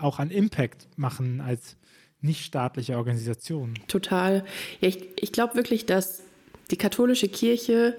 auch 0.03 0.19
an 0.19 0.31
Impact 0.31 0.89
machen 0.97 1.41
als 1.41 1.77
nichtstaatliche 2.21 2.97
Organisation. 2.97 3.75
Total. 3.89 4.45
Ja, 4.81 4.89
ich, 4.89 5.09
ich 5.17 5.33
glaube 5.33 5.55
wirklich, 5.55 5.87
dass 5.87 6.23
die 6.71 6.77
katholische 6.77 7.29
Kirche 7.29 7.97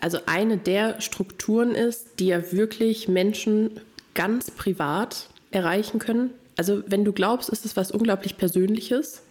also 0.00 0.18
eine 0.26 0.58
der 0.58 1.00
Strukturen 1.00 1.72
ist, 1.72 2.20
die 2.20 2.26
ja 2.26 2.52
wirklich 2.52 3.08
Menschen 3.08 3.80
ganz 4.14 4.50
privat 4.50 5.28
erreichen 5.50 5.98
können. 5.98 6.30
Also 6.56 6.82
wenn 6.86 7.04
du 7.04 7.12
glaubst, 7.12 7.48
ist 7.48 7.64
es 7.64 7.76
was 7.76 7.90
unglaublich 7.90 8.36
Persönliches 8.36 9.22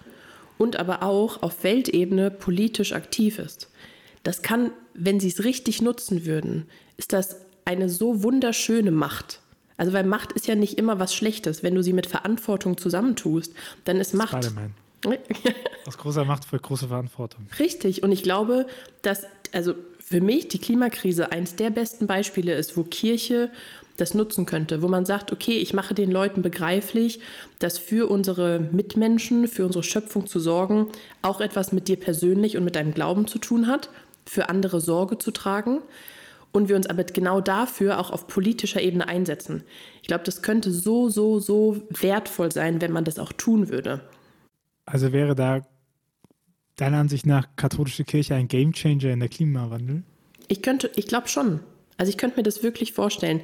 und 0.57 0.77
aber 0.77 1.03
auch 1.03 1.41
auf 1.41 1.63
Weltebene 1.63 2.31
politisch 2.31 2.93
aktiv 2.93 3.39
ist. 3.39 3.69
Das 4.23 4.41
kann, 4.41 4.71
wenn 4.93 5.19
sie 5.19 5.29
es 5.29 5.43
richtig 5.43 5.81
nutzen 5.81 6.25
würden, 6.25 6.65
ist 6.97 7.13
das 7.13 7.37
eine 7.65 7.89
so 7.89 8.23
wunderschöne 8.23 8.91
Macht. 8.91 9.41
Also 9.77 9.93
weil 9.93 10.03
Macht 10.03 10.33
ist 10.33 10.47
ja 10.47 10.55
nicht 10.55 10.77
immer 10.77 10.99
was 10.99 11.13
Schlechtes. 11.13 11.63
Wenn 11.63 11.75
du 11.75 11.83
sie 11.83 11.93
mit 11.93 12.07
Verantwortung 12.07 12.77
zusammentust, 12.77 13.53
dann 13.85 13.97
ist 13.97 14.13
Macht. 14.13 14.43
Spider-Man. 14.43 14.73
Aus 15.85 15.97
großer 15.97 16.25
Macht 16.25 16.45
folgt 16.45 16.65
große 16.65 16.87
Verantwortung. 16.87 17.47
Richtig. 17.59 18.03
Und 18.03 18.11
ich 18.11 18.23
glaube, 18.23 18.65
dass, 19.03 19.23
also 19.53 19.75
für 19.99 20.21
mich 20.21 20.47
die 20.47 20.59
Klimakrise 20.59 21.31
eines 21.31 21.55
der 21.55 21.69
besten 21.69 22.07
Beispiele 22.07 22.55
ist, 22.55 22.75
wo 22.75 22.83
Kirche 22.83 23.51
das 23.97 24.13
nutzen 24.13 24.45
könnte, 24.45 24.81
wo 24.81 24.87
man 24.87 25.05
sagt, 25.05 25.31
okay, 25.31 25.57
ich 25.57 25.73
mache 25.73 25.93
den 25.93 26.11
Leuten 26.11 26.41
begreiflich, 26.41 27.19
dass 27.59 27.77
für 27.77 28.09
unsere 28.09 28.59
Mitmenschen, 28.59 29.47
für 29.47 29.65
unsere 29.65 29.83
Schöpfung 29.83 30.27
zu 30.27 30.39
sorgen, 30.39 30.87
auch 31.21 31.41
etwas 31.41 31.71
mit 31.71 31.87
dir 31.87 31.97
persönlich 31.97 32.57
und 32.57 32.63
mit 32.63 32.75
deinem 32.75 32.93
Glauben 32.93 33.27
zu 33.27 33.39
tun 33.39 33.67
hat, 33.67 33.89
für 34.25 34.49
andere 34.49 34.81
Sorge 34.81 35.17
zu 35.17 35.31
tragen 35.31 35.81
und 36.51 36.69
wir 36.69 36.75
uns 36.75 36.87
aber 36.87 37.03
genau 37.03 37.41
dafür 37.41 37.99
auch 37.99 38.11
auf 38.11 38.27
politischer 38.27 38.81
Ebene 38.81 39.07
einsetzen. 39.07 39.63
Ich 40.01 40.07
glaube, 40.07 40.23
das 40.23 40.41
könnte 40.41 40.71
so, 40.71 41.09
so, 41.09 41.39
so 41.39 41.81
wertvoll 41.89 42.51
sein, 42.51 42.81
wenn 42.81 42.91
man 42.91 43.03
das 43.03 43.19
auch 43.19 43.33
tun 43.33 43.69
würde. 43.69 44.01
Also 44.85 45.11
wäre 45.11 45.35
da 45.35 45.61
deiner 46.77 46.97
Ansicht 46.97 47.25
nach 47.25 47.47
katholische 47.55 48.05
Kirche 48.05 48.35
ein 48.35 48.47
Gamechanger 48.47 49.11
in 49.11 49.19
der 49.19 49.29
Klimawandel? 49.29 50.03
Ich 50.47 50.61
könnte, 50.61 50.89
ich 50.95 51.07
glaube 51.07 51.27
schon. 51.27 51.59
Also 51.97 52.09
ich 52.09 52.17
könnte 52.17 52.37
mir 52.37 52.43
das 52.43 52.63
wirklich 52.63 52.93
vorstellen. 52.93 53.41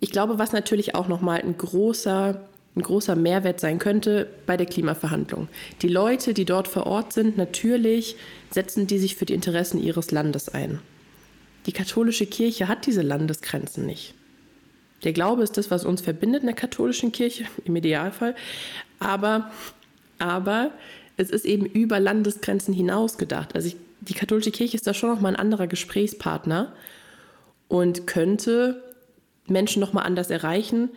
Ich 0.00 0.10
glaube, 0.10 0.38
was 0.38 0.52
natürlich 0.52 0.94
auch 0.94 1.08
nochmal 1.08 1.40
ein 1.42 1.58
großer, 1.58 2.40
ein 2.74 2.82
großer 2.82 3.16
Mehrwert 3.16 3.60
sein 3.60 3.78
könnte 3.78 4.28
bei 4.46 4.56
der 4.56 4.66
Klimaverhandlung. 4.66 5.48
Die 5.82 5.88
Leute, 5.88 6.32
die 6.32 6.44
dort 6.44 6.68
vor 6.68 6.86
Ort 6.86 7.12
sind, 7.12 7.36
natürlich 7.36 8.16
setzen 8.50 8.86
die 8.86 8.98
sich 8.98 9.16
für 9.16 9.26
die 9.26 9.34
Interessen 9.34 9.82
ihres 9.82 10.10
Landes 10.10 10.48
ein. 10.48 10.80
Die 11.66 11.72
katholische 11.72 12.26
Kirche 12.26 12.68
hat 12.68 12.86
diese 12.86 13.02
Landesgrenzen 13.02 13.86
nicht. 13.86 14.14
Der 15.04 15.12
Glaube 15.12 15.42
ist 15.42 15.56
das, 15.56 15.70
was 15.70 15.84
uns 15.84 16.00
verbindet 16.00 16.42
in 16.42 16.46
der 16.46 16.56
katholischen 16.56 17.12
Kirche, 17.12 17.44
im 17.64 17.76
Idealfall. 17.76 18.34
Aber, 18.98 19.50
aber 20.18 20.70
es 21.16 21.30
ist 21.30 21.44
eben 21.44 21.66
über 21.66 22.00
Landesgrenzen 22.00 22.74
hinaus 22.74 23.18
gedacht. 23.18 23.54
Also 23.54 23.68
ich, 23.68 23.76
die 24.00 24.14
katholische 24.14 24.50
Kirche 24.50 24.76
ist 24.76 24.86
da 24.86 24.94
schon 24.94 25.10
nochmal 25.10 25.32
ein 25.32 25.40
anderer 25.40 25.66
Gesprächspartner 25.66 26.72
und 27.68 28.06
könnte 28.06 28.82
Menschen 29.46 29.80
nochmal 29.80 30.04
anders 30.04 30.30
erreichen. 30.30 30.90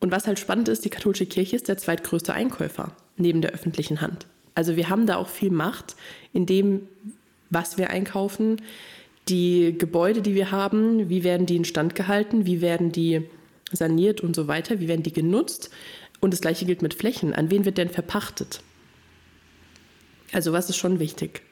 Und 0.00 0.10
was 0.10 0.26
halt 0.26 0.38
spannend 0.38 0.68
ist, 0.68 0.84
die 0.84 0.90
katholische 0.90 1.26
Kirche 1.26 1.56
ist 1.56 1.68
der 1.68 1.76
zweitgrößte 1.76 2.32
Einkäufer 2.32 2.92
neben 3.16 3.42
der 3.42 3.52
öffentlichen 3.52 4.00
Hand. 4.00 4.26
Also 4.54 4.76
wir 4.76 4.88
haben 4.88 5.06
da 5.06 5.16
auch 5.16 5.28
viel 5.28 5.50
Macht 5.50 5.96
in 6.32 6.46
dem, 6.46 6.88
was 7.50 7.78
wir 7.78 7.90
einkaufen, 7.90 8.60
die 9.30 9.76
Gebäude, 9.78 10.22
die 10.22 10.34
wir 10.34 10.50
haben, 10.50 11.08
wie 11.08 11.24
werden 11.24 11.46
die 11.46 11.56
instand 11.56 11.94
gehalten, 11.94 12.46
wie 12.46 12.60
werden 12.60 12.92
die 12.92 13.22
saniert 13.72 14.20
und 14.20 14.34
so 14.34 14.48
weiter, 14.48 14.80
wie 14.80 14.88
werden 14.88 15.02
die 15.02 15.12
genutzt. 15.12 15.70
Und 16.20 16.32
das 16.32 16.40
gleiche 16.40 16.66
gilt 16.66 16.82
mit 16.82 16.94
Flächen. 16.94 17.32
An 17.34 17.50
wen 17.50 17.64
wird 17.64 17.78
denn 17.78 17.88
verpachtet? 17.88 18.60
Also 20.32 20.52
was 20.52 20.68
ist 20.68 20.76
schon 20.76 20.98
wichtig? 20.98 21.42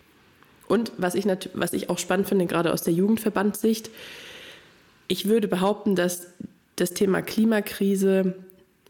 Und 0.67 0.93
was 0.99 1.15
ich, 1.15 1.25
was 1.55 1.73
ich 1.73 1.89
auch 1.89 1.99
spannend 1.99 2.29
finde, 2.29 2.47
gerade 2.47 2.73
aus 2.73 2.83
der 2.83 2.93
Jugendverbandssicht, 2.93 3.91
ich 5.07 5.27
würde 5.27 5.49
behaupten, 5.49 5.95
dass 5.97 6.27
das 6.77 6.91
Thema 6.91 7.23
Klimakrise 7.23 8.35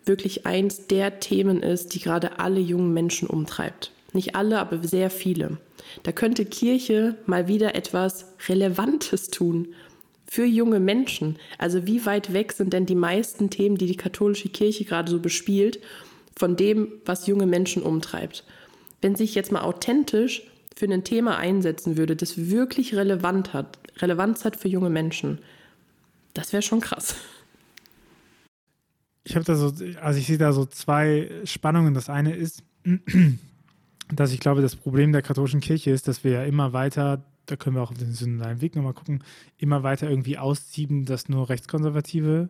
wirklich 0.05 0.47
eins 0.47 0.89
der 0.89 1.21
Themen 1.21 1.63
ist, 1.63 1.95
die 1.95 2.01
gerade 2.01 2.41
alle 2.41 2.61
jungen 2.61 2.93
Menschen 2.93 3.29
umtreibt. 3.29 3.93
Nicht 4.13 4.35
alle, 4.35 4.59
aber 4.59 4.79
sehr 4.87 5.11
viele. 5.11 5.59
Da 6.03 6.13
könnte 6.13 6.45
Kirche 6.45 7.17
mal 7.27 7.49
wieder 7.49 7.75
etwas 7.75 8.27
Relevantes 8.49 9.29
tun 9.29 9.69
für 10.31 10.45
junge 10.45 10.81
Menschen. 10.81 11.37
Also 11.57 11.87
wie 11.87 12.05
weit 12.05 12.33
weg 12.33 12.53
sind 12.53 12.73
denn 12.73 12.87
die 12.87 12.95
meisten 12.95 13.51
Themen, 13.51 13.77
die 13.77 13.87
die 13.87 13.97
katholische 13.97 14.49
Kirche 14.49 14.85
gerade 14.85 15.11
so 15.11 15.21
bespielt, 15.21 15.81
von 16.37 16.57
dem, 16.57 16.93
was 17.05 17.27
junge 17.27 17.47
Menschen 17.47 17.83
umtreibt? 17.83 18.45
Wenn 19.01 19.17
sich 19.17 19.35
jetzt 19.35 19.53
mal 19.53 19.63
authentisch 19.63 20.43
für 20.77 20.87
ein 20.87 21.05
Thema 21.05 21.37
einsetzen 21.39 21.97
würde, 21.97 22.15
das 22.15 22.49
wirklich 22.51 22.95
relevant 22.95 23.53
hat, 23.53 23.79
Relevanz 23.99 24.45
hat 24.45 24.57
für 24.57 24.69
junge 24.69 24.91
Menschen, 24.91 25.39
das 26.35 26.53
wäre 26.53 26.63
schon 26.63 26.81
krass. 26.81 27.17
Ich 29.25 29.35
habe 29.35 29.45
da 29.45 29.57
so, 29.57 29.73
also 30.01 30.19
ich 30.19 30.27
sehe 30.27 30.39
da 30.39 30.53
so 30.53 30.65
zwei 30.65 31.31
Spannungen. 31.45 31.95
Das 31.95 32.09
eine 32.09 32.35
ist, 32.35 32.63
dass 34.13 34.33
ich 34.33 34.41
glaube, 34.41 34.63
das 34.63 34.77
Problem 34.77 35.13
der 35.13 35.23
katholischen 35.23 35.61
Kirche 35.61 35.91
ist, 35.91 36.09
dass 36.09 36.25
wir 36.25 36.33
ja 36.33 36.45
immer 36.45 36.73
weiter, 36.73 37.25
da 37.47 37.57
können 37.57 37.77
wir 37.77 37.83
auch 37.83 37.91
auf 37.91 37.99
den 37.99 38.13
synodalen 38.13 38.61
Weg 38.61 38.77
nochmal 38.77 38.95
gucken, 38.95 39.23
immer 39.57 39.83
weiter 39.83 40.09
irgendwie 40.09 40.39
ausziehen, 40.39 41.05
dass 41.05 41.29
nur 41.29 41.49
Rechtskonservative 41.49 42.49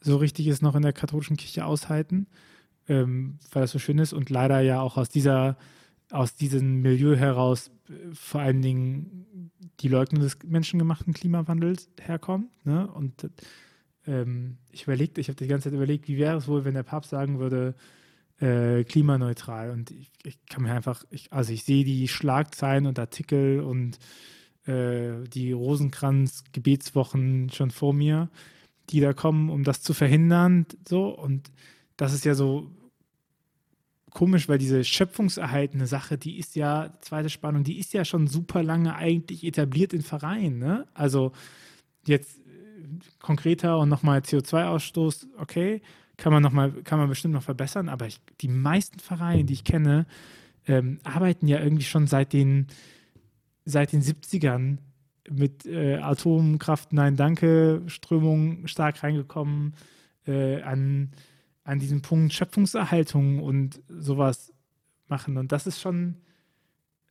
so 0.00 0.16
richtig 0.16 0.46
es 0.48 0.62
noch 0.62 0.74
in 0.74 0.82
der 0.82 0.92
katholischen 0.92 1.36
Kirche 1.36 1.64
aushalten, 1.64 2.26
ähm, 2.88 3.38
weil 3.52 3.62
das 3.62 3.70
so 3.70 3.78
schön 3.78 3.98
ist 3.98 4.12
und 4.12 4.30
leider 4.30 4.60
ja 4.60 4.80
auch 4.80 4.96
aus 4.96 5.08
dieser, 5.08 5.56
aus 6.10 6.34
diesem 6.34 6.82
Milieu 6.82 7.16
heraus 7.16 7.70
äh, 7.88 7.92
vor 8.12 8.40
allen 8.40 8.62
Dingen 8.62 9.50
die 9.80 9.88
Leugnung 9.88 10.22
des 10.22 10.38
menschengemachten 10.44 11.14
Klimawandels 11.14 11.88
herkommt. 12.00 12.50
Ne? 12.64 12.86
Und 12.88 13.30
ähm, 14.06 14.58
ich 14.70 14.84
überlegte, 14.84 15.20
ich 15.20 15.28
habe 15.28 15.36
die 15.36 15.46
ganze 15.46 15.64
Zeit 15.64 15.74
überlegt, 15.74 16.08
wie 16.08 16.18
wäre 16.18 16.36
es 16.36 16.48
wohl, 16.48 16.64
wenn 16.64 16.74
der 16.74 16.82
Papst 16.82 17.10
sagen 17.10 17.38
würde, 17.38 17.74
äh, 18.42 18.84
klimaneutral. 18.84 19.70
Und 19.70 19.90
ich, 19.92 20.10
ich, 20.24 20.38
kann 20.46 20.64
mir 20.64 20.72
einfach, 20.72 21.04
ich, 21.10 21.32
also 21.32 21.52
ich 21.52 21.64
sehe 21.64 21.84
die 21.84 22.08
Schlagzeilen 22.08 22.86
und 22.86 22.98
Artikel 22.98 23.60
und 23.60 23.98
äh, 24.66 25.28
die 25.28 25.52
Rosenkranz-Gebetswochen 25.52 27.50
schon 27.50 27.70
vor 27.70 27.94
mir, 27.94 28.28
die 28.90 29.00
da 29.00 29.12
kommen, 29.12 29.48
um 29.48 29.62
das 29.62 29.82
zu 29.82 29.94
verhindern. 29.94 30.66
So, 30.88 31.06
und 31.08 31.52
das 31.96 32.12
ist 32.12 32.24
ja 32.24 32.34
so 32.34 32.68
komisch, 34.10 34.48
weil 34.48 34.58
diese 34.58 34.82
schöpfungserhaltene 34.84 35.86
Sache, 35.86 36.18
die 36.18 36.38
ist 36.38 36.56
ja, 36.56 36.92
zweite 37.00 37.30
Spannung, 37.30 37.62
die 37.62 37.78
ist 37.78 37.92
ja 37.92 38.04
schon 38.04 38.26
super 38.26 38.62
lange 38.64 38.96
eigentlich 38.96 39.44
etabliert 39.44 39.92
in 39.92 40.02
Vereinen. 40.02 40.58
Ne? 40.58 40.86
Also 40.94 41.30
jetzt 42.06 42.40
konkreter 43.20 43.78
und 43.78 43.88
nochmal 43.88 44.18
CO2-Ausstoß, 44.18 45.28
okay, 45.38 45.80
kann 46.22 46.32
man 46.32 46.40
noch 46.40 46.52
mal, 46.52 46.70
kann 46.84 47.00
man 47.00 47.08
bestimmt 47.08 47.34
noch 47.34 47.42
verbessern, 47.42 47.88
aber 47.88 48.06
ich, 48.06 48.20
die 48.40 48.46
meisten 48.46 49.00
Vereine, 49.00 49.42
die 49.42 49.54
ich 49.54 49.64
kenne, 49.64 50.06
ähm, 50.68 51.00
arbeiten 51.02 51.48
ja 51.48 51.58
irgendwie 51.58 51.82
schon 51.82 52.06
seit 52.06 52.32
den, 52.32 52.68
seit 53.64 53.92
den 53.92 54.02
70ern 54.02 54.78
mit 55.28 55.66
äh, 55.66 55.96
Atomkraft, 55.96 56.92
nein, 56.92 57.16
danke, 57.16 57.82
Strömung 57.88 58.68
stark 58.68 59.02
reingekommen, 59.02 59.74
äh, 60.24 60.62
an, 60.62 61.10
an 61.64 61.80
diesem 61.80 62.02
Punkt 62.02 62.32
Schöpfungserhaltung 62.32 63.40
und 63.40 63.82
sowas 63.88 64.52
machen. 65.08 65.36
Und 65.36 65.50
das 65.50 65.66
ist 65.66 65.80
schon 65.80 65.96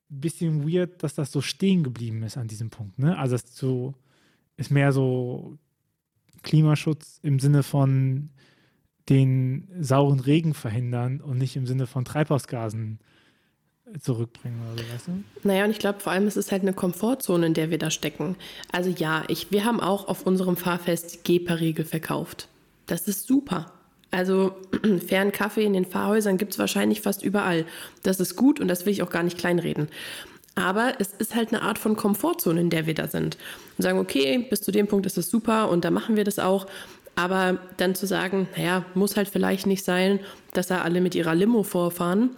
ein 0.09 0.21
bisschen 0.21 0.65
weird, 0.65 1.03
dass 1.03 1.15
das 1.15 1.33
so 1.33 1.41
stehen 1.41 1.83
geblieben 1.83 2.23
ist 2.23 2.37
an 2.37 2.47
diesem 2.47 2.69
Punkt. 2.69 2.97
Ne? 2.97 3.17
Also 3.17 3.35
es 3.35 3.57
so, 3.57 3.93
ist 4.55 4.71
mehr 4.71 4.93
so 4.93 5.57
Klimaschutz 6.43 7.19
im 7.23 7.39
Sinne 7.39 7.61
von 7.61 8.29
den 9.11 9.67
sauren 9.79 10.21
Regen 10.21 10.53
verhindern 10.53 11.19
und 11.19 11.37
nicht 11.37 11.57
im 11.57 11.67
Sinne 11.67 11.85
von 11.85 12.05
Treibhausgasen 12.05 12.99
zurückbringen 13.99 14.57
oder 14.61 14.81
so, 14.81 14.93
weißt 14.93 15.07
du? 15.07 15.47
Naja, 15.47 15.65
und 15.65 15.71
ich 15.71 15.79
glaube, 15.79 15.99
vor 15.99 16.13
allem 16.13 16.27
ist 16.27 16.37
es 16.37 16.51
halt 16.51 16.61
eine 16.61 16.73
Komfortzone, 16.73 17.45
in 17.45 17.53
der 17.53 17.69
wir 17.69 17.77
da 17.77 17.91
stecken. 17.91 18.37
Also 18.71 18.89
ja, 18.89 19.23
ich, 19.27 19.51
wir 19.51 19.65
haben 19.65 19.81
auch 19.81 20.07
auf 20.07 20.25
unserem 20.25 20.55
Fahrfest 20.55 21.25
Gepa-Riegel 21.25 21.83
verkauft. 21.83 22.47
Das 22.87 23.07
ist 23.09 23.27
super. 23.27 23.73
Also 24.11 24.55
fairen 25.07 25.33
Kaffee 25.33 25.65
in 25.65 25.73
den 25.73 25.85
Fahrhäusern 25.85 26.37
gibt 26.37 26.53
es 26.53 26.59
wahrscheinlich 26.59 27.01
fast 27.01 27.21
überall. 27.21 27.65
Das 28.03 28.21
ist 28.21 28.37
gut 28.37 28.61
und 28.61 28.69
das 28.69 28.85
will 28.85 28.93
ich 28.93 29.03
auch 29.03 29.09
gar 29.09 29.23
nicht 29.23 29.37
kleinreden. 29.37 29.89
Aber 30.55 30.95
es 30.99 31.09
ist 31.13 31.35
halt 31.35 31.49
eine 31.49 31.61
Art 31.61 31.77
von 31.77 31.95
Komfortzone, 31.95 32.59
in 32.59 32.69
der 32.69 32.85
wir 32.85 32.93
da 32.93 33.07
sind. 33.07 33.37
Und 33.77 33.83
sagen, 33.83 33.99
okay, 33.99 34.45
bis 34.49 34.61
zu 34.61 34.71
dem 34.71 34.87
Punkt 34.87 35.05
ist 35.05 35.17
es 35.17 35.29
super 35.29 35.69
und 35.69 35.85
da 35.85 35.91
machen 35.91 36.15
wir 36.15 36.23
das 36.23 36.39
auch. 36.39 36.67
Aber 37.15 37.59
dann 37.77 37.95
zu 37.95 38.07
sagen, 38.07 38.47
naja, 38.55 38.85
muss 38.93 39.17
halt 39.17 39.27
vielleicht 39.27 39.67
nicht 39.67 39.83
sein, 39.83 40.19
dass 40.53 40.67
da 40.67 40.81
alle 40.81 41.01
mit 41.01 41.15
ihrer 41.15 41.35
Limo 41.35 41.63
vorfahren, 41.63 42.31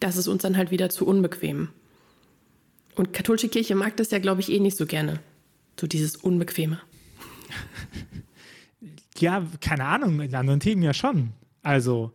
das 0.00 0.16
ist 0.16 0.28
uns 0.28 0.42
dann 0.42 0.56
halt 0.56 0.70
wieder 0.70 0.90
zu 0.90 1.06
unbequem. 1.06 1.68
Und 2.94 3.12
katholische 3.12 3.48
Kirche 3.48 3.74
mag 3.74 3.96
das 3.96 4.10
ja, 4.10 4.18
glaube 4.18 4.40
ich, 4.40 4.50
eh 4.50 4.60
nicht 4.60 4.76
so 4.76 4.86
gerne. 4.86 5.20
So 5.78 5.86
dieses 5.86 6.16
Unbequeme. 6.16 6.80
Ja, 9.20 9.44
keine 9.60 9.84
Ahnung, 9.84 10.20
in 10.20 10.32
anderen 10.32 10.60
Themen 10.60 10.80
ja 10.82 10.94
schon. 10.94 11.32
Also, 11.64 12.12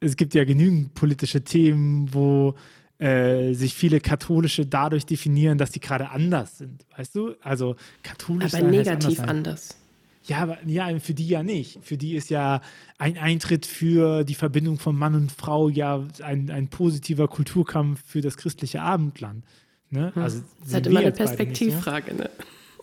es 0.00 0.16
gibt 0.16 0.32
ja 0.32 0.44
genügend 0.44 0.94
politische 0.94 1.44
Themen, 1.44 2.12
wo 2.14 2.54
äh, 3.00 3.54
sich 3.54 3.74
viele 3.74 3.98
Katholische 4.00 4.66
dadurch 4.66 5.06
definieren, 5.06 5.56
dass 5.56 5.70
die 5.70 5.80
gerade 5.80 6.10
anders 6.10 6.58
sind, 6.58 6.84
weißt 6.96 7.14
du? 7.14 7.34
Also 7.40 7.76
katholisch 8.02 8.54
Aber 8.54 8.68
negativ 8.68 9.20
anders, 9.20 9.28
anders. 9.28 9.76
Ja, 10.24 10.38
aber 10.38 10.58
ja, 10.66 10.98
für 10.98 11.14
die 11.14 11.26
ja 11.26 11.42
nicht. 11.42 11.78
Für 11.82 11.96
die 11.96 12.14
ist 12.14 12.28
ja 12.28 12.60
ein 12.98 13.16
Eintritt 13.16 13.64
für 13.64 14.22
die 14.24 14.34
Verbindung 14.34 14.78
von 14.78 14.94
Mann 14.96 15.14
und 15.14 15.32
Frau 15.32 15.70
ja 15.70 16.06
ein, 16.22 16.50
ein 16.50 16.68
positiver 16.68 17.26
Kulturkampf 17.26 18.02
für 18.04 18.20
das 18.20 18.36
christliche 18.36 18.82
Abendland. 18.82 19.44
Ne? 19.88 20.14
Hm. 20.14 20.22
Also 20.22 20.42
das 20.58 20.68
ist 20.68 20.74
halt 20.74 20.86
immer 20.86 21.00
eine 21.00 21.12
Perspektivfrage, 21.12 22.12
so. 22.12 22.18
ne? 22.18 22.30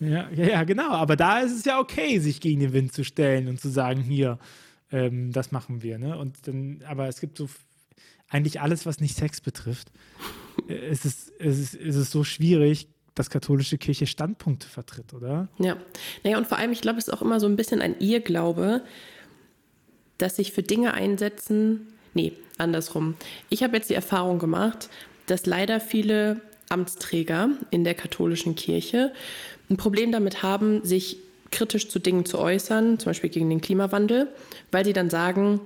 Ja, 0.00 0.28
ja, 0.30 0.46
ja, 0.46 0.64
genau. 0.64 0.90
Aber 0.90 1.16
da 1.16 1.40
ist 1.40 1.56
es 1.56 1.64
ja 1.64 1.78
okay, 1.78 2.18
sich 2.18 2.40
gegen 2.40 2.60
den 2.60 2.72
Wind 2.72 2.92
zu 2.92 3.04
stellen 3.04 3.48
und 3.48 3.60
zu 3.60 3.68
sagen, 3.68 4.00
hier, 4.00 4.38
ähm, 4.90 5.32
das 5.32 5.52
machen 5.52 5.82
wir. 5.82 5.98
Ne? 5.98 6.18
Und 6.18 6.46
dann, 6.46 6.82
aber 6.86 7.08
es 7.08 7.20
gibt 7.20 7.38
so 7.38 7.48
eigentlich 8.28 8.60
alles, 8.60 8.86
was 8.86 9.00
nicht 9.00 9.16
Sex 9.16 9.40
betrifft, 9.40 9.88
äh, 10.68 10.90
ist 10.90 11.04
es, 11.04 11.28
ist 11.38 11.58
es, 11.58 11.74
ist 11.74 12.10
so 12.10 12.24
schwierig, 12.24 12.88
dass 13.14 13.30
katholische 13.30 13.78
Kirche 13.78 14.06
Standpunkte 14.06 14.68
vertritt, 14.68 15.12
oder? 15.12 15.48
Ja. 15.58 15.76
Naja, 16.22 16.38
und 16.38 16.46
vor 16.46 16.58
allem, 16.58 16.72
ich 16.72 16.80
glaube, 16.80 16.98
es 16.98 17.08
ist 17.08 17.14
auch 17.14 17.22
immer 17.22 17.40
so 17.40 17.46
ein 17.46 17.56
bisschen 17.56 17.80
ein 17.80 17.98
Irrglaube, 17.98 18.82
dass 20.18 20.36
sich 20.36 20.52
für 20.52 20.62
Dinge 20.62 20.94
einsetzen. 20.94 21.88
Nee, 22.14 22.32
andersrum. 22.58 23.14
Ich 23.48 23.62
habe 23.62 23.76
jetzt 23.76 23.90
die 23.90 23.94
Erfahrung 23.94 24.38
gemacht, 24.38 24.88
dass 25.26 25.46
leider 25.46 25.80
viele 25.80 26.40
Amtsträger 26.68 27.50
in 27.70 27.84
der 27.84 27.94
katholischen 27.94 28.54
Kirche 28.54 29.12
ein 29.70 29.76
Problem 29.76 30.12
damit 30.12 30.42
haben, 30.42 30.84
sich 30.84 31.18
kritisch 31.50 31.88
zu 31.88 31.98
Dingen 31.98 32.24
zu 32.24 32.38
äußern, 32.38 32.98
zum 32.98 33.10
Beispiel 33.10 33.30
gegen 33.30 33.48
den 33.48 33.60
Klimawandel, 33.60 34.28
weil 34.70 34.84
sie 34.84 34.92
dann 34.92 35.10
sagen, 35.10 35.60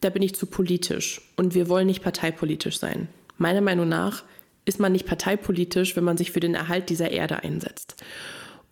da 0.00 0.10
bin 0.10 0.22
ich 0.22 0.34
zu 0.34 0.46
politisch 0.46 1.20
und 1.36 1.54
wir 1.54 1.68
wollen 1.68 1.86
nicht 1.86 2.02
parteipolitisch 2.02 2.78
sein. 2.78 3.08
Meiner 3.36 3.60
Meinung 3.60 3.88
nach 3.88 4.24
ist 4.64 4.80
man 4.80 4.92
nicht 4.92 5.06
parteipolitisch, 5.06 5.96
wenn 5.96 6.04
man 6.04 6.16
sich 6.16 6.32
für 6.32 6.40
den 6.40 6.54
Erhalt 6.54 6.90
dieser 6.90 7.10
Erde 7.10 7.42
einsetzt. 7.42 7.96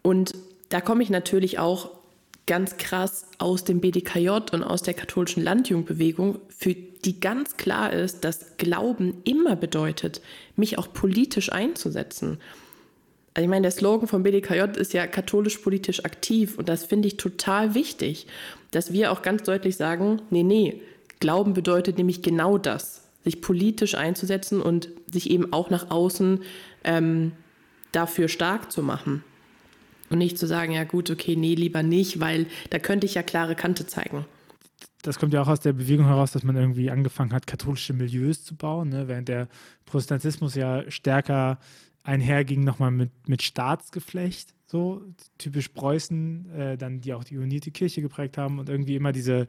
Und 0.03 0.33
da 0.69 0.81
komme 0.81 1.03
ich 1.03 1.11
natürlich 1.11 1.59
auch 1.59 1.91
ganz 2.47 2.79
krass 2.79 3.27
aus 3.39 3.65
dem 3.65 3.81
BDKJ 3.81 4.31
und 4.53 4.63
aus 4.65 4.83
der 4.83 4.95
katholischen 4.95 5.43
Landjugendbewegung, 5.43 6.39
für 6.49 6.75
die 6.75 7.21
ganz 7.21 7.57
klar 7.57 7.93
ist, 7.93 8.25
dass 8.25 8.57
Glauben 8.57 9.19
immer 9.25 9.55
bedeutet, 9.55 10.23
mich 10.57 10.79
auch 10.79 10.93
politisch 10.93 11.53
einzusetzen. 11.53 12.39
Also 13.35 13.45
ich 13.45 13.51
meine, 13.51 13.63
der 13.63 13.71
Slogan 13.71 14.09
vom 14.09 14.23
BDKJ 14.23 14.79
ist 14.79 14.95
ja 14.95 15.07
katholisch-politisch 15.07 16.05
aktiv 16.05 16.59
und 16.59 16.69
das 16.69 16.85
finde 16.85 17.09
ich 17.09 17.19
total 17.19 17.75
wichtig, 17.75 18.27
dass 18.71 18.93
wir 18.93 19.13
auch 19.13 19.23
ganz 19.23 19.43
deutlich 19.43 19.77
sagen, 19.77 20.23
nee, 20.31 20.43
nee, 20.43 20.81
Glauben 21.21 21.55
bedeutet 21.55 21.99
nämlich 21.99 22.23
genau 22.23 22.59
das, 22.59 23.03
sich 23.25 23.41
politisch 23.41 23.95
einzusetzen 23.95 24.61
und 24.61 24.89
sich 25.11 25.31
eben 25.31 25.53
auch 25.53 25.71
nach 25.71 25.91
außen 25.91 26.41
ähm, 26.85 27.33
dafür 27.93 28.29
stark 28.29 28.71
zu 28.71 28.83
machen. 28.83 29.25
Und 30.11 30.19
nicht 30.19 30.39
zu 30.39 30.47
sagen, 30.47 30.73
ja 30.73 30.85
gut, 30.85 31.11
okay, 31.11 31.37
nee, 31.37 31.55
lieber 31.55 31.83
nicht, 31.83 32.21
weil 32.21 32.47
da 32.71 32.79
könnte 32.79 33.07
ich 33.07 33.15
ja 33.15 33.23
klare 33.23 33.55
Kante 33.55 33.87
zeigen. 33.87 34.25
Das 35.03 35.19
kommt 35.19 35.33
ja 35.33 35.43
auch 35.43 35.49
aus 35.49 35.61
der 35.61 35.75
Bewegung 35.75 36.07
heraus, 36.07 36.33
dass 36.33 36.43
man 36.43 36.57
irgendwie 36.57 36.91
angefangen 36.91 37.33
hat, 37.33 37.47
katholische 37.47 37.93
Milieus 37.93 38.45
zu 38.45 38.57
bauen, 38.57 38.89
ne? 38.89 39.07
während 39.07 39.29
der 39.29 39.49
Protestantismus 39.85 40.55
ja 40.55 40.91
stärker 40.91 41.59
einherging 42.03 42.65
nochmal 42.65 42.91
mit, 42.91 43.11
mit 43.29 43.43
Staatsgeflecht, 43.43 44.55
so 44.67 45.03
typisch 45.37 45.69
Preußen, 45.69 46.51
äh, 46.53 46.79
dann 46.79 47.01
die 47.01 47.13
auch 47.13 47.25
die 47.25 47.39
unierte 47.39 47.71
Kirche 47.71 48.03
geprägt 48.03 48.39
haben 48.39 48.59
und 48.59 48.69
irgendwie 48.69 48.97
immer 48.97 49.13
diese 49.13 49.47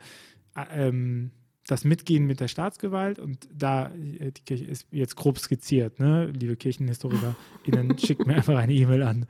ähm, 0.72 1.32
das 1.72 1.84
Mitgehen 1.84 2.26
mit 2.26 2.40
der 2.40 2.48
Staatsgewalt 2.48 3.20
und 3.20 3.48
da, 3.54 3.88
äh, 4.20 4.32
die 4.32 4.42
Kirche 4.46 4.66
ist 4.66 4.88
jetzt 4.92 5.16
grob 5.16 5.40
skizziert, 5.40 6.00
ne? 6.00 6.28
liebe 6.28 6.56
KirchenhistorikerInnen, 6.56 7.98
schickt 8.00 8.26
mir 8.26 8.36
einfach 8.36 8.58
eine 8.58 8.74
E-Mail 8.74 9.04
an. 9.04 9.26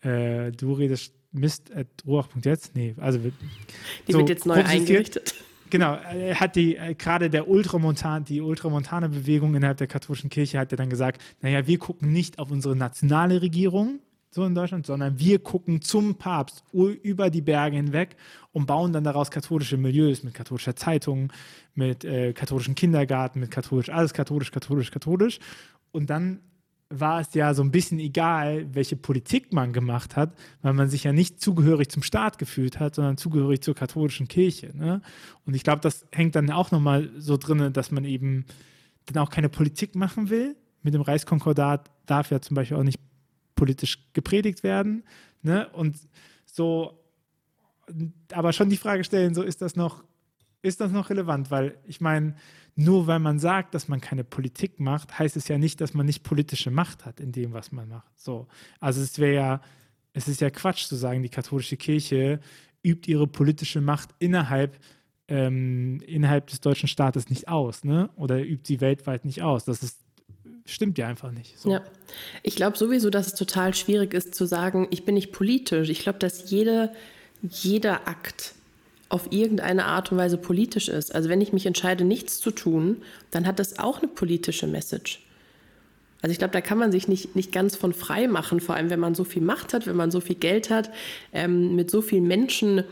Äh, 0.00 0.52
du 0.52 0.72
redest 0.72 1.14
Mist 1.32 1.74
at 1.74 1.86
ruach.jetzt? 2.06 2.74
Nee, 2.74 2.94
also. 2.98 3.18
Die 3.18 4.12
so 4.12 4.18
wird 4.18 4.28
jetzt 4.28 4.46
neu 4.46 4.62
eingerichtet. 4.62 5.34
Genau, 5.72 5.94
er 5.94 6.38
hat 6.38 6.54
die, 6.54 6.76
äh, 6.76 6.92
gerade 6.92 7.30
der 7.30 7.48
Ultramontan, 7.48 8.26
die 8.26 8.42
ultramontane 8.42 9.08
Bewegung 9.08 9.54
innerhalb 9.54 9.78
der 9.78 9.86
katholischen 9.86 10.28
Kirche 10.28 10.58
hat 10.58 10.70
ja 10.70 10.76
dann 10.76 10.90
gesagt, 10.90 11.22
naja, 11.40 11.66
wir 11.66 11.78
gucken 11.78 12.12
nicht 12.12 12.38
auf 12.38 12.50
unsere 12.50 12.76
nationale 12.76 13.40
Regierung, 13.40 14.00
so 14.34 14.44
in 14.46 14.54
Deutschland, 14.54 14.86
sondern 14.86 15.18
wir 15.18 15.38
gucken 15.40 15.82
zum 15.82 16.16
Papst 16.16 16.64
über 16.72 17.28
die 17.28 17.42
Berge 17.42 17.76
hinweg 17.76 18.16
und 18.52 18.66
bauen 18.66 18.92
dann 18.92 19.04
daraus 19.04 19.30
katholische 19.30 19.76
Milieus 19.76 20.22
mit 20.22 20.32
katholischer 20.32 20.74
Zeitung, 20.74 21.32
mit 21.74 22.04
äh, 22.04 22.32
katholischen 22.32 22.74
Kindergarten, 22.74 23.40
mit 23.40 23.50
katholisch, 23.50 23.90
alles 23.90 24.14
katholisch, 24.14 24.50
katholisch, 24.50 24.90
katholisch. 24.90 25.38
Und 25.92 26.08
dann 26.08 26.40
war 26.88 27.20
es 27.20 27.34
ja 27.34 27.52
so 27.54 27.62
ein 27.62 27.70
bisschen 27.70 27.98
egal, 27.98 28.66
welche 28.74 28.96
Politik 28.96 29.52
man 29.52 29.72
gemacht 29.72 30.16
hat, 30.16 30.34
weil 30.62 30.72
man 30.72 30.88
sich 30.88 31.04
ja 31.04 31.12
nicht 31.12 31.40
zugehörig 31.40 31.90
zum 31.90 32.02
Staat 32.02 32.38
gefühlt 32.38 32.80
hat, 32.80 32.94
sondern 32.94 33.16
zugehörig 33.16 33.62
zur 33.62 33.74
katholischen 33.74 34.28
Kirche. 34.28 34.76
Ne? 34.76 35.00
Und 35.44 35.54
ich 35.54 35.62
glaube, 35.62 35.80
das 35.80 36.06
hängt 36.10 36.34
dann 36.36 36.50
auch 36.50 36.70
nochmal 36.70 37.10
so 37.18 37.36
drin, 37.36 37.72
dass 37.72 37.90
man 37.90 38.04
eben 38.04 38.44
dann 39.06 39.22
auch 39.22 39.30
keine 39.30 39.48
Politik 39.48 39.94
machen 39.94 40.30
will. 40.30 40.56
Mit 40.82 40.94
dem 40.94 41.02
Reichskonkordat 41.02 41.90
darf 42.06 42.30
ja 42.30 42.40
zum 42.40 42.54
Beispiel 42.54 42.76
auch 42.76 42.82
nicht 42.82 42.98
politisch 43.54 43.98
gepredigt 44.12 44.62
werden. 44.62 45.04
Ne? 45.42 45.68
Und 45.70 45.96
so, 46.46 47.02
aber 48.32 48.52
schon 48.52 48.70
die 48.70 48.76
Frage 48.76 49.04
stellen, 49.04 49.34
so 49.34 49.42
ist 49.42 49.62
das 49.62 49.76
noch, 49.76 50.04
ist 50.62 50.80
das 50.80 50.92
noch 50.92 51.10
relevant? 51.10 51.50
Weil 51.50 51.78
ich 51.84 52.00
meine, 52.00 52.34
nur 52.74 53.06
weil 53.06 53.18
man 53.18 53.38
sagt, 53.38 53.74
dass 53.74 53.88
man 53.88 54.00
keine 54.00 54.24
Politik 54.24 54.80
macht, 54.80 55.18
heißt 55.18 55.36
es 55.36 55.48
ja 55.48 55.58
nicht, 55.58 55.80
dass 55.80 55.94
man 55.94 56.06
nicht 56.06 56.22
politische 56.22 56.70
Macht 56.70 57.04
hat 57.04 57.20
in 57.20 57.32
dem, 57.32 57.52
was 57.52 57.72
man 57.72 57.88
macht. 57.88 58.18
So. 58.18 58.46
Also 58.80 59.02
es 59.02 59.18
wäre 59.18 59.34
ja, 59.34 59.60
es 60.12 60.28
ist 60.28 60.40
ja 60.40 60.50
Quatsch 60.50 60.86
zu 60.86 60.96
sagen, 60.96 61.22
die 61.22 61.28
katholische 61.28 61.76
Kirche 61.76 62.40
übt 62.82 63.10
ihre 63.10 63.26
politische 63.26 63.80
Macht 63.80 64.10
innerhalb, 64.18 64.78
ähm, 65.28 66.00
innerhalb 66.06 66.48
des 66.48 66.60
deutschen 66.60 66.88
Staates 66.88 67.28
nicht 67.30 67.48
aus, 67.48 67.84
ne? 67.84 68.10
Oder 68.16 68.42
übt 68.42 68.66
sie 68.66 68.80
weltweit 68.80 69.24
nicht 69.24 69.42
aus. 69.42 69.64
Das 69.64 69.82
ist, 69.82 70.00
stimmt 70.64 70.98
ja 70.98 71.08
einfach 71.08 71.32
nicht. 71.32 71.58
So. 71.58 71.70
Ja, 71.70 71.82
ich 72.42 72.56
glaube 72.56 72.76
sowieso, 72.76 73.10
dass 73.10 73.28
es 73.28 73.34
total 73.34 73.74
schwierig 73.74 74.14
ist 74.14 74.34
zu 74.34 74.46
sagen, 74.46 74.88
ich 74.90 75.04
bin 75.04 75.14
nicht 75.14 75.32
politisch. 75.32 75.88
Ich 75.88 76.00
glaube, 76.00 76.18
dass 76.18 76.50
jede, 76.50 76.92
jeder 77.42 78.06
Akt 78.08 78.54
auf 79.08 79.30
irgendeine 79.30 79.84
Art 79.84 80.10
und 80.10 80.18
Weise 80.18 80.38
politisch 80.38 80.88
ist. 80.88 81.14
Also 81.14 81.28
wenn 81.28 81.40
ich 81.40 81.52
mich 81.52 81.66
entscheide, 81.66 82.04
nichts 82.04 82.40
zu 82.40 82.50
tun, 82.50 83.02
dann 83.30 83.46
hat 83.46 83.58
das 83.58 83.78
auch 83.78 83.98
eine 83.98 84.08
politische 84.08 84.66
Message. 84.66 85.22
Also 86.22 86.32
ich 86.32 86.38
glaube, 86.38 86.52
da 86.52 86.60
kann 86.60 86.78
man 86.78 86.92
sich 86.92 87.08
nicht, 87.08 87.34
nicht 87.36 87.52
ganz 87.52 87.76
von 87.76 87.92
frei 87.92 88.28
machen, 88.28 88.60
vor 88.60 88.76
allem 88.76 88.90
wenn 88.90 89.00
man 89.00 89.14
so 89.14 89.24
viel 89.24 89.42
Macht 89.42 89.74
hat, 89.74 89.86
wenn 89.86 89.96
man 89.96 90.10
so 90.10 90.20
viel 90.20 90.36
Geld 90.36 90.70
hat, 90.70 90.90
ähm, 91.32 91.74
mit 91.74 91.90
so 91.90 92.00
vielen 92.00 92.26
Menschen 92.26 92.84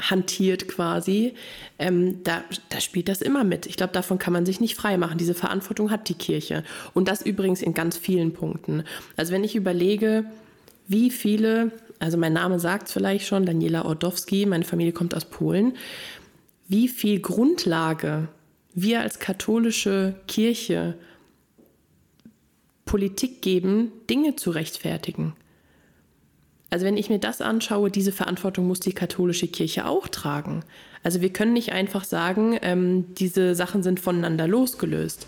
hantiert 0.00 0.68
quasi, 0.68 1.34
ähm, 1.78 2.22
da, 2.24 2.42
da 2.68 2.80
spielt 2.80 3.08
das 3.08 3.22
immer 3.22 3.44
mit. 3.44 3.66
Ich 3.66 3.76
glaube, 3.76 3.92
davon 3.92 4.18
kann 4.18 4.32
man 4.32 4.46
sich 4.46 4.60
nicht 4.60 4.74
frei 4.74 4.96
machen. 4.96 5.18
Diese 5.18 5.34
Verantwortung 5.34 5.90
hat 5.90 6.08
die 6.08 6.14
Kirche. 6.14 6.64
Und 6.94 7.08
das 7.08 7.22
übrigens 7.22 7.62
in 7.62 7.74
ganz 7.74 7.96
vielen 7.96 8.32
Punkten. 8.32 8.84
Also 9.16 9.32
wenn 9.32 9.44
ich 9.44 9.56
überlege, 9.56 10.24
wie 10.86 11.10
viele 11.10 11.72
also 12.00 12.16
mein 12.16 12.32
Name 12.32 12.58
sagt 12.58 12.88
es 12.88 12.94
vielleicht 12.94 13.26
schon, 13.26 13.44
Daniela 13.44 13.84
Ordowski, 13.84 14.46
meine 14.46 14.64
Familie 14.64 14.92
kommt 14.92 15.14
aus 15.14 15.26
Polen, 15.26 15.76
wie 16.66 16.88
viel 16.88 17.20
Grundlage 17.20 18.28
wir 18.72 19.00
als 19.02 19.18
katholische 19.18 20.14
Kirche 20.26 20.94
Politik 22.86 23.42
geben, 23.42 23.92
Dinge 24.08 24.34
zu 24.34 24.50
rechtfertigen. 24.50 25.34
Also 26.70 26.86
wenn 26.86 26.96
ich 26.96 27.10
mir 27.10 27.18
das 27.18 27.40
anschaue, 27.40 27.90
diese 27.90 28.12
Verantwortung 28.12 28.66
muss 28.66 28.80
die 28.80 28.92
katholische 28.92 29.48
Kirche 29.48 29.86
auch 29.86 30.08
tragen. 30.08 30.64
Also 31.02 31.20
wir 31.20 31.30
können 31.30 31.52
nicht 31.52 31.72
einfach 31.72 32.04
sagen, 32.04 32.58
ähm, 32.62 33.14
diese 33.14 33.54
Sachen 33.54 33.82
sind 33.82 34.00
voneinander 34.00 34.46
losgelöst. 34.46 35.26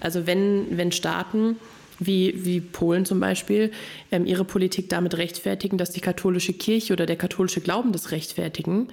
Also 0.00 0.26
wenn, 0.26 0.76
wenn 0.76 0.92
Staaten 0.92 1.56
wie, 1.98 2.44
wie 2.44 2.60
Polen 2.60 3.04
zum 3.04 3.20
Beispiel, 3.20 3.72
ähm, 4.10 4.26
ihre 4.26 4.44
Politik 4.44 4.88
damit 4.88 5.16
rechtfertigen, 5.16 5.78
dass 5.78 5.90
die 5.90 6.00
katholische 6.00 6.52
Kirche 6.52 6.92
oder 6.92 7.06
der 7.06 7.16
katholische 7.16 7.60
Glauben 7.60 7.92
das 7.92 8.10
rechtfertigen 8.10 8.88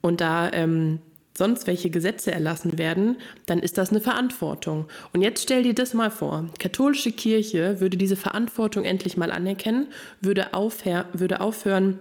und 0.00 0.20
da 0.20 0.50
ähm, 0.52 0.98
sonst 1.36 1.66
welche 1.66 1.90
Gesetze 1.90 2.32
erlassen 2.32 2.78
werden, 2.78 3.16
dann 3.46 3.60
ist 3.60 3.78
das 3.78 3.90
eine 3.90 4.00
Verantwortung. 4.00 4.86
Und 5.12 5.22
jetzt 5.22 5.42
stell 5.42 5.62
dir 5.62 5.74
das 5.74 5.94
mal 5.94 6.10
vor. 6.10 6.48
Katholische 6.58 7.12
Kirche 7.12 7.80
würde 7.80 7.96
diese 7.96 8.16
Verantwortung 8.16 8.84
endlich 8.84 9.16
mal 9.16 9.30
anerkennen, 9.30 9.88
würde, 10.20 10.54
aufhör, 10.54 11.06
würde 11.12 11.40
aufhören, 11.40 11.98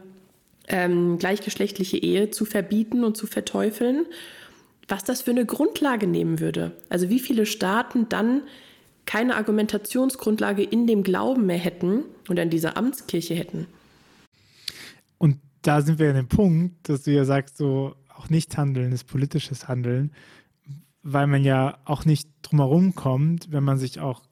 ähm, 0.67 1.17
gleichgeschlechtliche 1.17 1.97
Ehe 1.97 2.31
zu 2.31 2.45
verbieten 2.45 3.03
und 3.03 3.17
zu 3.17 3.27
verteufeln, 3.27 4.05
was 4.87 5.03
das 5.03 5.21
für 5.21 5.31
eine 5.31 5.45
Grundlage 5.45 6.07
nehmen 6.07 6.39
würde. 6.39 6.71
Also 6.89 7.09
wie 7.09 7.19
viele 7.19 7.45
Staaten 7.45 8.09
dann 8.09 8.41
keine 9.05 9.35
Argumentationsgrundlage 9.35 10.63
in 10.63 10.85
dem 10.85 11.01
Glauben 11.01 11.47
mehr 11.47 11.57
hätten 11.57 12.03
oder 12.29 12.43
in 12.43 12.51
dieser 12.51 12.77
Amtskirche 12.77 13.33
hätten. 13.33 13.65
Und 15.17 15.37
da 15.63 15.81
sind 15.81 15.97
wir 15.97 16.09
an 16.09 16.15
dem 16.15 16.27
Punkt, 16.27 16.87
dass 16.87 17.03
du 17.03 17.11
ja 17.11 17.25
sagst, 17.25 17.57
so 17.57 17.95
auch 18.19 18.29
nicht 18.29 18.57
handeln 18.57 18.91
ist 18.91 19.05
politisches 19.05 19.67
Handeln, 19.67 20.11
weil 21.01 21.27
man 21.27 21.43
ja 21.43 21.79
auch 21.85 22.05
nicht 22.05 22.29
drumherum 22.41 22.95
kommt, 22.95 23.51
wenn 23.51 23.63
man 23.63 23.77
sich 23.77 23.99
auch 23.99 24.23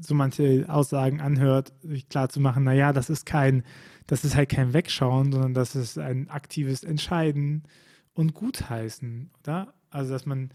so 0.00 0.14
manche 0.14 0.66
Aussagen 0.68 1.20
anhört, 1.20 1.72
sich 1.82 2.08
klar 2.08 2.28
zu 2.28 2.40
machen, 2.40 2.64
naja, 2.64 2.92
das 2.92 3.10
ist 3.10 3.26
kein, 3.26 3.64
das 4.06 4.24
ist 4.24 4.36
halt 4.36 4.50
kein 4.50 4.72
Wegschauen, 4.72 5.32
sondern 5.32 5.54
das 5.54 5.74
ist 5.74 5.98
ein 5.98 6.28
aktives 6.30 6.84
Entscheiden 6.84 7.64
und 8.12 8.34
Gutheißen, 8.34 9.30
oder? 9.40 9.74
Also, 9.90 10.12
dass 10.12 10.26
man 10.26 10.50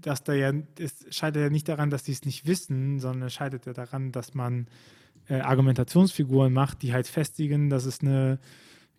dass 0.00 0.24
da 0.24 0.32
ja, 0.32 0.52
es 0.78 1.06
scheitert 1.10 1.42
ja 1.42 1.50
nicht 1.50 1.68
daran, 1.68 1.88
dass 1.90 2.04
sie 2.04 2.10
es 2.10 2.24
nicht 2.24 2.46
wissen, 2.46 2.98
sondern 2.98 3.28
es 3.28 3.34
scheitert 3.34 3.64
ja 3.66 3.72
daran, 3.72 4.10
dass 4.10 4.34
man 4.34 4.66
äh, 5.28 5.40
Argumentationsfiguren 5.40 6.52
macht, 6.52 6.82
die 6.82 6.92
halt 6.92 7.06
festigen, 7.06 7.70
dass 7.70 7.84
es 7.84 8.00
eine 8.00 8.40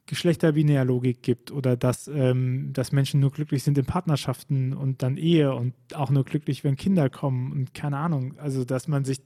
Geschlechterbinärlogik 0.10 1.22
gibt 1.22 1.52
oder 1.52 1.78
dass, 1.78 2.08
ähm, 2.08 2.74
dass 2.74 2.92
Menschen 2.92 3.20
nur 3.20 3.32
glücklich 3.32 3.62
sind 3.64 3.78
in 3.78 3.86
Partnerschaften 3.86 4.74
und 4.74 5.04
dann 5.04 5.18
Ehe 5.18 5.54
und 5.54 5.76
auch 5.94 6.10
nur 6.10 6.26
glücklich, 6.26 6.64
wenn 6.64 6.76
Kinder 6.76 7.12
kommen 7.12 7.52
und 7.52 7.76
keine 7.76 7.98
Ahnung. 7.98 8.34
Also, 8.40 8.66
dass 8.66 8.88
man 8.88 9.06
sich 9.06 9.22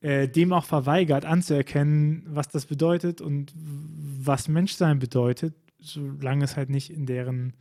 äh, 0.00 0.26
dem 0.26 0.52
auch 0.52 0.64
verweigert, 0.64 1.24
anzuerkennen, 1.24 2.26
was 2.26 2.48
das 2.48 2.66
bedeutet 2.66 3.20
und 3.20 3.52
was 3.54 4.48
Menschsein 4.48 4.98
bedeutet, 4.98 5.54
solange 5.78 6.44
es 6.44 6.56
halt 6.56 6.70
nicht 6.70 6.90
in 6.90 7.06
deren 7.06 7.52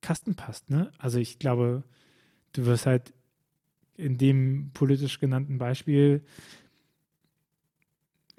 Kasten 0.00 0.34
passt. 0.34 0.70
Ne? 0.70 0.90
Also 0.98 1.20
ich 1.20 1.38
glaube, 1.38 1.84
du 2.52 2.66
wirst 2.66 2.86
halt 2.86 3.14
in 3.96 4.18
dem 4.18 4.72
politisch 4.74 5.20
genannten 5.20 5.58
Beispiel, 5.58 6.24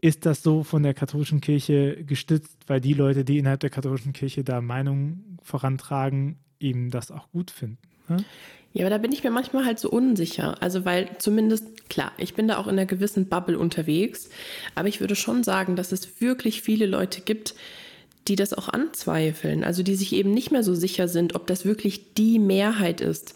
ist 0.04 0.26
das 0.26 0.44
so 0.44 0.63
von 0.63 0.84
der 0.84 0.94
katholischen 0.94 1.39
Kirche 1.39 2.04
gestützt, 2.04 2.58
weil 2.68 2.82
die 2.82 2.94
Leute, 2.94 3.24
die 3.24 3.38
innerhalb 3.38 3.62
der 3.62 3.70
katholischen 3.70 4.12
Kirche 4.12 4.44
da 4.44 4.60
Meinungen 4.60 5.38
vorantragen, 5.42 6.38
eben 6.60 6.92
das 6.92 7.10
auch 7.10 7.32
gut 7.32 7.52
finden. 7.52 7.78
Ne? 8.10 8.18
Ja, 8.74 8.84
aber 8.84 8.89
da 8.89 8.98
bin 8.98 9.13
ich 9.13 9.24
mir 9.24 9.32
manchmal 9.32 9.63
halt 9.63 9.80
so 9.80 9.89
unsicher. 9.89 10.62
Also, 10.62 10.84
weil 10.84 11.12
zumindest, 11.20 11.89
klar, 11.89 12.12
ich 12.18 12.34
bin 12.34 12.50
da 12.50 12.58
auch 12.58 12.68
in 12.68 12.74
einer 12.74 12.86
gewissen 12.86 13.30
Bubble 13.30 13.58
unterwegs, 13.58 14.30
aber 14.76 14.89
ich 14.89 15.00
würde 15.00 15.16
schon 15.16 15.42
sagen, 15.42 15.78
dass 15.78 15.94
es 15.94 16.20
wirklich 16.20 16.62
viele 16.62 16.86
Leute 16.86 17.22
gibt, 17.22 17.56
die 18.28 18.36
das 18.36 18.54
auch 18.54 18.68
anzweifeln, 18.68 19.63
also 19.63 19.84
die 19.84 19.96
sich 19.96 20.12
eben 20.12 20.34
nicht 20.34 20.52
mehr 20.52 20.63
so 20.63 20.76
sicher 20.76 21.08
sind, 21.08 21.34
ob 21.34 21.48
das 21.48 21.63
wirklich 21.63 22.13
die 22.13 22.39
Mehrheit 22.39 23.00
ist, 23.00 23.36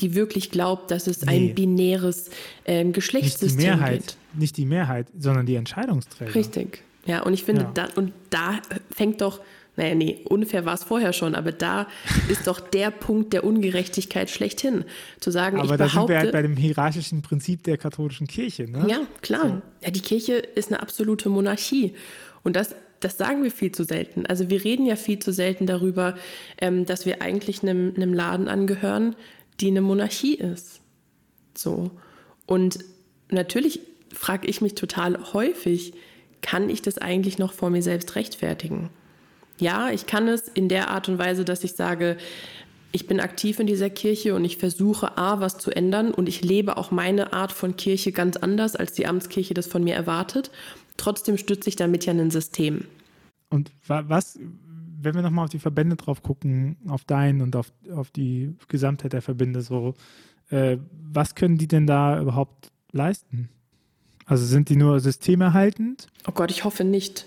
die 0.00 0.14
wirklich 0.14 0.50
glaubt, 0.50 0.90
dass 0.90 1.06
es 1.06 1.24
nee. 1.24 1.32
ein 1.50 1.54
binäres 1.54 2.30
ähm, 2.64 2.92
Geschlechtssystem 2.92 3.56
nicht 3.56 3.60
die 3.60 3.76
Mehrheit, 3.76 3.98
gibt. 3.98 4.16
Nicht 4.34 4.56
die 4.56 4.66
Mehrheit, 4.66 5.06
sondern 5.18 5.46
die 5.46 5.54
Entscheidungsträger. 5.54 6.34
Richtig. 6.34 6.82
Ja, 7.04 7.22
und 7.22 7.34
ich 7.34 7.44
finde, 7.44 7.62
ja. 7.62 7.70
da, 7.74 7.88
und 7.96 8.12
da 8.30 8.60
fängt 8.94 9.20
doch, 9.20 9.40
naja, 9.76 9.94
nee, 9.94 10.20
unfair 10.24 10.64
war 10.64 10.74
es 10.74 10.84
vorher 10.84 11.12
schon, 11.12 11.34
aber 11.34 11.50
da 11.52 11.86
ist 12.28 12.46
doch 12.46 12.60
der 12.60 12.90
Punkt 12.90 13.32
der 13.32 13.44
Ungerechtigkeit 13.44 14.30
schlechthin. 14.30 14.84
Zu 15.20 15.30
sagen, 15.30 15.58
aber 15.58 15.64
ich 15.64 15.70
da 15.70 15.76
behaupte, 15.76 15.98
sind 15.98 16.08
wir 16.08 16.18
halt 16.18 16.32
bei 16.32 16.42
dem 16.42 16.56
hierarchischen 16.56 17.22
Prinzip 17.22 17.62
der 17.64 17.78
katholischen 17.78 18.26
Kirche, 18.26 18.70
ne? 18.70 18.86
Ja, 18.88 19.00
klar. 19.20 19.48
So. 19.48 19.86
Ja, 19.86 19.90
die 19.90 20.00
Kirche 20.00 20.34
ist 20.34 20.70
eine 20.70 20.80
absolute 20.80 21.28
Monarchie. 21.28 21.94
Und 22.42 22.56
das 22.56 22.74
das 23.04 23.18
sagen 23.18 23.42
wir 23.42 23.50
viel 23.50 23.72
zu 23.72 23.84
selten. 23.84 24.26
Also 24.26 24.48
wir 24.48 24.64
reden 24.64 24.86
ja 24.86 24.96
viel 24.96 25.18
zu 25.18 25.32
selten 25.32 25.66
darüber, 25.66 26.14
ähm, 26.60 26.86
dass 26.86 27.06
wir 27.06 27.22
eigentlich 27.22 27.62
einem, 27.62 27.92
einem 27.96 28.14
Laden 28.14 28.48
angehören, 28.48 29.16
die 29.60 29.68
eine 29.68 29.80
Monarchie 29.80 30.34
ist. 30.34 30.80
So. 31.56 31.90
Und 32.46 32.78
natürlich 33.30 33.80
frage 34.12 34.46
ich 34.46 34.60
mich 34.60 34.74
total 34.74 35.32
häufig, 35.32 35.94
kann 36.40 36.70
ich 36.70 36.82
das 36.82 36.98
eigentlich 36.98 37.38
noch 37.38 37.52
vor 37.52 37.70
mir 37.70 37.82
selbst 37.82 38.16
rechtfertigen? 38.16 38.90
ja, 39.62 39.90
ich 39.90 40.06
kann 40.06 40.28
es 40.28 40.48
in 40.48 40.68
der 40.68 40.90
Art 40.90 41.08
und 41.08 41.18
Weise, 41.18 41.44
dass 41.44 41.64
ich 41.64 41.72
sage, 41.72 42.16
ich 42.90 43.06
bin 43.06 43.20
aktiv 43.20 43.58
in 43.58 43.66
dieser 43.66 43.88
Kirche 43.88 44.34
und 44.34 44.44
ich 44.44 44.58
versuche 44.58 45.16
A, 45.16 45.40
was 45.40 45.56
zu 45.56 45.70
ändern 45.70 46.12
und 46.12 46.28
ich 46.28 46.42
lebe 46.42 46.76
auch 46.76 46.90
meine 46.90 47.32
Art 47.32 47.52
von 47.52 47.76
Kirche 47.76 48.12
ganz 48.12 48.36
anders, 48.36 48.76
als 48.76 48.92
die 48.92 49.06
Amtskirche 49.06 49.54
das 49.54 49.66
von 49.66 49.82
mir 49.82 49.94
erwartet. 49.94 50.50
Trotzdem 50.98 51.38
stütze 51.38 51.70
ich 51.70 51.76
damit 51.76 52.04
ja 52.04 52.12
ein 52.12 52.30
System. 52.30 52.84
Und 53.48 53.70
was, 53.86 54.38
wenn 55.02 55.14
wir 55.14 55.22
nochmal 55.22 55.44
auf 55.44 55.50
die 55.50 55.58
Verbände 55.58 55.96
drauf 55.96 56.22
gucken, 56.22 56.76
auf 56.88 57.04
deinen 57.04 57.40
und 57.42 57.56
auf, 57.56 57.72
auf 57.94 58.10
die 58.10 58.54
Gesamtheit 58.68 59.12
der 59.12 59.22
Verbände, 59.22 59.62
so, 59.62 59.94
äh, 60.50 60.78
was 61.12 61.34
können 61.34 61.58
die 61.58 61.68
denn 61.68 61.86
da 61.86 62.20
überhaupt 62.20 62.70
leisten? 62.92 63.48
Also 64.26 64.46
sind 64.46 64.68
die 64.68 64.76
nur 64.76 65.00
systemerhaltend? 65.00 66.06
Oh 66.26 66.32
Gott, 66.32 66.50
ich 66.50 66.64
hoffe 66.64 66.84
nicht. 66.84 67.26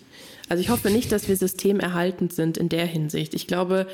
Also 0.50 0.62
ich 0.62 0.70
hoffe 0.70 0.90
nicht, 0.90 1.12
dass 1.12 1.28
wir 1.28 1.36
systemerhaltend 1.36 2.34
sind 2.34 2.58
in 2.58 2.70
der 2.70 2.86
Hinsicht. 2.86 3.34
Ich 3.34 3.48
glaube, 3.48 3.88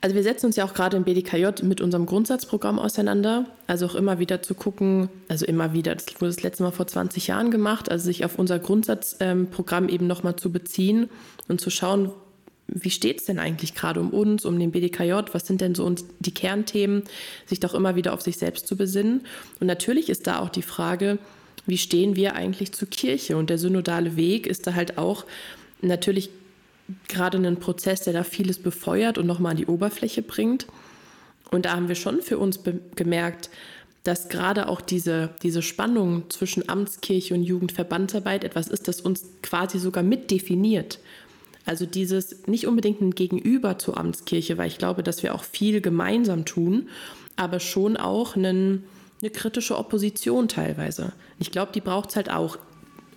also 0.00 0.14
wir 0.14 0.22
setzen 0.22 0.46
uns 0.46 0.56
ja 0.56 0.64
auch 0.64 0.74
gerade 0.74 0.96
im 0.96 1.04
BDKJ 1.04 1.64
mit 1.64 1.80
unserem 1.80 2.06
Grundsatzprogramm 2.06 2.78
auseinander. 2.78 3.46
Also 3.66 3.86
auch 3.86 3.94
immer 3.96 4.18
wieder 4.18 4.42
zu 4.42 4.54
gucken, 4.54 5.08
also 5.28 5.44
immer 5.44 5.72
wieder, 5.72 5.94
das 5.94 6.06
wurde 6.20 6.32
das 6.32 6.42
letzte 6.42 6.62
Mal 6.62 6.70
vor 6.70 6.86
20 6.86 7.26
Jahren 7.26 7.50
gemacht, 7.50 7.90
also 7.90 8.04
sich 8.04 8.24
auf 8.24 8.38
unser 8.38 8.58
Grundsatzprogramm 8.60 9.84
ähm, 9.84 9.90
eben 9.90 10.06
nochmal 10.06 10.36
zu 10.36 10.52
beziehen 10.52 11.10
und 11.48 11.60
zu 11.60 11.70
schauen, 11.70 12.12
wie 12.68 12.90
steht 12.90 13.20
es 13.20 13.24
denn 13.26 13.38
eigentlich 13.38 13.74
gerade 13.74 14.00
um 14.00 14.10
uns, 14.10 14.44
um 14.44 14.58
den 14.58 14.70
BDKJ, 14.70 15.12
was 15.32 15.46
sind 15.46 15.60
denn 15.60 15.74
so 15.74 15.84
uns 15.84 16.04
die 16.20 16.34
Kernthemen, 16.34 17.02
sich 17.46 17.60
doch 17.60 17.74
immer 17.74 17.96
wieder 17.96 18.12
auf 18.12 18.20
sich 18.20 18.36
selbst 18.36 18.66
zu 18.66 18.76
besinnen. 18.76 19.22
Und 19.58 19.66
natürlich 19.66 20.10
ist 20.10 20.26
da 20.26 20.38
auch 20.38 20.50
die 20.50 20.62
Frage, 20.62 21.18
wie 21.66 21.78
stehen 21.78 22.14
wir 22.16 22.34
eigentlich 22.34 22.72
zur 22.72 22.88
Kirche? 22.88 23.36
Und 23.36 23.50
der 23.50 23.58
synodale 23.58 24.16
Weg 24.16 24.46
ist 24.46 24.66
da 24.66 24.74
halt 24.74 24.98
auch 24.98 25.24
natürlich 25.80 26.30
gerade 27.08 27.38
ein 27.38 27.58
Prozess, 27.58 28.02
der 28.02 28.12
da 28.12 28.24
vieles 28.24 28.58
befeuert 28.58 29.18
und 29.18 29.26
nochmal 29.26 29.52
an 29.52 29.58
die 29.58 29.66
Oberfläche 29.66 30.22
bringt. 30.22 30.66
Und 31.50 31.64
da 31.64 31.74
haben 31.74 31.88
wir 31.88 31.94
schon 31.94 32.22
für 32.22 32.38
uns 32.38 32.60
gemerkt, 32.96 33.50
dass 34.04 34.28
gerade 34.28 34.68
auch 34.68 34.80
diese, 34.80 35.30
diese 35.42 35.60
Spannung 35.60 36.30
zwischen 36.30 36.68
Amtskirche 36.68 37.34
und 37.34 37.42
Jugendverbandsarbeit 37.42 38.44
etwas 38.44 38.68
ist, 38.68 38.88
das 38.88 39.00
uns 39.00 39.24
quasi 39.42 39.78
sogar 39.78 40.02
mitdefiniert. 40.02 40.98
Also 41.68 41.84
dieses 41.84 42.46
nicht 42.46 42.66
unbedingt 42.66 43.02
ein 43.02 43.10
Gegenüber 43.10 43.78
zur 43.78 43.98
Amtskirche, 43.98 44.56
weil 44.56 44.68
ich 44.68 44.78
glaube, 44.78 45.02
dass 45.02 45.22
wir 45.22 45.34
auch 45.34 45.44
viel 45.44 45.82
gemeinsam 45.82 46.46
tun, 46.46 46.88
aber 47.36 47.60
schon 47.60 47.98
auch 47.98 48.36
einen, 48.36 48.84
eine 49.20 49.30
kritische 49.30 49.76
Opposition 49.76 50.48
teilweise. 50.48 51.12
Ich 51.38 51.50
glaube, 51.50 51.72
die 51.74 51.82
braucht 51.82 52.08
es 52.08 52.16
halt 52.16 52.30
auch, 52.30 52.56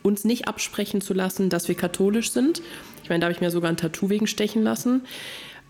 uns 0.04 0.26
nicht 0.26 0.49
absprechen 0.49 0.99
zu 0.99 1.14
lassen, 1.14 1.49
dass 1.49 1.70
wir 1.70 1.76
katholisch 1.76 2.32
sind, 2.32 2.62
ich 3.04 3.10
meine, 3.10 3.22
da 3.22 3.26
habe 3.28 3.34
ich 3.34 3.39
mir 3.39 3.52
sogar 3.52 3.70
ein 3.70 3.78
Tattoo 3.78 4.10
wegen 4.10 4.28
stechen 4.28 4.64
lassen. 4.64 5.04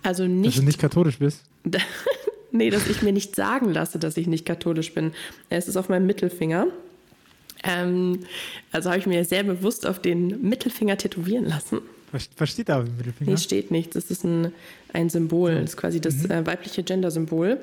Also 0.02 0.26
nicht. 0.26 0.56
Dass 0.56 0.62
du 0.62 0.66
nicht 0.66 0.80
katholisch 0.80 1.20
bist? 1.20 1.44
nee, 2.52 2.72
dass 2.72 2.88
ich 2.88 3.04
mir 3.04 3.14
nicht 3.14 3.36
sagen 3.36 3.72
lasse, 3.72 4.00
dass 4.00 4.18
ich 4.18 4.26
nicht 4.26 4.46
katholisch 4.46 4.96
bin. 4.96 5.14
Es 5.50 5.68
ist 5.68 5.78
auf 5.78 5.90
meinem 5.90 6.08
Mittelfinger. 6.08 6.66
Ähm, 7.64 8.22
also 8.72 8.90
habe 8.90 9.00
ich 9.00 9.06
mir 9.06 9.24
sehr 9.26 9.44
bewusst 9.44 9.86
auf 9.86 10.00
den 10.02 10.42
Mittelfinger 10.42 10.98
tätowieren 10.98 11.46
lassen. 11.46 11.82
Was 12.12 12.50
steht 12.50 12.70
da 12.70 12.80
auf 12.80 12.86
dem 12.86 12.98
Mittelfinger? 12.98 13.32
Nee, 13.32 13.38
steht 13.38 13.72
nichts. 13.72 13.94
Das 13.94 14.12
ist 14.12 14.24
ein, 14.24 14.52
ein 14.92 15.10
Symbol. 15.10 15.56
Das 15.56 15.72
ist 15.72 15.78
quasi 15.78 16.02
das 16.02 16.16
mhm. 16.16 16.32
äh, 16.32 16.46
weibliche 16.46 16.84
Gender-Symbol 16.84 17.60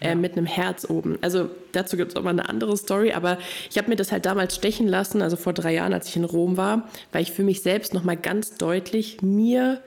äh, 0.00 0.08
ja. 0.08 0.14
mit 0.14 0.36
einem 0.36 0.46
Herz 0.46 0.88
oben. 0.88 1.18
Also 1.20 1.50
dazu 1.72 1.96
gibt 1.96 2.12
es 2.12 2.16
auch 2.16 2.22
mal 2.22 2.30
eine 2.30 2.48
andere 2.48 2.76
Story, 2.76 3.12
aber 3.12 3.38
ich 3.70 3.78
habe 3.78 3.88
mir 3.88 3.96
das 3.96 4.10
halt 4.10 4.26
damals 4.26 4.56
stechen 4.56 4.88
lassen, 4.88 5.22
also 5.22 5.36
vor 5.36 5.52
drei 5.52 5.74
Jahren, 5.74 5.92
als 5.92 6.08
ich 6.08 6.16
in 6.16 6.24
Rom 6.24 6.56
war, 6.56 6.88
weil 7.12 7.22
ich 7.22 7.32
für 7.32 7.44
mich 7.44 7.62
selbst 7.62 7.94
nochmal 7.94 8.16
ganz 8.16 8.56
deutlich 8.56 9.22
mir 9.22 9.80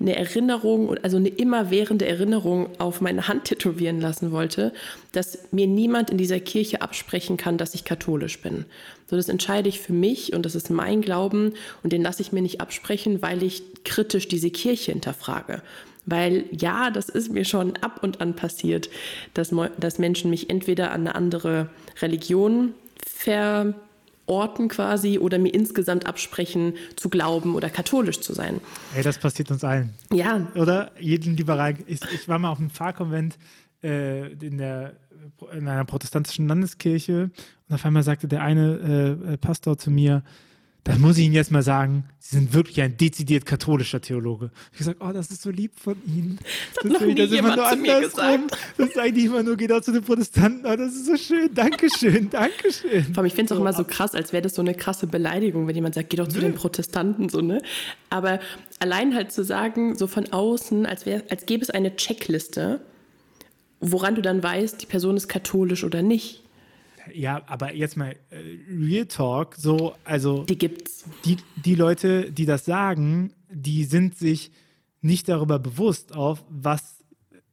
eine 0.00 0.16
Erinnerung, 0.16 0.96
also 1.02 1.16
eine 1.16 1.28
immerwährende 1.28 2.06
Erinnerung 2.06 2.68
auf 2.78 3.00
meine 3.00 3.26
Hand 3.26 3.44
tätowieren 3.44 4.00
lassen 4.00 4.30
wollte, 4.30 4.72
dass 5.12 5.38
mir 5.50 5.66
niemand 5.66 6.10
in 6.10 6.18
dieser 6.18 6.38
Kirche 6.38 6.82
absprechen 6.82 7.36
kann, 7.36 7.58
dass 7.58 7.74
ich 7.74 7.84
katholisch 7.84 8.40
bin. 8.40 8.64
So, 9.10 9.16
das 9.16 9.28
entscheide 9.28 9.68
ich 9.68 9.80
für 9.80 9.92
mich 9.92 10.34
und 10.34 10.44
das 10.44 10.54
ist 10.54 10.70
mein 10.70 11.02
Glauben 11.02 11.54
und 11.82 11.92
den 11.92 12.02
lasse 12.02 12.22
ich 12.22 12.30
mir 12.30 12.42
nicht 12.42 12.60
absprechen, 12.60 13.22
weil 13.22 13.42
ich 13.42 13.62
kritisch 13.84 14.28
diese 14.28 14.50
Kirche 14.50 14.92
hinterfrage. 14.92 15.62
Weil 16.06 16.44
ja, 16.52 16.90
das 16.90 17.08
ist 17.08 17.32
mir 17.32 17.44
schon 17.44 17.76
ab 17.78 18.02
und 18.02 18.20
an 18.20 18.34
passiert, 18.34 18.88
dass, 19.34 19.52
dass 19.78 19.98
Menschen 19.98 20.30
mich 20.30 20.48
entweder 20.48 20.92
an 20.92 21.02
eine 21.02 21.14
andere 21.14 21.68
Religion 22.00 22.72
ver 23.04 23.74
orten 24.28 24.68
quasi 24.68 25.18
oder 25.18 25.38
mir 25.38 25.52
insgesamt 25.52 26.06
absprechen, 26.06 26.74
zu 26.96 27.08
glauben 27.08 27.54
oder 27.54 27.70
katholisch 27.70 28.20
zu 28.20 28.32
sein. 28.32 28.60
Ey, 28.94 29.02
das 29.02 29.18
passiert 29.18 29.50
uns 29.50 29.64
allen. 29.64 29.94
Ja. 30.12 30.46
Oder 30.54 30.92
jeden 30.98 31.36
liberalen. 31.36 31.78
Ich, 31.86 32.00
ich 32.12 32.28
war 32.28 32.38
mal 32.38 32.50
auf 32.50 32.58
einem 32.58 32.70
Pfarrkonvent 32.70 33.38
äh, 33.82 34.32
in, 34.32 34.58
der, 34.58 34.94
in 35.52 35.68
einer 35.68 35.84
protestantischen 35.84 36.48
Landeskirche 36.48 37.30
und 37.68 37.74
auf 37.74 37.84
einmal 37.84 38.02
sagte 38.02 38.28
der 38.28 38.42
eine 38.42 39.18
äh, 39.32 39.36
Pastor 39.36 39.78
zu 39.78 39.90
mir, 39.90 40.22
das 40.84 40.98
muss 40.98 41.18
ich 41.18 41.26
Ihnen 41.26 41.34
jetzt 41.34 41.50
mal 41.50 41.62
sagen, 41.62 42.04
Sie 42.18 42.36
sind 42.36 42.54
wirklich 42.54 42.80
ein 42.80 42.96
dezidiert 42.96 43.44
katholischer 43.44 44.00
Theologe. 44.00 44.50
Ich 44.72 44.78
gesagt, 44.78 44.98
oh, 45.00 45.12
das 45.12 45.30
ist 45.30 45.42
so 45.42 45.50
lieb 45.50 45.72
von 45.78 45.96
Ihnen. 46.06 46.38
Das, 46.82 46.92
das, 46.92 47.02
ist, 47.02 47.18
das 47.18 47.32
immer 47.32 47.56
nur 47.56 47.66
andersrum. 47.66 48.46
Das 48.76 48.88
ist 48.88 48.98
eigentlich 48.98 49.26
immer 49.26 49.42
nur, 49.42 49.56
geht 49.56 49.72
auch 49.72 49.80
zu 49.80 49.92
den 49.92 50.02
Protestanten. 50.02 50.64
Oh, 50.64 50.76
das 50.76 50.94
ist 50.94 51.06
so 51.06 51.16
schön. 51.16 51.52
Dankeschön, 51.54 52.30
Dankeschön. 52.30 53.04
Vor 53.04 53.18
allem, 53.18 53.26
ich 53.26 53.34
finde 53.34 53.52
es 53.52 53.56
auch 53.56 53.60
immer 53.60 53.72
so 53.72 53.84
krass, 53.84 54.14
als 54.14 54.32
wäre 54.32 54.42
das 54.42 54.54
so 54.54 54.62
eine 54.62 54.74
krasse 54.74 55.06
Beleidigung, 55.06 55.66
wenn 55.66 55.74
jemand 55.74 55.94
sagt, 55.94 56.10
geh 56.10 56.16
doch 56.16 56.28
zu 56.28 56.40
den 56.40 56.54
Protestanten, 56.54 57.28
so, 57.28 57.40
ne? 57.40 57.60
Aber 58.08 58.40
allein 58.78 59.14
halt 59.14 59.32
zu 59.32 59.44
sagen, 59.44 59.96
so 59.96 60.06
von 60.06 60.32
außen, 60.32 60.86
als, 60.86 61.04
wär, 61.04 61.22
als 61.30 61.44
gäbe 61.46 61.62
es 61.62 61.70
eine 61.70 61.96
Checkliste, 61.96 62.80
woran 63.80 64.14
du 64.14 64.22
dann 64.22 64.42
weißt, 64.42 64.80
die 64.80 64.86
Person 64.86 65.16
ist 65.16 65.28
katholisch 65.28 65.84
oder 65.84 66.02
nicht. 66.02 66.42
Ja, 67.14 67.42
aber 67.46 67.74
jetzt 67.74 67.96
mal 67.96 68.16
äh, 68.30 68.36
Real 68.70 69.06
Talk, 69.06 69.56
so, 69.56 69.94
also. 70.04 70.44
Die 70.44 70.58
gibt's. 70.58 71.04
Die, 71.24 71.36
die 71.56 71.74
Leute, 71.74 72.32
die 72.32 72.46
das 72.46 72.64
sagen, 72.64 73.32
die 73.50 73.84
sind 73.84 74.16
sich 74.16 74.50
nicht 75.00 75.28
darüber 75.28 75.58
bewusst, 75.58 76.14
auf 76.14 76.44
was 76.48 77.04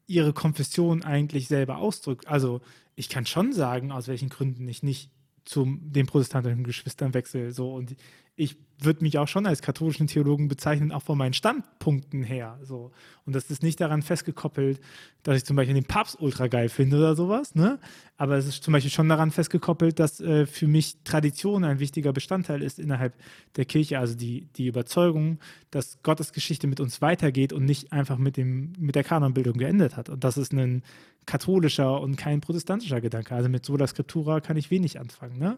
ihre 0.08 0.34
Konfession 0.34 1.03
eigentlich 1.03 1.47
selber 1.47 1.78
ausdrückt. 1.78 2.28
Also, 2.28 2.62
ich 2.95 3.10
kann 3.10 3.26
schon 3.26 3.53
sagen, 3.53 3.91
aus 3.91 4.08
welchen 4.08 4.30
Gründen 4.30 4.68
ich 4.68 4.84
nicht 4.84 5.12
zu 5.45 5.78
den 5.80 6.08
protestantischen 6.08 6.64
Geschwistern 6.64 7.14
wechsle. 7.14 7.51
So, 7.51 7.74
und 7.74 7.95
ich 8.36 8.58
würde 8.80 9.03
mich 9.03 9.17
auch 9.17 9.28
schon 9.28 9.45
als 9.45 9.61
katholischen 9.61 10.07
Theologen 10.07 10.47
bezeichnen, 10.47 10.91
auch 10.91 11.01
von 11.01 11.17
meinen 11.17 11.34
Standpunkten 11.34 12.23
her. 12.23 12.59
So. 12.63 12.91
Und 13.26 13.34
das 13.34 13.49
ist 13.49 13.63
nicht 13.63 13.80
daran 13.80 14.01
festgekoppelt, 14.01 14.82
dass 15.23 15.38
ich 15.38 15.45
zum 15.45 15.55
Beispiel 15.55 15.73
den 15.73 15.86
Papst 15.86 16.17
ultra 16.19 16.47
geil 16.47 16.69
finde 16.69 16.97
oder 16.97 17.15
sowas. 17.15 17.55
Ne? 17.55 17.80
Aber 18.17 18.38
es 18.38 18.45
ist 18.45 18.63
zum 18.63 18.73
Beispiel 18.73 18.91
schon 18.91 19.09
daran 19.09 19.32
festgekoppelt, 19.32 19.99
dass 19.99 20.19
äh, 20.19 20.45
für 20.45 20.67
mich 20.67 20.97
Tradition 21.03 21.63
ein 21.63 21.80
wichtiger 21.80 22.11
Bestandteil 22.13 22.61
ist 22.61 22.80
innerhalb 22.80 23.13
der 23.55 23.65
Kirche. 23.65 23.99
Also 23.99 24.15
die, 24.15 24.47
die 24.55 24.67
Überzeugung, 24.67 25.39
dass 25.71 26.01
Gottes 26.03 26.34
Geschichte 26.34 26.67
mit 26.67 26.80
uns 26.80 27.01
weitergeht 27.01 27.53
und 27.53 27.65
nicht 27.65 27.93
einfach 27.93 28.17
mit, 28.17 28.38
dem, 28.38 28.73
mit 28.78 28.95
der 28.95 29.03
Kanonbildung 29.03 29.57
geendet 29.57 29.95
hat. 29.95 30.09
Und 30.09 30.23
das 30.23 30.38
ist 30.38 30.53
ein 30.53 30.84
katholischer 31.26 32.01
und 32.01 32.17
kein 32.17 32.41
protestantischer 32.41 33.01
Gedanke. 33.01 33.34
Also 33.34 33.49
mit 33.49 33.65
Sola 33.65 33.88
Scriptura 33.88 34.41
kann 34.41 34.57
ich 34.57 34.69
wenig 34.69 34.99
anfangen. 34.99 35.39
Ne? 35.39 35.57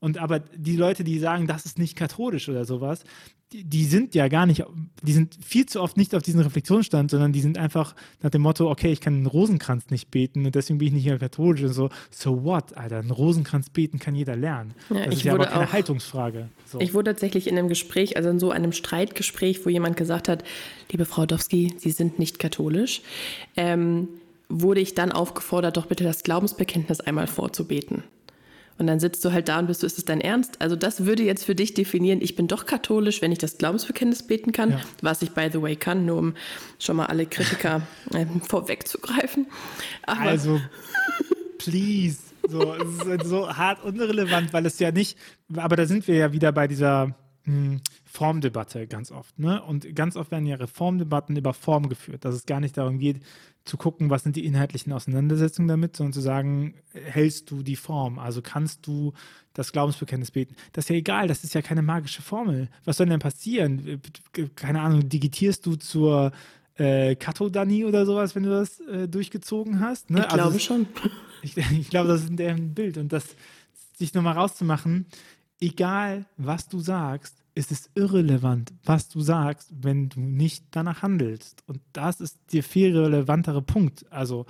Und 0.00 0.18
aber 0.18 0.38
die 0.38 0.76
Leute, 0.76 1.02
die 1.02 1.18
sagen, 1.18 1.46
das 1.46 1.64
ist 1.64 1.78
nicht 1.78 1.96
katholisch 1.96 2.48
oder 2.48 2.64
sowas, 2.64 3.02
die, 3.52 3.64
die, 3.64 3.84
sind 3.84 4.14
ja 4.14 4.28
gar 4.28 4.46
nicht, 4.46 4.64
die 5.02 5.12
sind 5.12 5.38
viel 5.42 5.66
zu 5.66 5.80
oft 5.80 5.96
nicht 5.96 6.14
auf 6.14 6.22
diesen 6.22 6.40
Reflexionsstand, 6.40 7.10
sondern 7.10 7.32
die 7.32 7.40
sind 7.40 7.56
einfach 7.56 7.94
nach 8.22 8.30
dem 8.30 8.42
Motto, 8.42 8.70
okay, 8.70 8.92
ich 8.92 9.00
kann 9.00 9.14
einen 9.14 9.26
Rosenkranz 9.26 9.90
nicht 9.90 10.10
beten 10.10 10.44
und 10.44 10.54
deswegen 10.54 10.78
bin 10.78 10.88
ich 10.88 10.94
nicht 10.94 11.06
mehr 11.06 11.18
katholisch 11.18 11.62
und 11.62 11.72
so, 11.72 11.88
so 12.10 12.44
what, 12.44 12.76
Alter, 12.76 12.98
einen 12.98 13.10
Rosenkranz 13.10 13.70
beten 13.70 13.98
kann 13.98 14.14
jeder 14.14 14.36
lernen. 14.36 14.74
Ja, 14.90 15.06
das 15.06 15.14
ist 15.16 15.22
ja 15.22 15.34
aber 15.34 15.46
keine 15.46 15.66
auch, 15.66 15.72
Haltungsfrage. 15.72 16.48
So. 16.66 16.78
Ich 16.80 16.92
wurde 16.92 17.12
tatsächlich 17.12 17.46
in 17.48 17.56
einem 17.56 17.68
Gespräch, 17.68 18.16
also 18.16 18.28
in 18.28 18.38
so 18.38 18.50
einem 18.50 18.72
Streitgespräch, 18.72 19.64
wo 19.64 19.70
jemand 19.70 19.96
gesagt 19.96 20.28
hat, 20.28 20.44
liebe 20.92 21.06
Frau 21.06 21.24
Dowski, 21.24 21.74
Sie 21.78 21.90
sind 21.90 22.18
nicht 22.18 22.38
katholisch, 22.38 23.00
ähm, 23.56 24.08
wurde 24.50 24.80
ich 24.80 24.94
dann 24.94 25.10
aufgefordert, 25.10 25.76
doch 25.78 25.86
bitte 25.86 26.04
das 26.04 26.22
Glaubensbekenntnis 26.22 27.00
einmal 27.00 27.26
vorzubeten. 27.26 28.04
Und 28.78 28.86
dann 28.86 29.00
sitzt 29.00 29.24
du 29.24 29.32
halt 29.32 29.48
da 29.48 29.58
und 29.58 29.66
bist 29.66 29.82
du, 29.82 29.86
ist 29.86 29.98
es 29.98 30.04
dein 30.04 30.20
Ernst? 30.20 30.60
Also 30.60 30.76
das 30.76 31.04
würde 31.04 31.24
jetzt 31.24 31.44
für 31.44 31.54
dich 31.54 31.74
definieren, 31.74 32.20
ich 32.22 32.36
bin 32.36 32.46
doch 32.46 32.64
katholisch, 32.64 33.20
wenn 33.20 33.32
ich 33.32 33.38
das 33.38 33.58
Glaubensbekenntnis 33.58 34.22
beten 34.22 34.52
kann, 34.52 34.70
ja. 34.70 34.80
was 35.02 35.20
ich 35.22 35.32
by 35.32 35.48
the 35.52 35.60
way 35.60 35.74
kann, 35.74 36.06
nur 36.06 36.18
um 36.18 36.34
schon 36.78 36.96
mal 36.96 37.06
alle 37.06 37.26
Kritiker 37.26 37.82
äh, 38.14 38.26
vorwegzugreifen. 38.46 39.46
Aber 40.04 40.20
also, 40.22 40.60
please. 41.58 42.18
So, 42.48 42.72
es 42.74 42.94
ist 42.94 43.04
halt 43.04 43.26
so 43.26 43.54
hart 43.54 43.84
unrelevant, 43.84 44.52
weil 44.54 44.64
es 44.64 44.78
ja 44.78 44.90
nicht, 44.90 45.18
aber 45.54 45.76
da 45.76 45.84
sind 45.84 46.08
wir 46.08 46.14
ja 46.14 46.32
wieder 46.32 46.50
bei 46.50 46.66
dieser 46.66 47.14
Formdebatte 48.04 48.86
ganz 48.86 49.10
oft. 49.10 49.38
Ne? 49.38 49.62
Und 49.62 49.94
ganz 49.94 50.16
oft 50.16 50.30
werden 50.30 50.46
ja 50.46 50.56
Reformdebatten 50.56 51.36
über 51.36 51.54
Form 51.54 51.88
geführt, 51.88 52.24
dass 52.24 52.34
es 52.34 52.46
gar 52.46 52.60
nicht 52.60 52.76
darum 52.76 52.98
geht, 52.98 53.22
zu 53.64 53.76
gucken, 53.76 54.10
was 54.10 54.22
sind 54.22 54.34
die 54.36 54.46
inhaltlichen 54.46 54.92
Auseinandersetzungen 54.92 55.68
damit, 55.68 55.96
sondern 55.96 56.14
zu 56.14 56.20
sagen, 56.20 56.74
hältst 56.92 57.50
du 57.50 57.62
die 57.62 57.76
Form? 57.76 58.18
Also 58.18 58.40
kannst 58.42 58.86
du 58.86 59.12
das 59.52 59.72
Glaubensbekenntnis 59.72 60.30
beten? 60.30 60.56
Das 60.72 60.86
ist 60.86 60.88
ja 60.88 60.96
egal, 60.96 61.28
das 61.28 61.44
ist 61.44 61.54
ja 61.54 61.62
keine 61.62 61.82
magische 61.82 62.22
Formel. 62.22 62.68
Was 62.84 62.96
soll 62.96 63.06
denn 63.06 63.20
passieren? 63.20 64.00
Keine 64.56 64.80
Ahnung, 64.80 65.08
digitierst 65.08 65.66
du 65.66 65.76
zur 65.76 66.32
äh, 66.76 67.14
Katodanie 67.16 67.84
oder 67.84 68.06
sowas, 68.06 68.34
wenn 68.34 68.44
du 68.44 68.50
das 68.50 68.80
äh, 68.80 69.06
durchgezogen 69.06 69.80
hast? 69.80 70.10
Ne? 70.10 70.20
Ich 70.20 70.28
glaube 70.28 70.42
also, 70.44 70.58
schon. 70.58 70.86
Ich, 71.40 71.56
ich 71.56 71.88
glaube, 71.88 72.08
das 72.08 72.24
ist 72.24 72.40
ein 72.40 72.74
Bild. 72.74 72.98
Und 72.98 73.12
das 73.12 73.36
sich 73.96 74.12
nochmal 74.12 74.34
rauszumachen, 74.34 75.06
egal 75.60 76.26
was 76.36 76.68
du 76.68 76.80
sagst, 76.80 77.37
ist 77.58 77.72
es 77.72 77.90
irrelevant, 77.96 78.72
was 78.84 79.08
du 79.08 79.20
sagst, 79.20 79.72
wenn 79.82 80.08
du 80.08 80.20
nicht 80.20 80.64
danach 80.70 81.02
handelst. 81.02 81.64
Und 81.66 81.80
das 81.92 82.20
ist 82.20 82.38
der 82.52 82.62
viel 82.62 82.96
relevantere 82.96 83.62
Punkt. 83.62 84.10
Also 84.12 84.46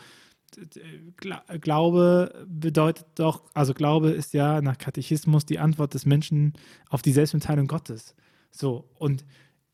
Glaube 1.61 2.47
bedeutet 2.47 3.07
doch, 3.15 3.45
also 3.55 3.73
Glaube 3.73 4.11
ist 4.11 4.35
ja 4.35 4.61
nach 4.61 4.77
Katechismus 4.77 5.47
die 5.47 5.59
Antwort 5.59 5.95
des 5.95 6.05
Menschen 6.05 6.53
auf 6.91 7.01
die 7.01 7.13
Selbstmitteilung 7.13 7.67
Gottes. 7.67 8.15
So, 8.51 8.91
und, 8.99 9.25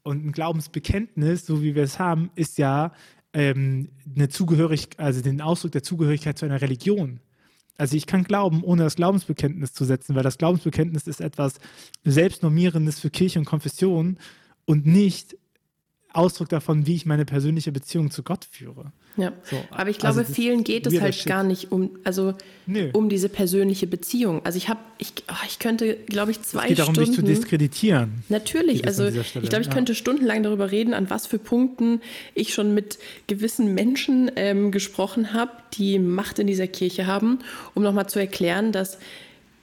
und 0.04 0.24
ein 0.24 0.32
Glaubensbekenntnis, 0.32 1.44
so 1.44 1.60
wie 1.60 1.74
wir 1.74 1.82
es 1.82 1.98
haben, 1.98 2.30
ist 2.36 2.56
ja 2.58 2.92
ähm, 3.32 3.88
eine 4.14 4.28
Zugehörigkeit, 4.28 5.04
also 5.04 5.22
den 5.22 5.40
Ausdruck 5.40 5.72
der 5.72 5.82
Zugehörigkeit 5.82 6.38
zu 6.38 6.44
einer 6.44 6.60
Religion. 6.60 7.18
Also 7.76 7.96
ich 7.96 8.06
kann 8.06 8.24
glauben, 8.24 8.62
ohne 8.62 8.84
das 8.84 8.96
Glaubensbekenntnis 8.96 9.72
zu 9.72 9.84
setzen, 9.84 10.14
weil 10.14 10.22
das 10.22 10.38
Glaubensbekenntnis 10.38 11.06
ist 11.06 11.20
etwas 11.20 11.54
Selbstnormierendes 12.04 13.00
für 13.00 13.10
Kirche 13.10 13.38
und 13.38 13.44
Konfession 13.44 14.18
und 14.64 14.86
nicht 14.86 15.36
Ausdruck 16.14 16.48
davon, 16.48 16.86
wie 16.86 16.94
ich 16.94 17.06
meine 17.06 17.24
persönliche 17.24 17.72
Beziehung 17.72 18.10
zu 18.10 18.22
Gott 18.22 18.46
führe. 18.48 18.92
Ja, 19.16 19.32
so, 19.44 19.56
aber 19.70 19.90
ich 19.90 19.98
glaube, 19.98 20.18
also 20.18 20.32
vielen 20.32 20.64
geht 20.64 20.86
es 20.86 21.00
halt 21.00 21.24
gar 21.24 21.44
nicht 21.44 21.70
um, 21.70 21.90
also 22.02 22.34
um 22.92 23.08
diese 23.08 23.28
persönliche 23.28 23.86
Beziehung. 23.86 24.44
Also 24.44 24.56
ich 24.56 24.68
habe, 24.68 24.80
ich, 24.98 25.12
oh, 25.30 25.44
ich 25.46 25.58
könnte, 25.58 25.94
glaube 26.06 26.32
ich, 26.32 26.42
zwei 26.42 26.62
es 26.62 26.68
geht 26.68 26.78
darum, 26.80 26.94
Stunden. 26.94 27.10
dich 27.10 27.20
zu 27.20 27.24
diskreditieren. 27.24 28.24
Natürlich, 28.28 28.86
also 28.86 29.06
ich 29.06 29.32
glaube, 29.32 29.60
ich 29.60 29.66
ja. 29.66 29.72
könnte 29.72 29.94
stundenlang 29.94 30.42
darüber 30.42 30.70
reden, 30.70 30.94
an 30.94 31.10
was 31.10 31.26
für 31.26 31.38
Punkten 31.38 32.00
ich 32.34 32.54
schon 32.54 32.74
mit 32.74 32.98
gewissen 33.28 33.74
Menschen 33.74 34.30
ähm, 34.34 34.72
gesprochen 34.72 35.32
habe, 35.32 35.52
die 35.74 35.98
Macht 35.98 36.38
in 36.38 36.46
dieser 36.46 36.66
Kirche 36.66 37.06
haben, 37.06 37.38
um 37.74 37.82
nochmal 37.82 38.08
zu 38.08 38.18
erklären, 38.18 38.72
dass 38.72 38.98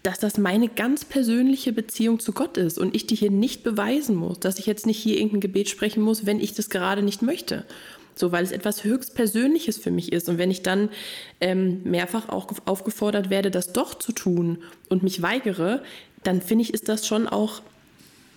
dass 0.04 0.20
das 0.20 0.38
meine 0.38 0.68
ganz 0.68 1.06
persönliche 1.06 1.74
Beziehung 1.74 2.20
zu 2.20 2.32
Gott 2.32 2.58
ist 2.58 2.80
und 2.80 2.96
ich 2.96 3.06
die 3.06 3.16
hier 3.16 3.32
nicht 3.32 3.64
beweisen 3.64 4.16
muss, 4.16 4.40
dass 4.40 4.58
ich 4.58 4.66
jetzt 4.66 4.86
nicht 4.86 4.98
hier 4.98 5.18
irgendein 5.18 5.42
Gebet 5.42 5.70
sprechen 5.70 6.02
muss, 6.02 6.26
wenn 6.26 6.40
ich 6.40 6.54
das 6.54 6.70
gerade 6.70 7.04
nicht 7.04 7.22
möchte. 7.22 7.66
So, 8.16 8.32
weil 8.32 8.44
es 8.44 8.52
etwas 8.52 8.84
höchst 8.84 9.16
Persönliches 9.16 9.78
für 9.78 9.92
mich 9.92 10.12
ist. 10.12 10.28
Und 10.28 10.38
wenn 10.38 10.52
ich 10.52 10.64
dann 10.64 10.90
ähm, 11.40 11.82
mehrfach 11.84 12.30
auch 12.30 12.48
aufgefordert 12.66 13.30
werde, 13.30 13.52
das 13.52 13.74
doch 13.74 13.94
zu 13.94 14.12
tun 14.12 14.58
und 14.90 15.02
mich 15.02 15.22
weigere, 15.22 15.82
dann 16.24 16.42
finde 16.42 16.64
ich, 16.64 16.74
ist 16.74 16.90
das 16.90 17.08
schon 17.08 17.28
auch 17.28 17.62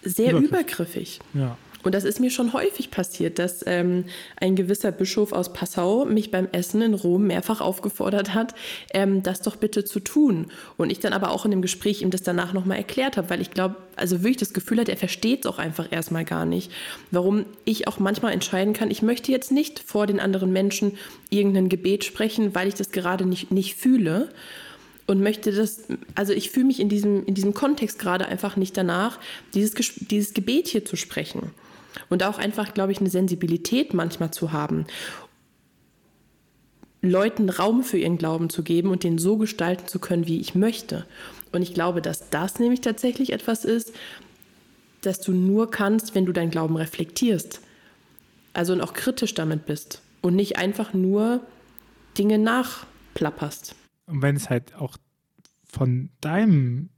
sehr 0.03 0.33
übergriffig. 0.33 0.49
übergriffig. 0.49 1.21
Ja. 1.35 1.59
Und 1.85 1.95
das 1.95 2.05
ist 2.05 2.19
mir 2.19 2.31
schon 2.31 2.55
häufig 2.55 2.91
passiert, 2.91 3.39
dass 3.39 3.63
ähm, 3.67 4.07
ein 4.41 4.57
gewisser 4.57 4.91
Bischof 4.91 5.33
aus 5.33 5.53
Passau 5.53 6.07
mich 6.07 6.31
beim 6.31 6.49
Essen 6.51 6.81
in 6.81 6.95
Rom 6.95 7.27
mehrfach 7.27 7.61
aufgefordert 7.61 8.33
hat, 8.33 8.55
ähm, 8.95 9.23
das 9.23 9.43
doch 9.43 9.57
bitte 9.57 9.85
zu 9.85 10.01
tun. 10.01 10.47
Und 10.79 10.91
ich 10.91 11.01
dann 11.01 11.13
aber 11.13 11.31
auch 11.31 11.45
in 11.45 11.51
dem 11.51 11.63
Gespräch 11.63 12.01
ihm 12.01 12.11
das 12.11 12.23
danach 12.23 12.55
nochmal 12.55 12.79
erklärt 12.79 13.19
habe, 13.19 13.29
weil 13.29 13.43
ich 13.43 13.51
glaube, 13.51 13.77
also 13.97 14.21
wirklich 14.21 14.39
das 14.39 14.55
Gefühl 14.55 14.81
hat, 14.81 14.89
er 14.89 14.97
versteht 14.97 15.45
es 15.45 15.47
auch 15.47 15.59
einfach 15.59 15.93
erstmal 15.93 16.25
gar 16.25 16.47
nicht. 16.47 16.73
Warum 17.11 17.45
ich 17.67 17.87
auch 17.87 17.99
manchmal 17.99 18.33
entscheiden 18.33 18.73
kann, 18.73 18.91
ich 18.91 19.03
möchte 19.03 19.31
jetzt 19.31 19.53
nicht 19.53 19.79
vor 19.79 20.07
den 20.07 20.21
anderen 20.21 20.53
Menschen 20.53 20.97
irgendein 21.29 21.69
Gebet 21.69 22.05
sprechen, 22.05 22.55
weil 22.55 22.69
ich 22.69 22.75
das 22.75 22.93
gerade 22.93 23.27
nicht, 23.27 23.51
nicht 23.51 23.75
fühle 23.75 24.31
und 25.07 25.21
möchte 25.21 25.53
das, 25.53 25.83
also 26.15 26.33
ich 26.33 26.51
fühle 26.51 26.67
mich 26.67 26.81
in 26.81 26.89
diesem, 26.89 27.27
in 27.27 27.35
diesem 27.35 27.53
Kontext 27.53 27.99
gerade 27.99 28.27
einfach 28.27 28.57
nicht 28.57 28.75
danach, 28.77 29.19
dieses, 29.53 29.75
dieses 29.97 30.33
Gebet 30.33 30.69
hier 30.69 30.87
zu 30.87 30.97
sprechen. 30.97 31.51
Und 32.09 32.23
auch 32.23 32.39
einfach, 32.39 32.75
glaube 32.75 32.93
ich, 32.93 33.01
eine 33.01 33.11
Sensibilität 33.11 33.95
manchmal 33.95 34.33
zu 34.33 34.53
haben, 34.53 34.87
Leuten 37.05 37.51
Raum 37.51 37.83
für 37.83 37.99
ihren 37.99 38.19
Glauben 38.19 38.49
zu 38.51 38.63
geben 38.63 38.91
und 38.91 39.05
den 39.05 39.19
so 39.19 39.37
gestalten 39.37 39.87
zu 39.87 39.99
können, 39.99 40.27
wie 40.27 40.41
ich 40.41 40.55
möchte. 40.55 41.07
Und 41.53 41.63
ich 41.63 41.75
glaube, 41.75 42.03
dass 42.03 42.31
das 42.31 42.59
nämlich 42.59 42.81
tatsächlich 42.81 43.33
etwas 43.33 43.65
ist, 43.65 43.93
das 45.03 45.21
du 45.21 45.33
nur 45.33 45.71
kannst, 45.71 46.15
wenn 46.15 46.25
du 46.25 46.33
deinen 46.33 46.51
Glauben 46.51 46.77
reflektierst. 46.77 47.61
Also 48.55 48.73
und 48.73 48.81
auch 48.81 48.95
kritisch 48.95 49.35
damit 49.35 49.67
bist 49.67 50.01
und 50.23 50.35
nicht 50.35 50.57
einfach 50.57 50.95
nur 50.95 51.41
Dinge 52.17 52.39
nachplapperst. 52.39 53.75
Und 54.07 54.23
wenn 54.23 54.37
es 54.37 54.49
halt 54.49 54.75
auch 54.77 54.97
von 55.65 56.11
deinem 56.21 56.89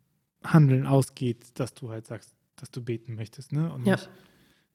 Handeln 0.45 0.87
ausgeht, 0.87 1.47
dass 1.55 1.75
du 1.75 1.91
halt 1.91 2.07
sagst, 2.07 2.33
dass 2.57 2.71
du 2.71 2.83
beten 2.83 3.15
möchtest, 3.15 3.53
ne? 3.53 3.73
Und 3.73 3.87
ja. 3.87 3.97
nicht 3.97 4.09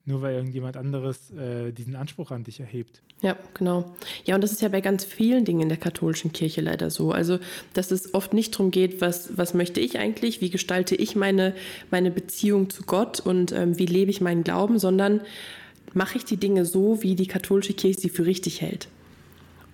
nur 0.06 0.22
weil 0.22 0.36
irgendjemand 0.36 0.78
anderes 0.78 1.32
äh, 1.32 1.72
diesen 1.72 1.96
Anspruch 1.96 2.32
an 2.32 2.44
dich 2.44 2.60
erhebt. 2.60 3.02
Ja, 3.22 3.38
genau. 3.54 3.96
Ja, 4.26 4.36
und 4.36 4.42
das 4.42 4.52
ist 4.52 4.62
ja 4.62 4.70
bei 4.70 4.82
ganz 4.82 5.06
vielen 5.06 5.46
Dingen 5.46 5.62
in 5.62 5.70
der 5.70 5.78
katholischen 5.78 6.34
Kirche 6.34 6.62
leider 6.62 6.90
so. 6.90 7.12
Also, 7.12 7.38
dass 7.74 7.92
es 7.92 8.14
oft 8.16 8.34
nicht 8.34 8.56
darum 8.56 8.72
geht, 8.72 9.00
was, 9.00 9.38
was 9.38 9.54
möchte 9.54 9.80
ich 9.80 10.00
eigentlich, 10.00 10.42
wie 10.42 10.50
gestalte 10.50 10.96
ich 10.96 11.16
meine, 11.16 11.54
meine 11.92 12.10
Beziehung 12.10 12.70
zu 12.72 12.84
Gott 12.84 13.20
und 13.20 13.52
ähm, 13.52 13.78
wie 13.78 13.86
lebe 13.86 14.10
ich 14.10 14.22
meinen 14.22 14.44
Glauben, 14.44 14.80
sondern 14.80 15.22
mache 15.94 16.18
ich 16.18 16.26
die 16.26 16.38
Dinge 16.38 16.66
so, 16.66 17.04
wie 17.04 17.16
die 17.16 17.28
katholische 17.28 17.74
Kirche 17.74 18.00
sie 18.00 18.10
für 18.10 18.26
richtig 18.26 18.62
hält. 18.62 18.88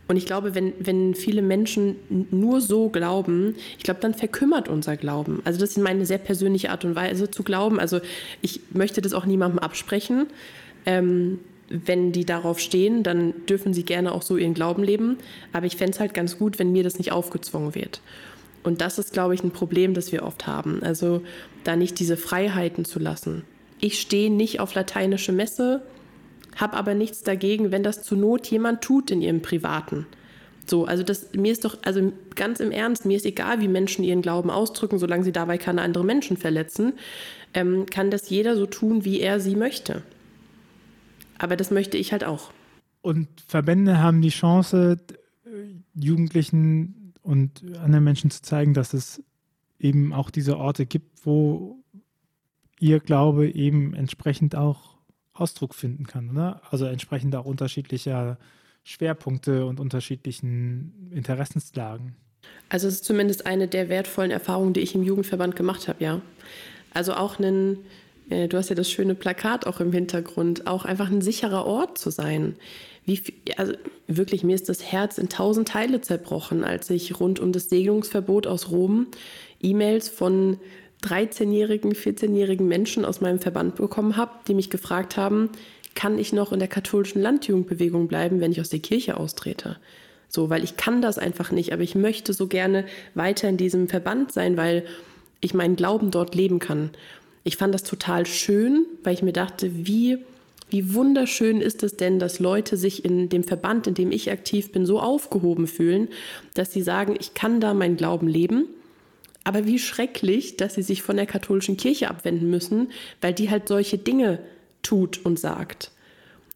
Und 0.07 0.15
ich 0.15 0.25
glaube, 0.25 0.55
wenn, 0.55 0.73
wenn 0.79 1.15
viele 1.15 1.41
Menschen 1.41 1.97
nur 2.31 2.61
so 2.61 2.89
glauben, 2.89 3.55
ich 3.77 3.83
glaube, 3.83 3.99
dann 3.99 4.13
verkümmert 4.13 4.69
unser 4.69 4.95
Glauben. 4.95 5.41
Also 5.43 5.59
das 5.59 5.71
ist 5.71 5.77
meine 5.77 6.05
sehr 6.05 6.17
persönliche 6.17 6.71
Art 6.71 6.85
und 6.85 6.95
Weise 6.95 7.29
zu 7.29 7.43
glauben. 7.43 7.79
Also 7.79 7.99
ich 8.41 8.61
möchte 8.71 9.01
das 9.01 9.13
auch 9.13 9.25
niemandem 9.25 9.59
absprechen. 9.59 10.27
Ähm, 10.85 11.39
wenn 11.69 12.13
die 12.13 12.23
darauf 12.23 12.59
stehen, 12.59 13.03
dann 13.03 13.33
dürfen 13.47 13.73
sie 13.73 13.83
gerne 13.83 14.13
auch 14.13 14.21
so 14.21 14.37
ihren 14.37 14.53
Glauben 14.53 14.83
leben. 14.83 15.17
Aber 15.51 15.65
ich 15.65 15.75
fände 15.75 15.91
es 15.91 15.99
halt 15.99 16.13
ganz 16.13 16.37
gut, 16.37 16.59
wenn 16.59 16.71
mir 16.71 16.83
das 16.83 16.97
nicht 16.97 17.11
aufgezwungen 17.11 17.75
wird. 17.75 18.01
Und 18.63 18.81
das 18.81 18.99
ist, 18.99 19.13
glaube 19.13 19.35
ich, 19.35 19.43
ein 19.43 19.51
Problem, 19.51 19.93
das 19.93 20.11
wir 20.11 20.23
oft 20.23 20.47
haben. 20.47 20.81
Also 20.83 21.21
da 21.63 21.75
nicht 21.75 21.99
diese 21.99 22.17
Freiheiten 22.17 22.85
zu 22.85 22.99
lassen. 22.99 23.43
Ich 23.79 23.99
stehe 23.99 24.31
nicht 24.31 24.59
auf 24.59 24.73
lateinische 24.73 25.31
Messe, 25.31 25.83
habe 26.57 26.75
aber 26.75 26.93
nichts 26.93 27.23
dagegen, 27.23 27.71
wenn 27.71 27.83
das 27.83 28.03
zur 28.03 28.17
Not 28.17 28.47
jemand 28.47 28.81
tut 28.81 29.11
in 29.11 29.21
ihrem 29.21 29.41
Privaten. 29.41 30.05
So, 30.65 30.85
also 30.85 31.03
das, 31.03 31.33
mir 31.33 31.51
ist 31.51 31.63
doch, 31.63 31.77
also 31.83 32.11
ganz 32.35 32.59
im 32.59 32.71
Ernst, 32.71 33.05
mir 33.05 33.15
ist 33.15 33.25
egal, 33.25 33.61
wie 33.61 33.69
Menschen 33.69 34.03
ihren 34.03 34.21
Glauben 34.21 34.49
ausdrücken, 34.49 34.99
solange 34.99 35.23
sie 35.23 35.31
dabei 35.31 35.57
keine 35.57 35.81
anderen 35.81 36.05
Menschen 36.05 36.35
verletzen, 36.35 36.93
ähm, 37.53 37.85
kann 37.85 38.11
das 38.11 38.29
jeder 38.29 38.57
so 38.57 38.65
tun, 38.65 39.05
wie 39.05 39.21
er 39.21 39.39
sie 39.39 39.55
möchte. 39.55 40.03
Aber 41.37 41.55
das 41.55 41.71
möchte 41.71 41.97
ich 41.97 42.11
halt 42.11 42.25
auch. 42.25 42.51
Und 43.01 43.27
Verbände 43.47 43.99
haben 43.99 44.21
die 44.21 44.29
Chance, 44.29 44.97
Jugendlichen 45.93 47.13
und 47.21 47.63
anderen 47.81 48.03
Menschen 48.03 48.31
zu 48.31 48.41
zeigen, 48.41 48.73
dass 48.73 48.93
es 48.93 49.23
eben 49.79 50.11
auch 50.11 50.29
diese 50.29 50.57
Orte 50.57 50.85
gibt, 50.85 51.25
wo 51.25 51.77
ihr 52.79 52.99
Glaube 52.99 53.49
eben 53.49 53.93
entsprechend 53.93 54.55
auch 54.55 54.96
Ausdruck 55.39 55.75
finden 55.75 56.05
kann, 56.07 56.29
oder? 56.29 56.61
Also 56.69 56.85
entsprechend 56.85 57.35
auch 57.35 57.45
unterschiedlicher 57.45 58.37
Schwerpunkte 58.83 59.65
und 59.65 59.79
unterschiedlichen 59.79 61.11
Interessenslagen. 61.13 62.15
Also 62.69 62.87
es 62.87 62.95
ist 62.95 63.05
zumindest 63.05 63.45
eine 63.45 63.67
der 63.67 63.89
wertvollen 63.89 64.31
Erfahrungen, 64.31 64.73
die 64.73 64.79
ich 64.79 64.95
im 64.95 65.03
Jugendverband 65.03 65.55
gemacht 65.55 65.87
habe, 65.87 66.03
ja. 66.03 66.21
Also 66.93 67.13
auch 67.13 67.39
ein, 67.39 67.79
äh, 68.29 68.47
du 68.47 68.57
hast 68.57 68.69
ja 68.69 68.75
das 68.75 68.89
schöne 68.89 69.15
Plakat 69.15 69.67
auch 69.67 69.79
im 69.79 69.91
Hintergrund, 69.91 70.67
auch 70.67 70.85
einfach 70.85 71.09
ein 71.09 71.21
sicherer 71.21 71.65
Ort 71.65 71.97
zu 71.97 72.09
sein. 72.09 72.55
Wie, 73.05 73.21
also 73.57 73.73
wirklich, 74.07 74.43
mir 74.43 74.55
ist 74.55 74.69
das 74.69 74.83
Herz 74.83 75.17
in 75.17 75.29
tausend 75.29 75.67
Teile 75.67 76.01
zerbrochen, 76.01 76.63
als 76.63 76.89
ich 76.89 77.19
rund 77.19 77.39
um 77.39 77.51
das 77.51 77.69
Segelungsverbot 77.69 78.47
aus 78.47 78.69
Rom 78.69 79.07
E-Mails 79.61 80.09
von 80.09 80.59
13-jährigen, 81.03 81.93
14-jährigen 81.93 82.67
Menschen 82.67 83.05
aus 83.05 83.21
meinem 83.21 83.39
Verband 83.39 83.75
bekommen 83.75 84.17
habe, 84.17 84.31
die 84.47 84.53
mich 84.53 84.69
gefragt 84.69 85.17
haben, 85.17 85.49
kann 85.95 86.19
ich 86.19 86.33
noch 86.33 86.51
in 86.51 86.59
der 86.59 86.67
katholischen 86.67 87.21
Landjugendbewegung 87.21 88.07
bleiben, 88.07 88.39
wenn 88.39 88.51
ich 88.51 88.61
aus 88.61 88.69
der 88.69 88.79
Kirche 88.79 89.17
austrete? 89.17 89.77
So, 90.29 90.49
weil 90.49 90.63
ich 90.63 90.77
kann 90.77 91.01
das 91.01 91.17
einfach 91.17 91.51
nicht, 91.51 91.73
aber 91.73 91.83
ich 91.83 91.95
möchte 91.95 92.33
so 92.33 92.47
gerne 92.47 92.85
weiter 93.15 93.47
in 93.47 93.57
diesem 93.57 93.87
Verband 93.87 94.31
sein, 94.31 94.57
weil 94.57 94.85
ich 95.39 95.53
meinen 95.53 95.75
Glauben 95.75 96.11
dort 96.11 96.35
leben 96.35 96.59
kann. 96.59 96.91
Ich 97.43 97.57
fand 97.57 97.73
das 97.73 97.83
total 97.83 98.25
schön, 98.25 98.85
weil 99.03 99.13
ich 99.13 99.23
mir 99.23 99.33
dachte, 99.33 99.87
wie, 99.87 100.17
wie 100.69 100.93
wunderschön 100.93 101.61
ist 101.61 101.81
es 101.83 101.95
denn, 101.95 102.19
dass 102.19 102.39
Leute 102.39 102.75
sich 102.75 103.05
in 103.05 103.29
dem 103.29 103.43
Verband, 103.43 103.87
in 103.87 103.93
dem 103.93 104.11
ich 104.11 104.29
aktiv 104.29 104.71
bin, 104.71 104.85
so 104.85 104.99
aufgehoben 104.99 105.65
fühlen, 105.65 106.09
dass 106.55 106.73
sie 106.73 106.81
sagen, 106.81 107.15
ich 107.19 107.33
kann 107.33 107.61
da 107.61 107.73
meinen 107.73 107.97
Glauben 107.97 108.27
leben 108.27 108.65
Aber 109.47 109.65
wie 109.65 109.79
schrecklich, 109.79 110.57
dass 110.57 110.75
sie 110.75 110.81
sich 110.81 111.01
von 111.01 111.15
der 111.15 111.25
katholischen 111.25 111.77
Kirche 111.77 112.09
abwenden 112.09 112.49
müssen, 112.49 112.91
weil 113.21 113.33
die 113.33 113.49
halt 113.49 113.69
solche 113.69 113.97
Dinge 113.97 114.39
tut 114.81 115.25
und 115.25 115.39
sagt. 115.39 115.91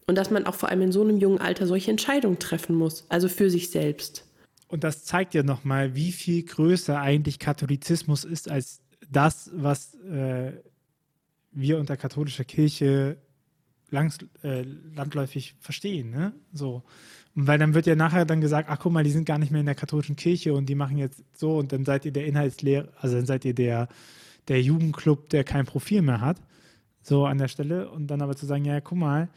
Und 0.06 0.16
dass 0.16 0.30
man 0.30 0.44
auch 0.44 0.54
vor 0.54 0.68
allem 0.68 0.82
in 0.82 0.92
so 0.92 1.00
einem 1.00 1.16
jungen 1.16 1.38
Alter 1.38 1.66
solche 1.66 1.90
Entscheidungen 1.90 2.38
treffen 2.38 2.76
muss, 2.76 3.06
also 3.08 3.30
für 3.30 3.48
sich 3.48 3.70
selbst. 3.70 4.26
Und 4.68 4.84
das 4.84 5.06
zeigt 5.06 5.32
ja 5.32 5.42
nochmal, 5.42 5.94
wie 5.94 6.12
viel 6.12 6.42
größer 6.42 7.00
eigentlich 7.00 7.38
Katholizismus 7.38 8.24
ist 8.24 8.50
als 8.50 8.82
das, 9.10 9.50
was 9.54 9.94
äh, 9.94 10.52
wir 11.50 11.78
unter 11.78 11.96
katholischer 11.96 12.44
Kirche 12.44 13.16
langs, 13.88 14.18
äh, 14.42 14.66
landläufig 14.94 15.54
verstehen. 15.60 16.10
Ne? 16.10 16.34
So. 16.52 16.82
Weil 17.34 17.58
dann 17.58 17.74
wird 17.74 17.86
ja 17.86 17.94
nachher 17.94 18.26
dann 18.26 18.40
gesagt, 18.40 18.68
ach 18.70 18.78
guck 18.78 18.92
mal, 18.92 19.04
die 19.04 19.10
sind 19.10 19.24
gar 19.24 19.38
nicht 19.38 19.50
mehr 19.50 19.60
in 19.60 19.66
der 19.66 19.74
katholischen 19.74 20.16
Kirche 20.16 20.52
und 20.52 20.68
die 20.68 20.74
machen 20.74 20.98
jetzt 20.98 21.22
so 21.34 21.56
und 21.56 21.72
dann 21.72 21.84
seid 21.84 22.04
ihr 22.04 22.12
der 22.12 22.26
Inhaltslehrer, 22.26 22.88
also 23.00 23.16
dann 23.16 23.24
seid 23.24 23.44
ihr 23.44 23.54
der, 23.54 23.88
der 24.48 24.60
Jugendclub, 24.60 25.30
der 25.30 25.44
kein 25.44 25.64
Profil 25.64 26.02
mehr 26.02 26.20
hat. 26.20 26.36
So 27.02 27.26
an 27.26 27.38
der 27.38 27.48
Stelle. 27.48 27.90
Und 27.90 28.06
dann 28.08 28.22
aber 28.22 28.36
zu 28.36 28.46
sagen, 28.46 28.64
ja, 28.64 28.80
guck 28.80 28.98
mal, 28.98 29.28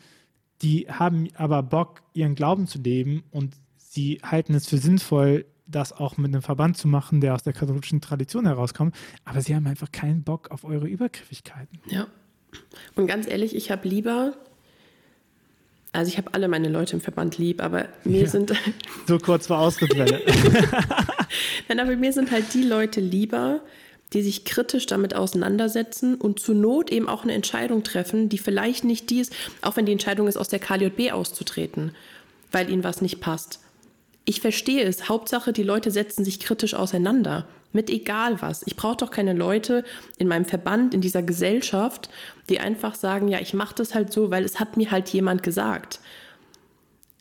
die 0.62 0.88
haben 0.90 1.30
aber 1.36 1.64
Bock, 1.64 2.02
ihren 2.14 2.36
Glauben 2.36 2.68
zu 2.68 2.80
leben 2.80 3.24
und 3.32 3.56
sie 3.78 4.20
halten 4.24 4.54
es 4.54 4.68
für 4.68 4.78
sinnvoll, 4.78 5.46
das 5.68 5.92
auch 5.94 6.18
mit 6.18 6.28
einem 6.28 6.44
Verband 6.44 6.78
zu 6.78 6.88
machen, 6.88 7.22
der 7.22 7.34
aus 7.34 7.44
der 7.44 7.54
katholischen 7.54 8.02
Tradition 8.02 8.46
herauskommt. 8.46 8.96
Aber 9.24 9.42
sie 9.42 9.56
haben 9.56 9.66
einfach 9.68 9.92
keinen 9.92 10.24
Bock 10.24 10.52
auf 10.52 10.64
eure 10.64 10.88
Übergriffigkeiten. 10.88 11.80
Ja. 11.88 12.08
Und 12.96 13.08
ganz 13.08 13.28
ehrlich, 13.28 13.56
ich 13.56 13.72
habe 13.72 13.88
lieber, 13.88 14.38
also 15.96 16.10
ich 16.10 16.18
habe 16.18 16.34
alle 16.34 16.48
meine 16.48 16.70
Leute 16.70 16.96
im 16.96 17.02
Verband 17.02 17.38
lieb, 17.38 17.64
aber 17.64 17.88
mir 18.04 18.22
ja. 18.22 18.28
sind. 18.28 18.54
So 19.08 19.18
kurz 19.20 19.48
vor 19.48 19.60
Austrittswelle. 19.60 20.22
Nein, 21.68 21.80
aber 21.80 21.96
mir 21.96 22.12
sind 22.12 22.32
halt 22.32 22.54
die 22.54 22.64
Leute 22.64 23.00
lieber, 23.00 23.62
die 24.14 24.22
sich 24.22 24.46
kritisch 24.46 24.86
damit 24.86 25.16
auseinandersetzen 25.16 26.16
und 26.16 26.40
zur 26.40 26.56
Not 26.56 26.92
eben 26.92 27.08
auch 27.08 27.24
eine 27.24 27.34
Entscheidung 27.34 27.84
treffen, 27.84 28.30
die 28.30 28.38
vielleicht 28.38 28.84
nicht 28.84 29.10
die 29.10 29.20
ist, 29.20 29.34
auch 29.62 29.78
wenn 29.78 29.86
die 29.86 29.92
Entscheidung 29.92 30.28
ist, 30.28 30.38
aus 30.38 30.50
der 30.50 30.60
KJB 30.60 31.12
auszutreten, 31.12 31.92
weil 32.52 32.70
ihnen 32.70 32.84
was 32.84 33.02
nicht 33.02 33.20
passt. 33.22 33.60
Ich 34.26 34.42
verstehe 34.42 34.84
es. 34.84 35.08
Hauptsache, 35.08 35.54
die 35.54 35.64
Leute 35.64 35.92
setzen 35.92 36.26
sich 36.26 36.40
kritisch 36.40 36.74
auseinander. 36.74 37.48
Mit 37.74 37.90
egal 37.90 38.42
was. 38.42 38.64
Ich 38.66 38.76
brauche 38.76 38.98
doch 38.98 39.12
keine 39.12 39.34
Leute 39.34 39.84
in 40.18 40.28
meinem 40.28 40.46
Verband, 40.46 40.94
in 40.94 41.02
dieser 41.02 41.22
Gesellschaft, 41.22 42.10
die 42.50 42.60
einfach 42.60 42.96
sagen, 42.96 43.28
ja, 43.28 43.40
ich 43.40 43.54
mache 43.54 43.76
das 43.76 43.94
halt 43.94 44.12
so, 44.12 44.32
weil 44.32 44.44
es 44.44 44.60
hat 44.60 44.78
mir 44.78 44.92
halt 44.92 45.10
jemand 45.10 45.44
gesagt. 45.44 46.00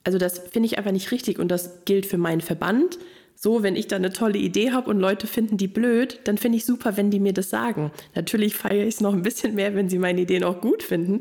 Also 0.04 0.18
das 0.18 0.38
finde 0.38 0.66
ich 0.66 0.78
einfach 0.78 0.92
nicht 0.92 1.10
richtig 1.10 1.38
und 1.38 1.48
das 1.48 1.84
gilt 1.84 2.06
für 2.06 2.18
meinen 2.18 2.40
Verband, 2.40 2.98
so, 3.36 3.62
wenn 3.62 3.76
ich 3.76 3.88
da 3.88 3.96
eine 3.96 4.12
tolle 4.12 4.38
Idee 4.38 4.72
habe 4.72 4.88
und 4.88 4.98
Leute 4.98 5.26
finden 5.26 5.56
die 5.56 5.68
blöd, 5.68 6.20
dann 6.24 6.38
finde 6.38 6.56
ich 6.56 6.64
super, 6.64 6.96
wenn 6.96 7.10
die 7.10 7.20
mir 7.20 7.32
das 7.32 7.50
sagen. 7.50 7.90
Natürlich 8.14 8.54
feiere 8.54 8.86
ich 8.86 8.94
es 8.94 9.00
noch 9.00 9.12
ein 9.12 9.22
bisschen 9.22 9.54
mehr, 9.54 9.74
wenn 9.74 9.90
sie 9.90 9.98
meine 9.98 10.22
Ideen 10.22 10.44
auch 10.44 10.60
gut 10.60 10.82
finden. 10.82 11.20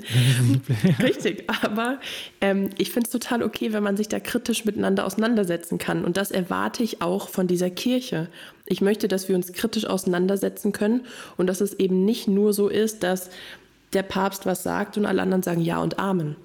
Richtig, 1.04 1.50
aber 1.64 2.00
ähm, 2.40 2.70
ich 2.78 2.92
finde 2.92 3.08
es 3.08 3.12
total 3.12 3.44
okay, 3.44 3.74
wenn 3.74 3.84
man 3.84 3.98
sich 3.98 4.08
da 4.08 4.20
kritisch 4.20 4.64
miteinander 4.64 5.06
auseinandersetzen 5.06 5.80
kann. 5.80 6.06
Und 6.06 6.16
das 6.16 6.32
erwarte 6.32 6.84
ich 6.84 7.02
auch 7.02 7.30
von 7.30 7.48
dieser 7.48 7.70
Kirche. 7.70 8.30
Ich 8.68 8.80
möchte, 8.80 9.08
dass 9.08 9.28
wir 9.28 9.36
uns 9.36 9.52
kritisch 9.52 9.86
auseinandersetzen 9.86 10.72
können 10.72 11.02
und 11.36 11.48
dass 11.48 11.62
es 11.62 11.74
eben 11.74 12.06
nicht 12.06 12.28
nur 12.28 12.54
so 12.54 12.70
ist, 12.70 13.04
dass 13.04 13.32
der 13.94 14.04
Papst 14.04 14.46
was 14.46 14.64
sagt 14.64 14.98
und 14.98 15.06
alle 15.06 15.22
anderen 15.22 15.44
sagen 15.44 15.62
Ja 15.62 15.80
und 15.80 16.00
Amen. 16.00 16.36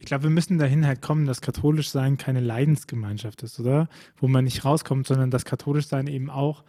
Ich 0.00 0.06
glaube, 0.06 0.24
wir 0.24 0.30
müssen 0.30 0.58
dahin 0.58 0.86
halt 0.86 1.02
kommen, 1.02 1.26
dass 1.26 1.42
katholisch 1.42 1.90
sein 1.90 2.16
keine 2.16 2.40
Leidensgemeinschaft 2.40 3.42
ist, 3.42 3.60
oder? 3.60 3.88
Wo 4.16 4.28
man 4.28 4.44
nicht 4.44 4.64
rauskommt, 4.64 5.06
sondern 5.06 5.30
dass 5.30 5.44
katholisch 5.44 5.86
sein 5.86 6.06
eben 6.06 6.30
auch 6.30 6.64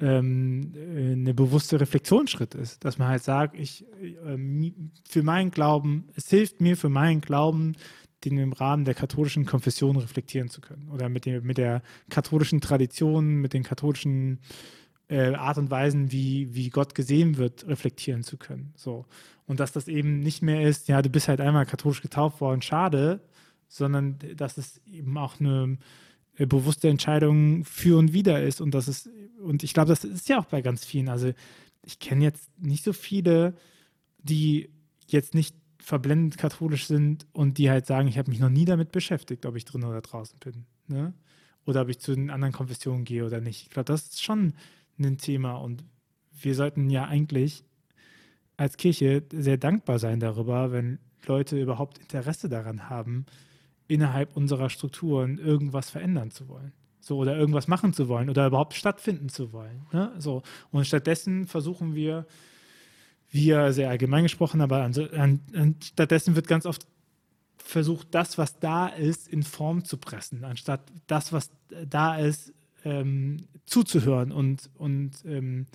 ähm, 0.00 0.72
äh, 0.74 1.12
eine 1.12 1.32
bewusste 1.32 1.80
Reflexionsschritt 1.80 2.56
ist. 2.56 2.84
Dass 2.84 2.98
man 2.98 3.06
halt 3.06 3.22
sagt, 3.22 3.56
ich 3.56 3.86
äh, 4.02 4.72
für 5.08 5.22
meinen 5.22 5.52
Glauben, 5.52 6.08
es 6.16 6.28
hilft 6.28 6.60
mir 6.60 6.76
für 6.76 6.88
meinen 6.88 7.20
Glauben, 7.20 7.76
den 8.24 8.36
im 8.36 8.52
Rahmen 8.52 8.84
der 8.84 8.94
katholischen 8.94 9.46
Konfession 9.46 9.96
reflektieren 9.96 10.48
zu 10.48 10.60
können. 10.60 10.88
Oder 10.90 11.08
mit, 11.08 11.24
dem, 11.24 11.44
mit 11.44 11.58
der 11.58 11.82
katholischen 12.10 12.60
Tradition, 12.60 13.36
mit 13.36 13.52
den 13.52 13.62
katholischen 13.62 14.40
äh, 15.08 15.34
Art 15.34 15.58
und 15.58 15.70
Weisen, 15.70 16.10
wie, 16.10 16.52
wie 16.52 16.70
Gott 16.70 16.96
gesehen 16.96 17.36
wird, 17.36 17.66
reflektieren 17.68 18.24
zu 18.24 18.38
können. 18.38 18.72
So. 18.76 19.06
Und 19.46 19.60
dass 19.60 19.72
das 19.72 19.88
eben 19.88 20.20
nicht 20.20 20.42
mehr 20.42 20.66
ist, 20.66 20.88
ja, 20.88 21.02
du 21.02 21.10
bist 21.10 21.28
halt 21.28 21.40
einmal 21.40 21.66
katholisch 21.66 22.00
getauft 22.02 22.40
worden, 22.40 22.62
schade, 22.62 23.20
sondern 23.68 24.18
dass 24.36 24.58
es 24.58 24.80
eben 24.86 25.16
auch 25.18 25.40
eine 25.40 25.78
bewusste 26.36 26.88
Entscheidung 26.88 27.64
für 27.64 27.98
und 27.98 28.12
wieder 28.12 28.42
ist. 28.42 28.60
Und 28.60 28.72
das 28.72 28.88
ist, 28.88 29.08
und 29.40 29.62
ich 29.62 29.74
glaube, 29.74 29.88
das 29.88 30.04
ist 30.04 30.28
ja 30.28 30.38
auch 30.38 30.46
bei 30.46 30.62
ganz 30.62 30.84
vielen. 30.84 31.08
Also 31.08 31.32
ich 31.84 31.98
kenne 31.98 32.24
jetzt 32.24 32.50
nicht 32.58 32.84
so 32.84 32.92
viele, 32.92 33.54
die 34.18 34.70
jetzt 35.06 35.34
nicht 35.34 35.56
verblendet 35.78 36.38
katholisch 36.38 36.86
sind 36.86 37.26
und 37.32 37.58
die 37.58 37.68
halt 37.68 37.86
sagen, 37.86 38.08
ich 38.08 38.18
habe 38.18 38.30
mich 38.30 38.38
noch 38.38 38.50
nie 38.50 38.64
damit 38.64 38.92
beschäftigt, 38.92 39.44
ob 39.46 39.56
ich 39.56 39.64
drin 39.64 39.84
oder 39.84 40.00
draußen 40.00 40.38
bin. 40.38 40.64
Ne? 40.86 41.12
Oder 41.66 41.82
ob 41.82 41.88
ich 41.88 41.98
zu 41.98 42.14
den 42.14 42.30
anderen 42.30 42.52
Konfessionen 42.52 43.04
gehe 43.04 43.26
oder 43.26 43.40
nicht. 43.40 43.62
Ich 43.62 43.70
glaube, 43.70 43.86
das 43.86 44.02
ist 44.02 44.22
schon 44.22 44.54
ein 44.98 45.18
Thema 45.18 45.54
und 45.54 45.84
wir 46.30 46.54
sollten 46.54 46.88
ja 46.88 47.06
eigentlich 47.06 47.64
als 48.56 48.76
Kirche 48.76 49.22
sehr 49.32 49.56
dankbar 49.56 49.98
sein 49.98 50.20
darüber, 50.20 50.72
wenn 50.72 50.98
Leute 51.26 51.60
überhaupt 51.60 51.98
Interesse 51.98 52.48
daran 52.48 52.88
haben, 52.88 53.26
innerhalb 53.88 54.36
unserer 54.36 54.70
Strukturen 54.70 55.38
irgendwas 55.38 55.90
verändern 55.90 56.30
zu 56.30 56.48
wollen. 56.48 56.72
So, 57.00 57.18
oder 57.18 57.36
irgendwas 57.36 57.66
machen 57.66 57.92
zu 57.92 58.08
wollen 58.08 58.30
oder 58.30 58.46
überhaupt 58.46 58.74
stattfinden 58.74 59.28
zu 59.28 59.52
wollen. 59.52 59.86
Ne? 59.92 60.12
So. 60.18 60.42
Und 60.70 60.86
stattdessen 60.86 61.46
versuchen 61.46 61.94
wir, 61.94 62.26
wir 63.30 63.72
sehr 63.72 63.90
allgemein 63.90 64.22
gesprochen, 64.22 64.60
aber 64.60 64.82
an, 64.82 65.40
an, 65.52 65.76
stattdessen 65.82 66.36
wird 66.36 66.46
ganz 66.46 66.64
oft 66.64 66.86
versucht, 67.56 68.08
das, 68.12 68.38
was 68.38 68.58
da 68.60 68.86
ist, 68.86 69.28
in 69.28 69.42
Form 69.42 69.84
zu 69.84 69.96
pressen, 69.96 70.44
anstatt 70.44 70.80
das, 71.06 71.32
was 71.32 71.50
da 71.88 72.16
ist, 72.16 72.52
ähm, 72.84 73.48
zuzuhören 73.66 74.32
und, 74.32 74.70
und, 74.74 75.24
ähm, 75.24 75.66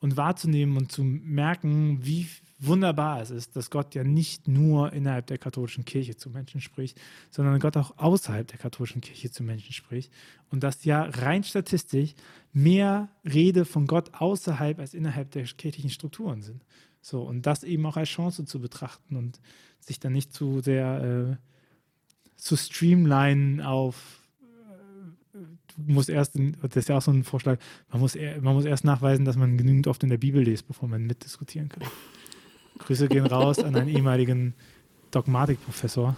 und 0.00 0.16
wahrzunehmen 0.16 0.76
und 0.76 0.90
zu 0.90 1.04
merken, 1.04 2.04
wie 2.04 2.26
wunderbar 2.58 3.22
es 3.22 3.30
ist, 3.30 3.56
dass 3.56 3.70
Gott 3.70 3.94
ja 3.94 4.04
nicht 4.04 4.48
nur 4.48 4.92
innerhalb 4.92 5.26
der 5.26 5.38
katholischen 5.38 5.84
Kirche 5.84 6.16
zu 6.16 6.30
Menschen 6.30 6.60
spricht, 6.60 7.00
sondern 7.30 7.58
Gott 7.58 7.76
auch 7.76 7.96
außerhalb 7.96 8.46
der 8.46 8.58
katholischen 8.58 9.00
Kirche 9.00 9.30
zu 9.30 9.42
Menschen 9.42 9.72
spricht. 9.72 10.12
Und 10.50 10.62
dass 10.62 10.84
ja 10.84 11.02
rein 11.04 11.42
statistisch 11.42 12.14
mehr 12.52 13.08
Rede 13.24 13.64
von 13.64 13.86
Gott 13.86 14.14
außerhalb 14.14 14.78
als 14.78 14.94
innerhalb 14.94 15.30
der 15.30 15.44
kirchlichen 15.44 15.90
Strukturen 15.90 16.42
sind. 16.42 16.64
So, 17.00 17.22
und 17.22 17.46
das 17.46 17.64
eben 17.64 17.86
auch 17.86 17.96
als 17.96 18.10
Chance 18.10 18.44
zu 18.44 18.60
betrachten 18.60 19.16
und 19.16 19.40
sich 19.80 20.00
dann 20.00 20.12
nicht 20.12 20.34
zu 20.34 20.60
sehr 20.60 21.38
äh, 21.38 21.50
zu 22.36 22.56
streamlinen 22.56 23.60
auf 23.60 24.19
muss 25.76 26.08
erst, 26.08 26.38
das 26.62 26.76
ist 26.76 26.88
ja 26.88 26.98
auch 26.98 27.02
so 27.02 27.10
ein 27.10 27.24
Vorschlag, 27.24 27.58
man 27.90 28.00
muss, 28.00 28.16
man 28.40 28.54
muss 28.54 28.64
erst 28.64 28.84
nachweisen, 28.84 29.24
dass 29.24 29.36
man 29.36 29.56
genügend 29.56 29.86
oft 29.86 30.02
in 30.02 30.10
der 30.10 30.18
Bibel 30.18 30.42
liest, 30.42 30.66
bevor 30.66 30.88
man 30.88 31.06
mitdiskutieren 31.06 31.68
kann. 31.68 31.82
Grüße 32.78 33.08
gehen 33.08 33.26
raus 33.26 33.58
an 33.58 33.76
einen 33.76 33.88
ehemaligen 33.88 34.54
Dogmatikprofessor, 35.10 36.16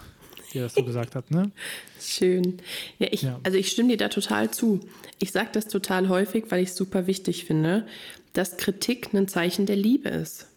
der 0.53 0.63
das 0.63 0.75
so 0.75 0.83
gesagt 0.83 1.15
hat, 1.15 1.31
ne? 1.31 1.51
Schön. 1.99 2.57
Ja, 2.99 3.07
ich, 3.11 3.23
ja. 3.23 3.39
also 3.43 3.57
ich 3.57 3.71
stimme 3.71 3.89
dir 3.89 3.97
da 3.97 4.09
total 4.09 4.51
zu. 4.51 4.79
Ich 5.19 5.31
sage 5.31 5.49
das 5.51 5.67
total 5.67 6.09
häufig, 6.09 6.45
weil 6.49 6.63
ich 6.63 6.69
es 6.69 6.75
super 6.75 7.07
wichtig 7.07 7.45
finde, 7.45 7.85
dass 8.33 8.57
Kritik 8.57 9.13
ein 9.13 9.27
Zeichen 9.27 9.65
der 9.65 9.75
Liebe 9.75 10.09
ist. 10.09 10.47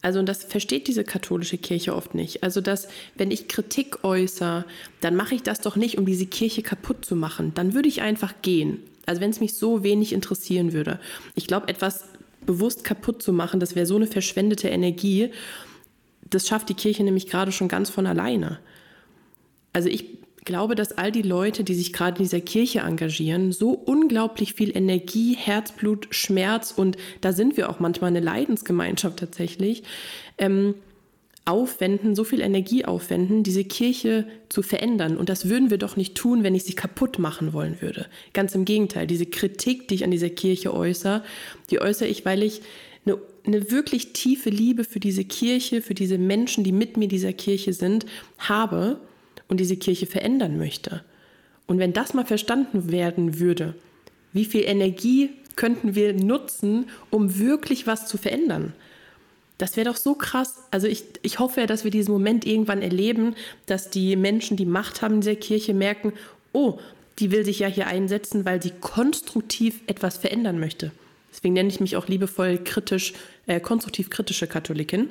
Also, 0.00 0.20
und 0.20 0.28
das 0.28 0.44
versteht 0.44 0.86
diese 0.86 1.02
katholische 1.02 1.58
Kirche 1.58 1.94
oft 1.94 2.14
nicht. 2.14 2.42
Also, 2.44 2.60
dass, 2.60 2.88
wenn 3.16 3.30
ich 3.30 3.48
Kritik 3.48 4.04
äußere, 4.04 4.64
dann 5.00 5.16
mache 5.16 5.34
ich 5.34 5.42
das 5.42 5.60
doch 5.60 5.74
nicht, 5.74 5.98
um 5.98 6.06
diese 6.06 6.26
Kirche 6.26 6.62
kaputt 6.62 7.04
zu 7.04 7.16
machen. 7.16 7.52
Dann 7.54 7.74
würde 7.74 7.88
ich 7.88 8.00
einfach 8.00 8.34
gehen. 8.42 8.78
Also, 9.06 9.20
wenn 9.20 9.30
es 9.30 9.40
mich 9.40 9.54
so 9.54 9.82
wenig 9.82 10.12
interessieren 10.12 10.72
würde. 10.72 11.00
Ich 11.34 11.48
glaube, 11.48 11.68
etwas 11.68 12.04
bewusst 12.46 12.84
kaputt 12.84 13.22
zu 13.22 13.32
machen, 13.32 13.58
das 13.58 13.74
wäre 13.74 13.86
so 13.86 13.96
eine 13.96 14.06
verschwendete 14.06 14.68
Energie. 14.68 15.30
Das 16.30 16.46
schafft 16.46 16.68
die 16.68 16.74
Kirche 16.74 17.02
nämlich 17.02 17.26
gerade 17.26 17.50
schon 17.50 17.68
ganz 17.68 17.90
von 17.90 18.06
alleine. 18.06 18.60
Also, 19.72 19.88
ich 19.88 20.18
glaube, 20.48 20.74
dass 20.74 20.96
all 20.96 21.12
die 21.12 21.22
Leute, 21.22 21.62
die 21.62 21.74
sich 21.74 21.92
gerade 21.92 22.18
in 22.18 22.24
dieser 22.24 22.40
Kirche 22.40 22.80
engagieren, 22.80 23.52
so 23.52 23.70
unglaublich 23.70 24.54
viel 24.54 24.76
Energie, 24.76 25.36
Herzblut, 25.36 26.08
Schmerz 26.10 26.72
und 26.72 26.96
da 27.20 27.32
sind 27.32 27.56
wir 27.56 27.68
auch 27.68 27.78
manchmal 27.78 28.08
eine 28.08 28.20
Leidensgemeinschaft 28.20 29.18
tatsächlich, 29.18 29.84
ähm, 30.38 30.74
aufwenden, 31.44 32.14
so 32.14 32.24
viel 32.24 32.40
Energie 32.40 32.84
aufwenden, 32.84 33.42
diese 33.42 33.64
Kirche 33.64 34.26
zu 34.48 34.62
verändern. 34.62 35.16
Und 35.16 35.28
das 35.28 35.48
würden 35.48 35.70
wir 35.70 35.78
doch 35.78 35.96
nicht 35.96 36.14
tun, 36.14 36.42
wenn 36.42 36.54
ich 36.54 36.64
sie 36.64 36.74
kaputt 36.74 37.18
machen 37.18 37.52
wollen 37.52 37.80
würde. 37.80 38.06
Ganz 38.32 38.54
im 38.54 38.64
Gegenteil, 38.64 39.06
diese 39.06 39.26
Kritik, 39.26 39.88
die 39.88 39.96
ich 39.96 40.04
an 40.04 40.10
dieser 40.10 40.30
Kirche 40.30 40.74
äußere, 40.74 41.22
die 41.70 41.80
äußere 41.80 42.08
ich, 42.08 42.24
weil 42.24 42.42
ich 42.42 42.62
eine, 43.06 43.18
eine 43.46 43.70
wirklich 43.70 44.12
tiefe 44.12 44.50
Liebe 44.50 44.84
für 44.84 45.00
diese 45.00 45.24
Kirche, 45.24 45.80
für 45.80 45.94
diese 45.94 46.18
Menschen, 46.18 46.64
die 46.64 46.72
mit 46.72 46.96
mir 46.96 47.08
dieser 47.08 47.32
Kirche 47.32 47.72
sind, 47.72 48.04
habe 48.38 49.00
und 49.48 49.58
diese 49.58 49.76
Kirche 49.76 50.06
verändern 50.06 50.58
möchte. 50.58 51.02
Und 51.66 51.78
wenn 51.78 51.92
das 51.92 52.14
mal 52.14 52.24
verstanden 52.24 52.90
werden 52.90 53.40
würde, 53.40 53.74
wie 54.32 54.44
viel 54.44 54.64
Energie 54.64 55.30
könnten 55.56 55.94
wir 55.94 56.14
nutzen, 56.14 56.86
um 57.10 57.38
wirklich 57.38 57.86
was 57.86 58.06
zu 58.06 58.16
verändern? 58.16 58.72
Das 59.58 59.76
wäre 59.76 59.90
doch 59.90 59.96
so 59.96 60.14
krass. 60.14 60.54
Also 60.70 60.86
ich, 60.86 61.04
ich 61.22 61.40
hoffe 61.40 61.60
ja, 61.60 61.66
dass 61.66 61.82
wir 61.82 61.90
diesen 61.90 62.12
Moment 62.12 62.46
irgendwann 62.46 62.80
erleben, 62.80 63.34
dass 63.66 63.90
die 63.90 64.14
Menschen, 64.14 64.56
die 64.56 64.66
Macht 64.66 65.02
haben 65.02 65.14
in 65.14 65.20
dieser 65.20 65.34
Kirche, 65.34 65.74
merken, 65.74 66.12
oh, 66.52 66.78
die 67.18 67.32
will 67.32 67.44
sich 67.44 67.58
ja 67.58 67.66
hier 67.66 67.88
einsetzen, 67.88 68.44
weil 68.44 68.62
sie 68.62 68.72
konstruktiv 68.80 69.80
etwas 69.88 70.16
verändern 70.16 70.60
möchte. 70.60 70.92
Deswegen 71.32 71.54
nenne 71.54 71.68
ich 71.68 71.80
mich 71.80 71.96
auch 71.96 72.06
liebevoll 72.06 72.58
kritisch, 72.58 73.12
äh, 73.46 73.60
konstruktiv 73.60 74.10
kritische 74.10 74.46
Katholikin, 74.46 75.10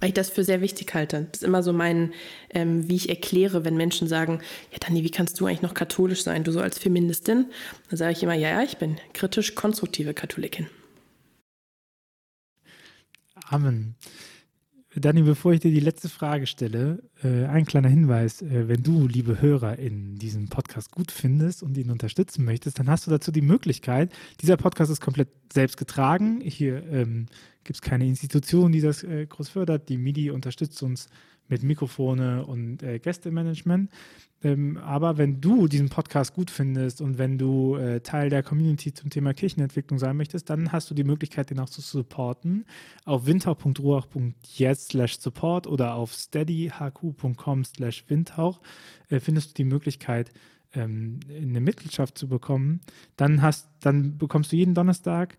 weil 0.00 0.10
ich 0.10 0.14
das 0.14 0.30
für 0.30 0.44
sehr 0.44 0.60
wichtig 0.60 0.94
halte. 0.94 1.28
Das 1.30 1.42
ist 1.42 1.46
immer 1.46 1.62
so 1.62 1.72
mein, 1.72 2.12
ähm, 2.50 2.88
wie 2.88 2.96
ich 2.96 3.08
erkläre, 3.08 3.64
wenn 3.64 3.76
Menschen 3.76 4.08
sagen, 4.08 4.40
ja 4.72 4.78
Dani, 4.78 5.02
wie 5.04 5.10
kannst 5.10 5.38
du 5.40 5.46
eigentlich 5.46 5.62
noch 5.62 5.74
katholisch 5.74 6.22
sein, 6.22 6.44
du 6.44 6.52
so 6.52 6.60
als 6.60 6.78
Feministin? 6.78 7.46
Dann 7.90 7.96
sage 7.96 8.12
ich 8.12 8.22
immer, 8.22 8.34
ja, 8.34 8.50
ja, 8.50 8.62
ich 8.62 8.78
bin 8.78 8.98
kritisch 9.12 9.54
konstruktive 9.54 10.14
Katholikin. 10.14 10.68
Amen. 13.50 13.94
Dani, 14.94 15.22
bevor 15.22 15.52
ich 15.52 15.60
dir 15.60 15.70
die 15.70 15.80
letzte 15.80 16.08
Frage 16.08 16.46
stelle, 16.46 17.02
äh, 17.22 17.44
ein 17.44 17.66
kleiner 17.66 17.90
Hinweis. 17.90 18.40
Äh, 18.40 18.68
wenn 18.68 18.82
du, 18.82 19.06
liebe 19.06 19.42
Hörer, 19.42 19.78
in 19.78 20.16
diesem 20.16 20.48
Podcast 20.48 20.92
gut 20.92 21.12
findest 21.12 21.62
und 21.62 21.76
ihn 21.76 21.90
unterstützen 21.90 22.44
möchtest, 22.44 22.78
dann 22.78 22.88
hast 22.88 23.06
du 23.06 23.10
dazu 23.10 23.30
die 23.30 23.42
Möglichkeit. 23.42 24.10
Dieser 24.40 24.56
Podcast 24.56 24.90
ist 24.90 25.02
komplett 25.02 25.28
selbst 25.52 25.76
getragen. 25.76 26.40
Hier 26.40 26.82
ähm, 26.90 27.26
gibt 27.64 27.76
es 27.76 27.82
keine 27.82 28.06
Institution, 28.06 28.72
die 28.72 28.80
das 28.80 29.02
äh, 29.02 29.26
groß 29.26 29.50
fördert. 29.50 29.90
Die 29.90 29.98
MIDI 29.98 30.30
unterstützt 30.30 30.82
uns 30.82 31.08
mit 31.48 31.62
Mikrofone 31.62 32.46
und 32.46 32.82
äh, 32.82 32.98
Gästemanagement. 32.98 33.90
Ähm, 34.42 34.76
aber 34.76 35.18
wenn 35.18 35.40
du 35.40 35.66
diesen 35.66 35.88
Podcast 35.88 36.34
gut 36.34 36.50
findest 36.50 37.00
und 37.00 37.18
wenn 37.18 37.38
du 37.38 37.74
äh, 37.76 38.00
Teil 38.00 38.30
der 38.30 38.44
Community 38.44 38.94
zum 38.94 39.10
Thema 39.10 39.34
Kirchenentwicklung 39.34 39.98
sein 39.98 40.16
möchtest, 40.16 40.48
dann 40.48 40.70
hast 40.70 40.90
du 40.90 40.94
die 40.94 41.04
Möglichkeit, 41.04 41.50
den 41.50 41.58
auch 41.58 41.68
zu 41.68 41.80
supporten. 41.80 42.64
Auf 43.04 43.26
windhauch.ruach.jetzt 43.26 44.90
slash 44.90 45.18
support 45.18 45.66
oder 45.66 45.94
auf 45.94 46.12
steadyhq.com 46.12 47.64
slash 47.64 48.04
windhauch 48.08 48.60
äh, 49.08 49.18
findest 49.18 49.50
du 49.50 49.54
die 49.54 49.68
Möglichkeit, 49.68 50.30
ähm, 50.72 51.18
eine 51.28 51.60
Mitgliedschaft 51.60 52.16
zu 52.16 52.28
bekommen. 52.28 52.80
Dann, 53.16 53.42
hast, 53.42 53.68
dann 53.80 54.18
bekommst 54.18 54.52
du 54.52 54.56
jeden 54.56 54.74
Donnerstag 54.74 55.36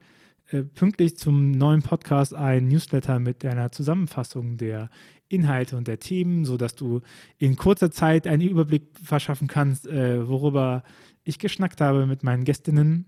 äh, 0.52 0.64
pünktlich 0.64 1.16
zum 1.18 1.52
neuen 1.52 1.84
Podcast 1.84 2.34
ein 2.34 2.68
Newsletter 2.68 3.20
mit 3.20 3.46
einer 3.46 3.72
Zusammenfassung 3.72 4.58
der 4.58 4.90
Inhalte 5.30 5.78
und 5.78 5.88
der 5.88 6.00
Themen, 6.00 6.44
sodass 6.44 6.76
du 6.76 7.02
in 7.38 7.56
kurzer 7.56 7.92
Zeit 7.92 8.28
einen 8.28 8.42
Überblick 8.42 8.84
verschaffen 9.02 9.48
kannst, 9.48 9.88
äh, 9.88 10.28
worüber 10.28 10.84
ich 11.24 11.40
geschnackt 11.40 11.82
habe 11.82 12.06
mit 12.06 12.24
meinen 12.24 12.44
Gästinnen. 12.44 13.06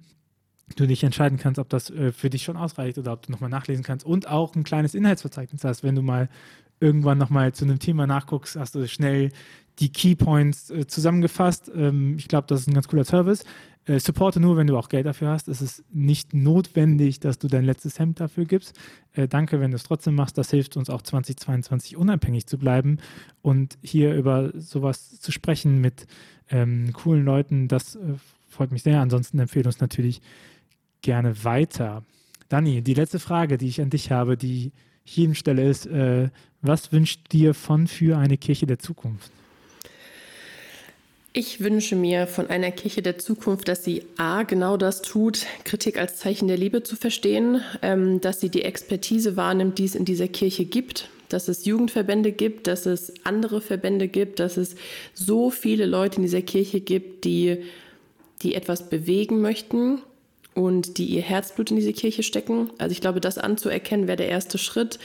Du 0.75 0.87
dich 0.87 1.03
entscheiden 1.03 1.37
kannst, 1.37 1.59
ob 1.59 1.67
das 1.69 1.89
äh, 1.89 2.11
für 2.11 2.29
dich 2.29 2.43
schon 2.43 2.55
ausreicht 2.55 2.97
oder 2.97 3.11
ob 3.11 3.25
du 3.25 3.31
nochmal 3.31 3.49
nachlesen 3.49 3.83
kannst 3.83 4.05
und 4.05 4.29
auch 4.29 4.55
ein 4.55 4.63
kleines 4.63 4.95
Inhaltsverzeichnis 4.95 5.63
hast. 5.63 5.83
Wenn 5.83 5.95
du 5.95 6.01
mal 6.01 6.29
irgendwann 6.79 7.17
nochmal 7.17 7.53
zu 7.53 7.65
einem 7.65 7.79
Thema 7.79 8.07
nachguckst, 8.07 8.55
hast 8.55 8.75
du 8.75 8.87
schnell 8.87 9.31
die 9.79 9.91
Keypoints 9.91 10.69
äh, 10.69 10.87
zusammengefasst. 10.87 11.71
Ähm, 11.73 12.15
ich 12.17 12.27
glaube, 12.27 12.47
das 12.47 12.61
ist 12.61 12.67
ein 12.67 12.73
ganz 12.73 12.87
cooler 12.87 13.03
Service. 13.03 13.43
Äh, 13.85 13.99
supporte 13.99 14.39
nur, 14.39 14.57
wenn 14.57 14.67
du 14.67 14.77
auch 14.77 14.89
Geld 14.89 15.07
dafür 15.07 15.29
hast. 15.29 15.47
Es 15.47 15.61
ist 15.61 15.83
nicht 15.91 16.33
notwendig, 16.33 17.19
dass 17.19 17.39
du 17.39 17.47
dein 17.47 17.65
letztes 17.65 17.97
Hemd 17.97 18.19
dafür 18.19 18.45
gibst. 18.45 18.79
Äh, 19.13 19.27
danke, 19.27 19.59
wenn 19.59 19.71
du 19.71 19.75
es 19.75 19.83
trotzdem 19.83 20.15
machst. 20.15 20.37
Das 20.37 20.51
hilft 20.51 20.77
uns 20.77 20.89
auch 20.89 21.01
2022 21.01 21.97
unabhängig 21.97 22.45
zu 22.45 22.59
bleiben 22.59 22.99
und 23.41 23.77
hier 23.81 24.13
über 24.13 24.51
sowas 24.55 25.19
zu 25.19 25.31
sprechen 25.31 25.81
mit 25.81 26.05
ähm, 26.49 26.93
coolen 26.93 27.25
Leuten. 27.25 27.67
Das 27.67 27.95
äh, 27.95 27.99
freut 28.49 28.71
mich 28.71 28.83
sehr. 28.83 29.01
Ansonsten 29.01 29.39
empfehle 29.39 29.65
uns 29.65 29.79
natürlich 29.79 30.21
gerne 31.01 31.43
weiter. 31.43 32.03
Dani, 32.49 32.83
die 32.83 32.93
letzte 32.93 33.19
Frage, 33.19 33.57
die 33.57 33.67
ich 33.67 33.81
an 33.81 33.89
dich 33.89 34.11
habe, 34.11 34.37
die 34.37 34.71
ich 35.05 35.15
jedem 35.15 35.33
stelle, 35.33 35.67
ist: 35.67 35.87
äh, 35.87 36.29
Was 36.61 36.91
wünscht 36.91 37.31
dir 37.31 37.55
von 37.55 37.87
für 37.87 38.19
eine 38.19 38.37
Kirche 38.37 38.67
der 38.67 38.77
Zukunft? 38.77 39.31
Ich 41.33 41.61
wünsche 41.61 41.95
mir 41.95 42.27
von 42.27 42.47
einer 42.47 42.71
Kirche 42.71 43.01
der 43.01 43.17
Zukunft, 43.17 43.69
dass 43.69 43.85
sie 43.85 44.03
A, 44.17 44.43
genau 44.43 44.75
das 44.75 45.01
tut, 45.01 45.45
Kritik 45.63 45.97
als 45.97 46.17
Zeichen 46.17 46.49
der 46.49 46.57
Liebe 46.57 46.83
zu 46.83 46.97
verstehen, 46.97 47.61
ähm, 47.81 48.19
dass 48.19 48.41
sie 48.41 48.49
die 48.49 48.63
Expertise 48.63 49.37
wahrnimmt, 49.37 49.77
die 49.77 49.85
es 49.85 49.95
in 49.95 50.03
dieser 50.03 50.27
Kirche 50.27 50.65
gibt, 50.65 51.07
dass 51.29 51.47
es 51.47 51.63
Jugendverbände 51.63 52.33
gibt, 52.33 52.67
dass 52.67 52.85
es 52.85 53.13
andere 53.23 53.61
Verbände 53.61 54.09
gibt, 54.09 54.41
dass 54.41 54.57
es 54.57 54.75
so 55.13 55.51
viele 55.51 55.85
Leute 55.85 56.17
in 56.17 56.23
dieser 56.23 56.41
Kirche 56.41 56.81
gibt, 56.81 57.23
die, 57.23 57.63
die 58.41 58.53
etwas 58.53 58.89
bewegen 58.89 59.39
möchten 59.39 60.01
und 60.53 60.97
die 60.97 61.05
ihr 61.05 61.21
Herzblut 61.21 61.71
in 61.71 61.77
diese 61.77 61.93
Kirche 61.93 62.23
stecken. 62.23 62.71
Also 62.77 62.91
ich 62.91 62.99
glaube, 62.99 63.21
das 63.21 63.37
anzuerkennen 63.37 64.07
wäre 64.07 64.17
der 64.17 64.27
erste 64.27 64.57
Schritt. 64.57 64.99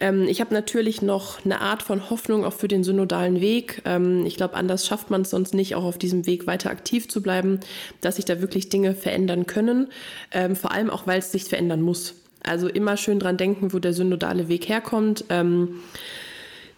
Ähm, 0.00 0.26
ich 0.28 0.40
habe 0.40 0.54
natürlich 0.54 1.02
noch 1.02 1.44
eine 1.44 1.60
Art 1.60 1.82
von 1.82 2.10
Hoffnung 2.10 2.44
auch 2.44 2.52
für 2.52 2.68
den 2.68 2.84
synodalen 2.84 3.40
Weg. 3.40 3.82
Ähm, 3.84 4.24
ich 4.26 4.36
glaube, 4.36 4.54
anders 4.54 4.86
schafft 4.86 5.10
man 5.10 5.22
es 5.22 5.30
sonst 5.30 5.54
nicht, 5.54 5.74
auch 5.74 5.84
auf 5.84 5.98
diesem 5.98 6.26
Weg 6.26 6.46
weiter 6.46 6.70
aktiv 6.70 7.08
zu 7.08 7.22
bleiben, 7.22 7.60
dass 8.00 8.16
sich 8.16 8.24
da 8.24 8.40
wirklich 8.40 8.68
Dinge 8.68 8.94
verändern 8.94 9.46
können. 9.46 9.88
Ähm, 10.32 10.56
vor 10.56 10.72
allem 10.72 10.90
auch, 10.90 11.06
weil 11.06 11.18
es 11.18 11.32
sich 11.32 11.44
verändern 11.44 11.82
muss. 11.82 12.14
Also 12.42 12.68
immer 12.68 12.96
schön 12.96 13.18
dran 13.18 13.36
denken, 13.36 13.72
wo 13.72 13.78
der 13.78 13.92
synodale 13.92 14.48
Weg 14.48 14.68
herkommt. 14.68 15.24
Ähm, 15.28 15.80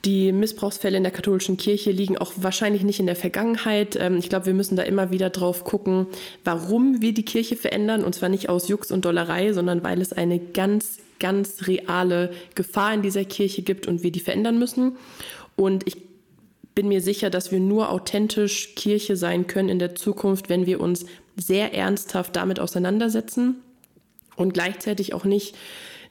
die 0.06 0.32
Missbrauchsfälle 0.32 0.96
in 0.96 1.02
der 1.02 1.12
katholischen 1.12 1.58
Kirche 1.58 1.90
liegen 1.90 2.16
auch 2.16 2.32
wahrscheinlich 2.36 2.84
nicht 2.84 3.00
in 3.00 3.06
der 3.06 3.16
Vergangenheit. 3.16 3.96
Ähm, 4.00 4.16
ich 4.16 4.30
glaube, 4.30 4.46
wir 4.46 4.54
müssen 4.54 4.76
da 4.76 4.82
immer 4.82 5.10
wieder 5.10 5.28
drauf 5.28 5.64
gucken, 5.64 6.06
warum 6.42 7.02
wir 7.02 7.12
die 7.12 7.24
Kirche 7.24 7.56
verändern. 7.56 8.02
Und 8.02 8.14
zwar 8.14 8.30
nicht 8.30 8.48
aus 8.48 8.68
Jux 8.68 8.90
und 8.90 9.04
Dollerei, 9.04 9.52
sondern 9.52 9.82
weil 9.82 10.00
es 10.00 10.14
eine 10.14 10.38
ganz, 10.38 10.98
ganz 11.20 11.68
reale 11.68 12.32
Gefahr 12.56 12.92
in 12.94 13.02
dieser 13.02 13.24
Kirche 13.24 13.62
gibt 13.62 13.86
und 13.86 14.02
wir 14.02 14.10
die 14.10 14.20
verändern 14.20 14.58
müssen. 14.58 14.96
Und 15.54 15.86
ich 15.86 15.96
bin 16.74 16.88
mir 16.88 17.00
sicher, 17.00 17.30
dass 17.30 17.52
wir 17.52 17.60
nur 17.60 17.90
authentisch 17.90 18.74
Kirche 18.74 19.16
sein 19.16 19.46
können 19.46 19.68
in 19.68 19.78
der 19.78 19.94
Zukunft, 19.94 20.48
wenn 20.48 20.66
wir 20.66 20.80
uns 20.80 21.06
sehr 21.36 21.74
ernsthaft 21.74 22.34
damit 22.36 22.58
auseinandersetzen 22.58 23.56
und 24.36 24.54
gleichzeitig 24.54 25.14
auch 25.14 25.24
nicht 25.24 25.54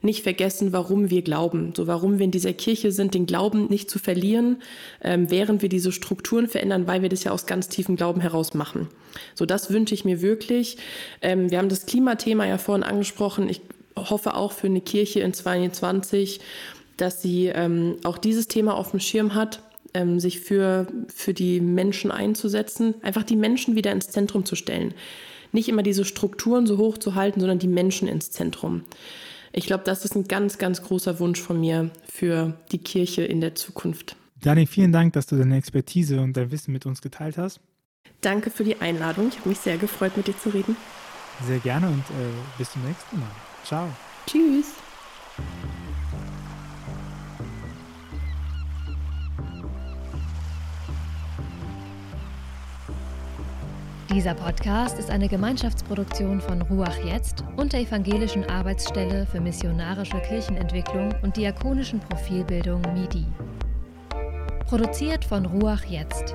nicht 0.02 0.22
vergessen, 0.22 0.72
warum 0.72 1.10
wir 1.10 1.22
glauben. 1.22 1.74
So 1.76 1.86
warum 1.86 2.18
wir 2.18 2.24
in 2.24 2.30
dieser 2.30 2.52
Kirche 2.52 2.92
sind, 2.92 3.14
den 3.14 3.26
Glauben 3.26 3.66
nicht 3.66 3.90
zu 3.90 3.98
verlieren, 3.98 4.62
ähm, 5.02 5.30
während 5.30 5.62
wir 5.62 5.68
diese 5.68 5.92
Strukturen 5.92 6.48
verändern, 6.48 6.86
weil 6.86 7.02
wir 7.02 7.08
das 7.08 7.24
ja 7.24 7.32
aus 7.32 7.46
ganz 7.46 7.68
tiefem 7.68 7.96
Glauben 7.96 8.20
heraus 8.20 8.54
machen. 8.54 8.88
So 9.34 9.44
das 9.44 9.70
wünsche 9.70 9.94
ich 9.94 10.04
mir 10.04 10.22
wirklich. 10.22 10.78
Ähm, 11.20 11.50
wir 11.50 11.58
haben 11.58 11.68
das 11.68 11.86
Klimathema 11.86 12.46
ja 12.46 12.56
vorhin 12.56 12.82
angesprochen. 12.82 13.48
Ich 13.48 13.60
hoffe 13.96 14.34
auch 14.34 14.52
für 14.52 14.66
eine 14.66 14.80
Kirche 14.80 15.20
in 15.20 15.32
2022, 15.32 16.40
dass 16.96 17.22
sie 17.22 17.46
ähm, 17.46 17.96
auch 18.04 18.18
dieses 18.18 18.48
Thema 18.48 18.74
auf 18.76 18.90
dem 18.90 19.00
Schirm 19.00 19.34
hat, 19.34 19.62
ähm, 19.94 20.20
sich 20.20 20.40
für, 20.40 20.86
für 21.14 21.34
die 21.34 21.60
Menschen 21.60 22.10
einzusetzen, 22.10 22.94
einfach 23.02 23.22
die 23.22 23.36
Menschen 23.36 23.74
wieder 23.76 23.92
ins 23.92 24.08
Zentrum 24.08 24.44
zu 24.44 24.54
stellen. 24.54 24.94
Nicht 25.52 25.68
immer 25.68 25.82
diese 25.82 26.04
Strukturen 26.04 26.66
so 26.66 26.78
hoch 26.78 26.98
zu 26.98 27.14
halten, 27.14 27.40
sondern 27.40 27.58
die 27.58 27.68
Menschen 27.68 28.06
ins 28.06 28.30
Zentrum. 28.30 28.84
Ich 29.52 29.66
glaube, 29.66 29.82
das 29.84 30.04
ist 30.04 30.14
ein 30.14 30.28
ganz, 30.28 30.58
ganz 30.58 30.82
großer 30.82 31.18
Wunsch 31.18 31.40
von 31.40 31.58
mir 31.58 31.90
für 32.08 32.54
die 32.70 32.78
Kirche 32.78 33.22
in 33.22 33.40
der 33.40 33.56
Zukunft. 33.56 34.16
Dani, 34.42 34.66
vielen 34.66 34.92
Dank, 34.92 35.12
dass 35.14 35.26
du 35.26 35.36
deine 35.36 35.56
Expertise 35.56 36.20
und 36.20 36.36
dein 36.36 36.50
Wissen 36.50 36.72
mit 36.72 36.86
uns 36.86 37.02
geteilt 37.02 37.36
hast. 37.36 37.60
Danke 38.20 38.50
für 38.50 38.64
die 38.64 38.80
Einladung. 38.80 39.28
Ich 39.28 39.38
habe 39.38 39.48
mich 39.48 39.58
sehr 39.58 39.76
gefreut, 39.76 40.16
mit 40.16 40.28
dir 40.28 40.38
zu 40.38 40.50
reden. 40.50 40.76
Sehr 41.46 41.58
gerne 41.58 41.88
und 41.88 42.00
äh, 42.00 42.58
bis 42.58 42.70
zum 42.70 42.84
nächsten 42.84 43.18
Mal. 43.18 43.49
Ciao. 43.64 43.88
Tschüss. 44.26 44.74
Dieser 54.12 54.34
Podcast 54.34 54.98
ist 54.98 55.08
eine 55.08 55.28
Gemeinschaftsproduktion 55.28 56.40
von 56.40 56.62
Ruach 56.62 56.96
Jetzt 57.04 57.44
und 57.56 57.72
der 57.72 57.80
Evangelischen 57.80 58.44
Arbeitsstelle 58.44 59.24
für 59.24 59.40
missionarische 59.40 60.20
Kirchenentwicklung 60.20 61.14
und 61.22 61.36
diakonischen 61.36 62.00
Profilbildung 62.00 62.82
MIDI. 62.92 63.24
Produziert 64.66 65.24
von 65.24 65.46
Ruach 65.46 65.84
Jetzt. 65.84 66.34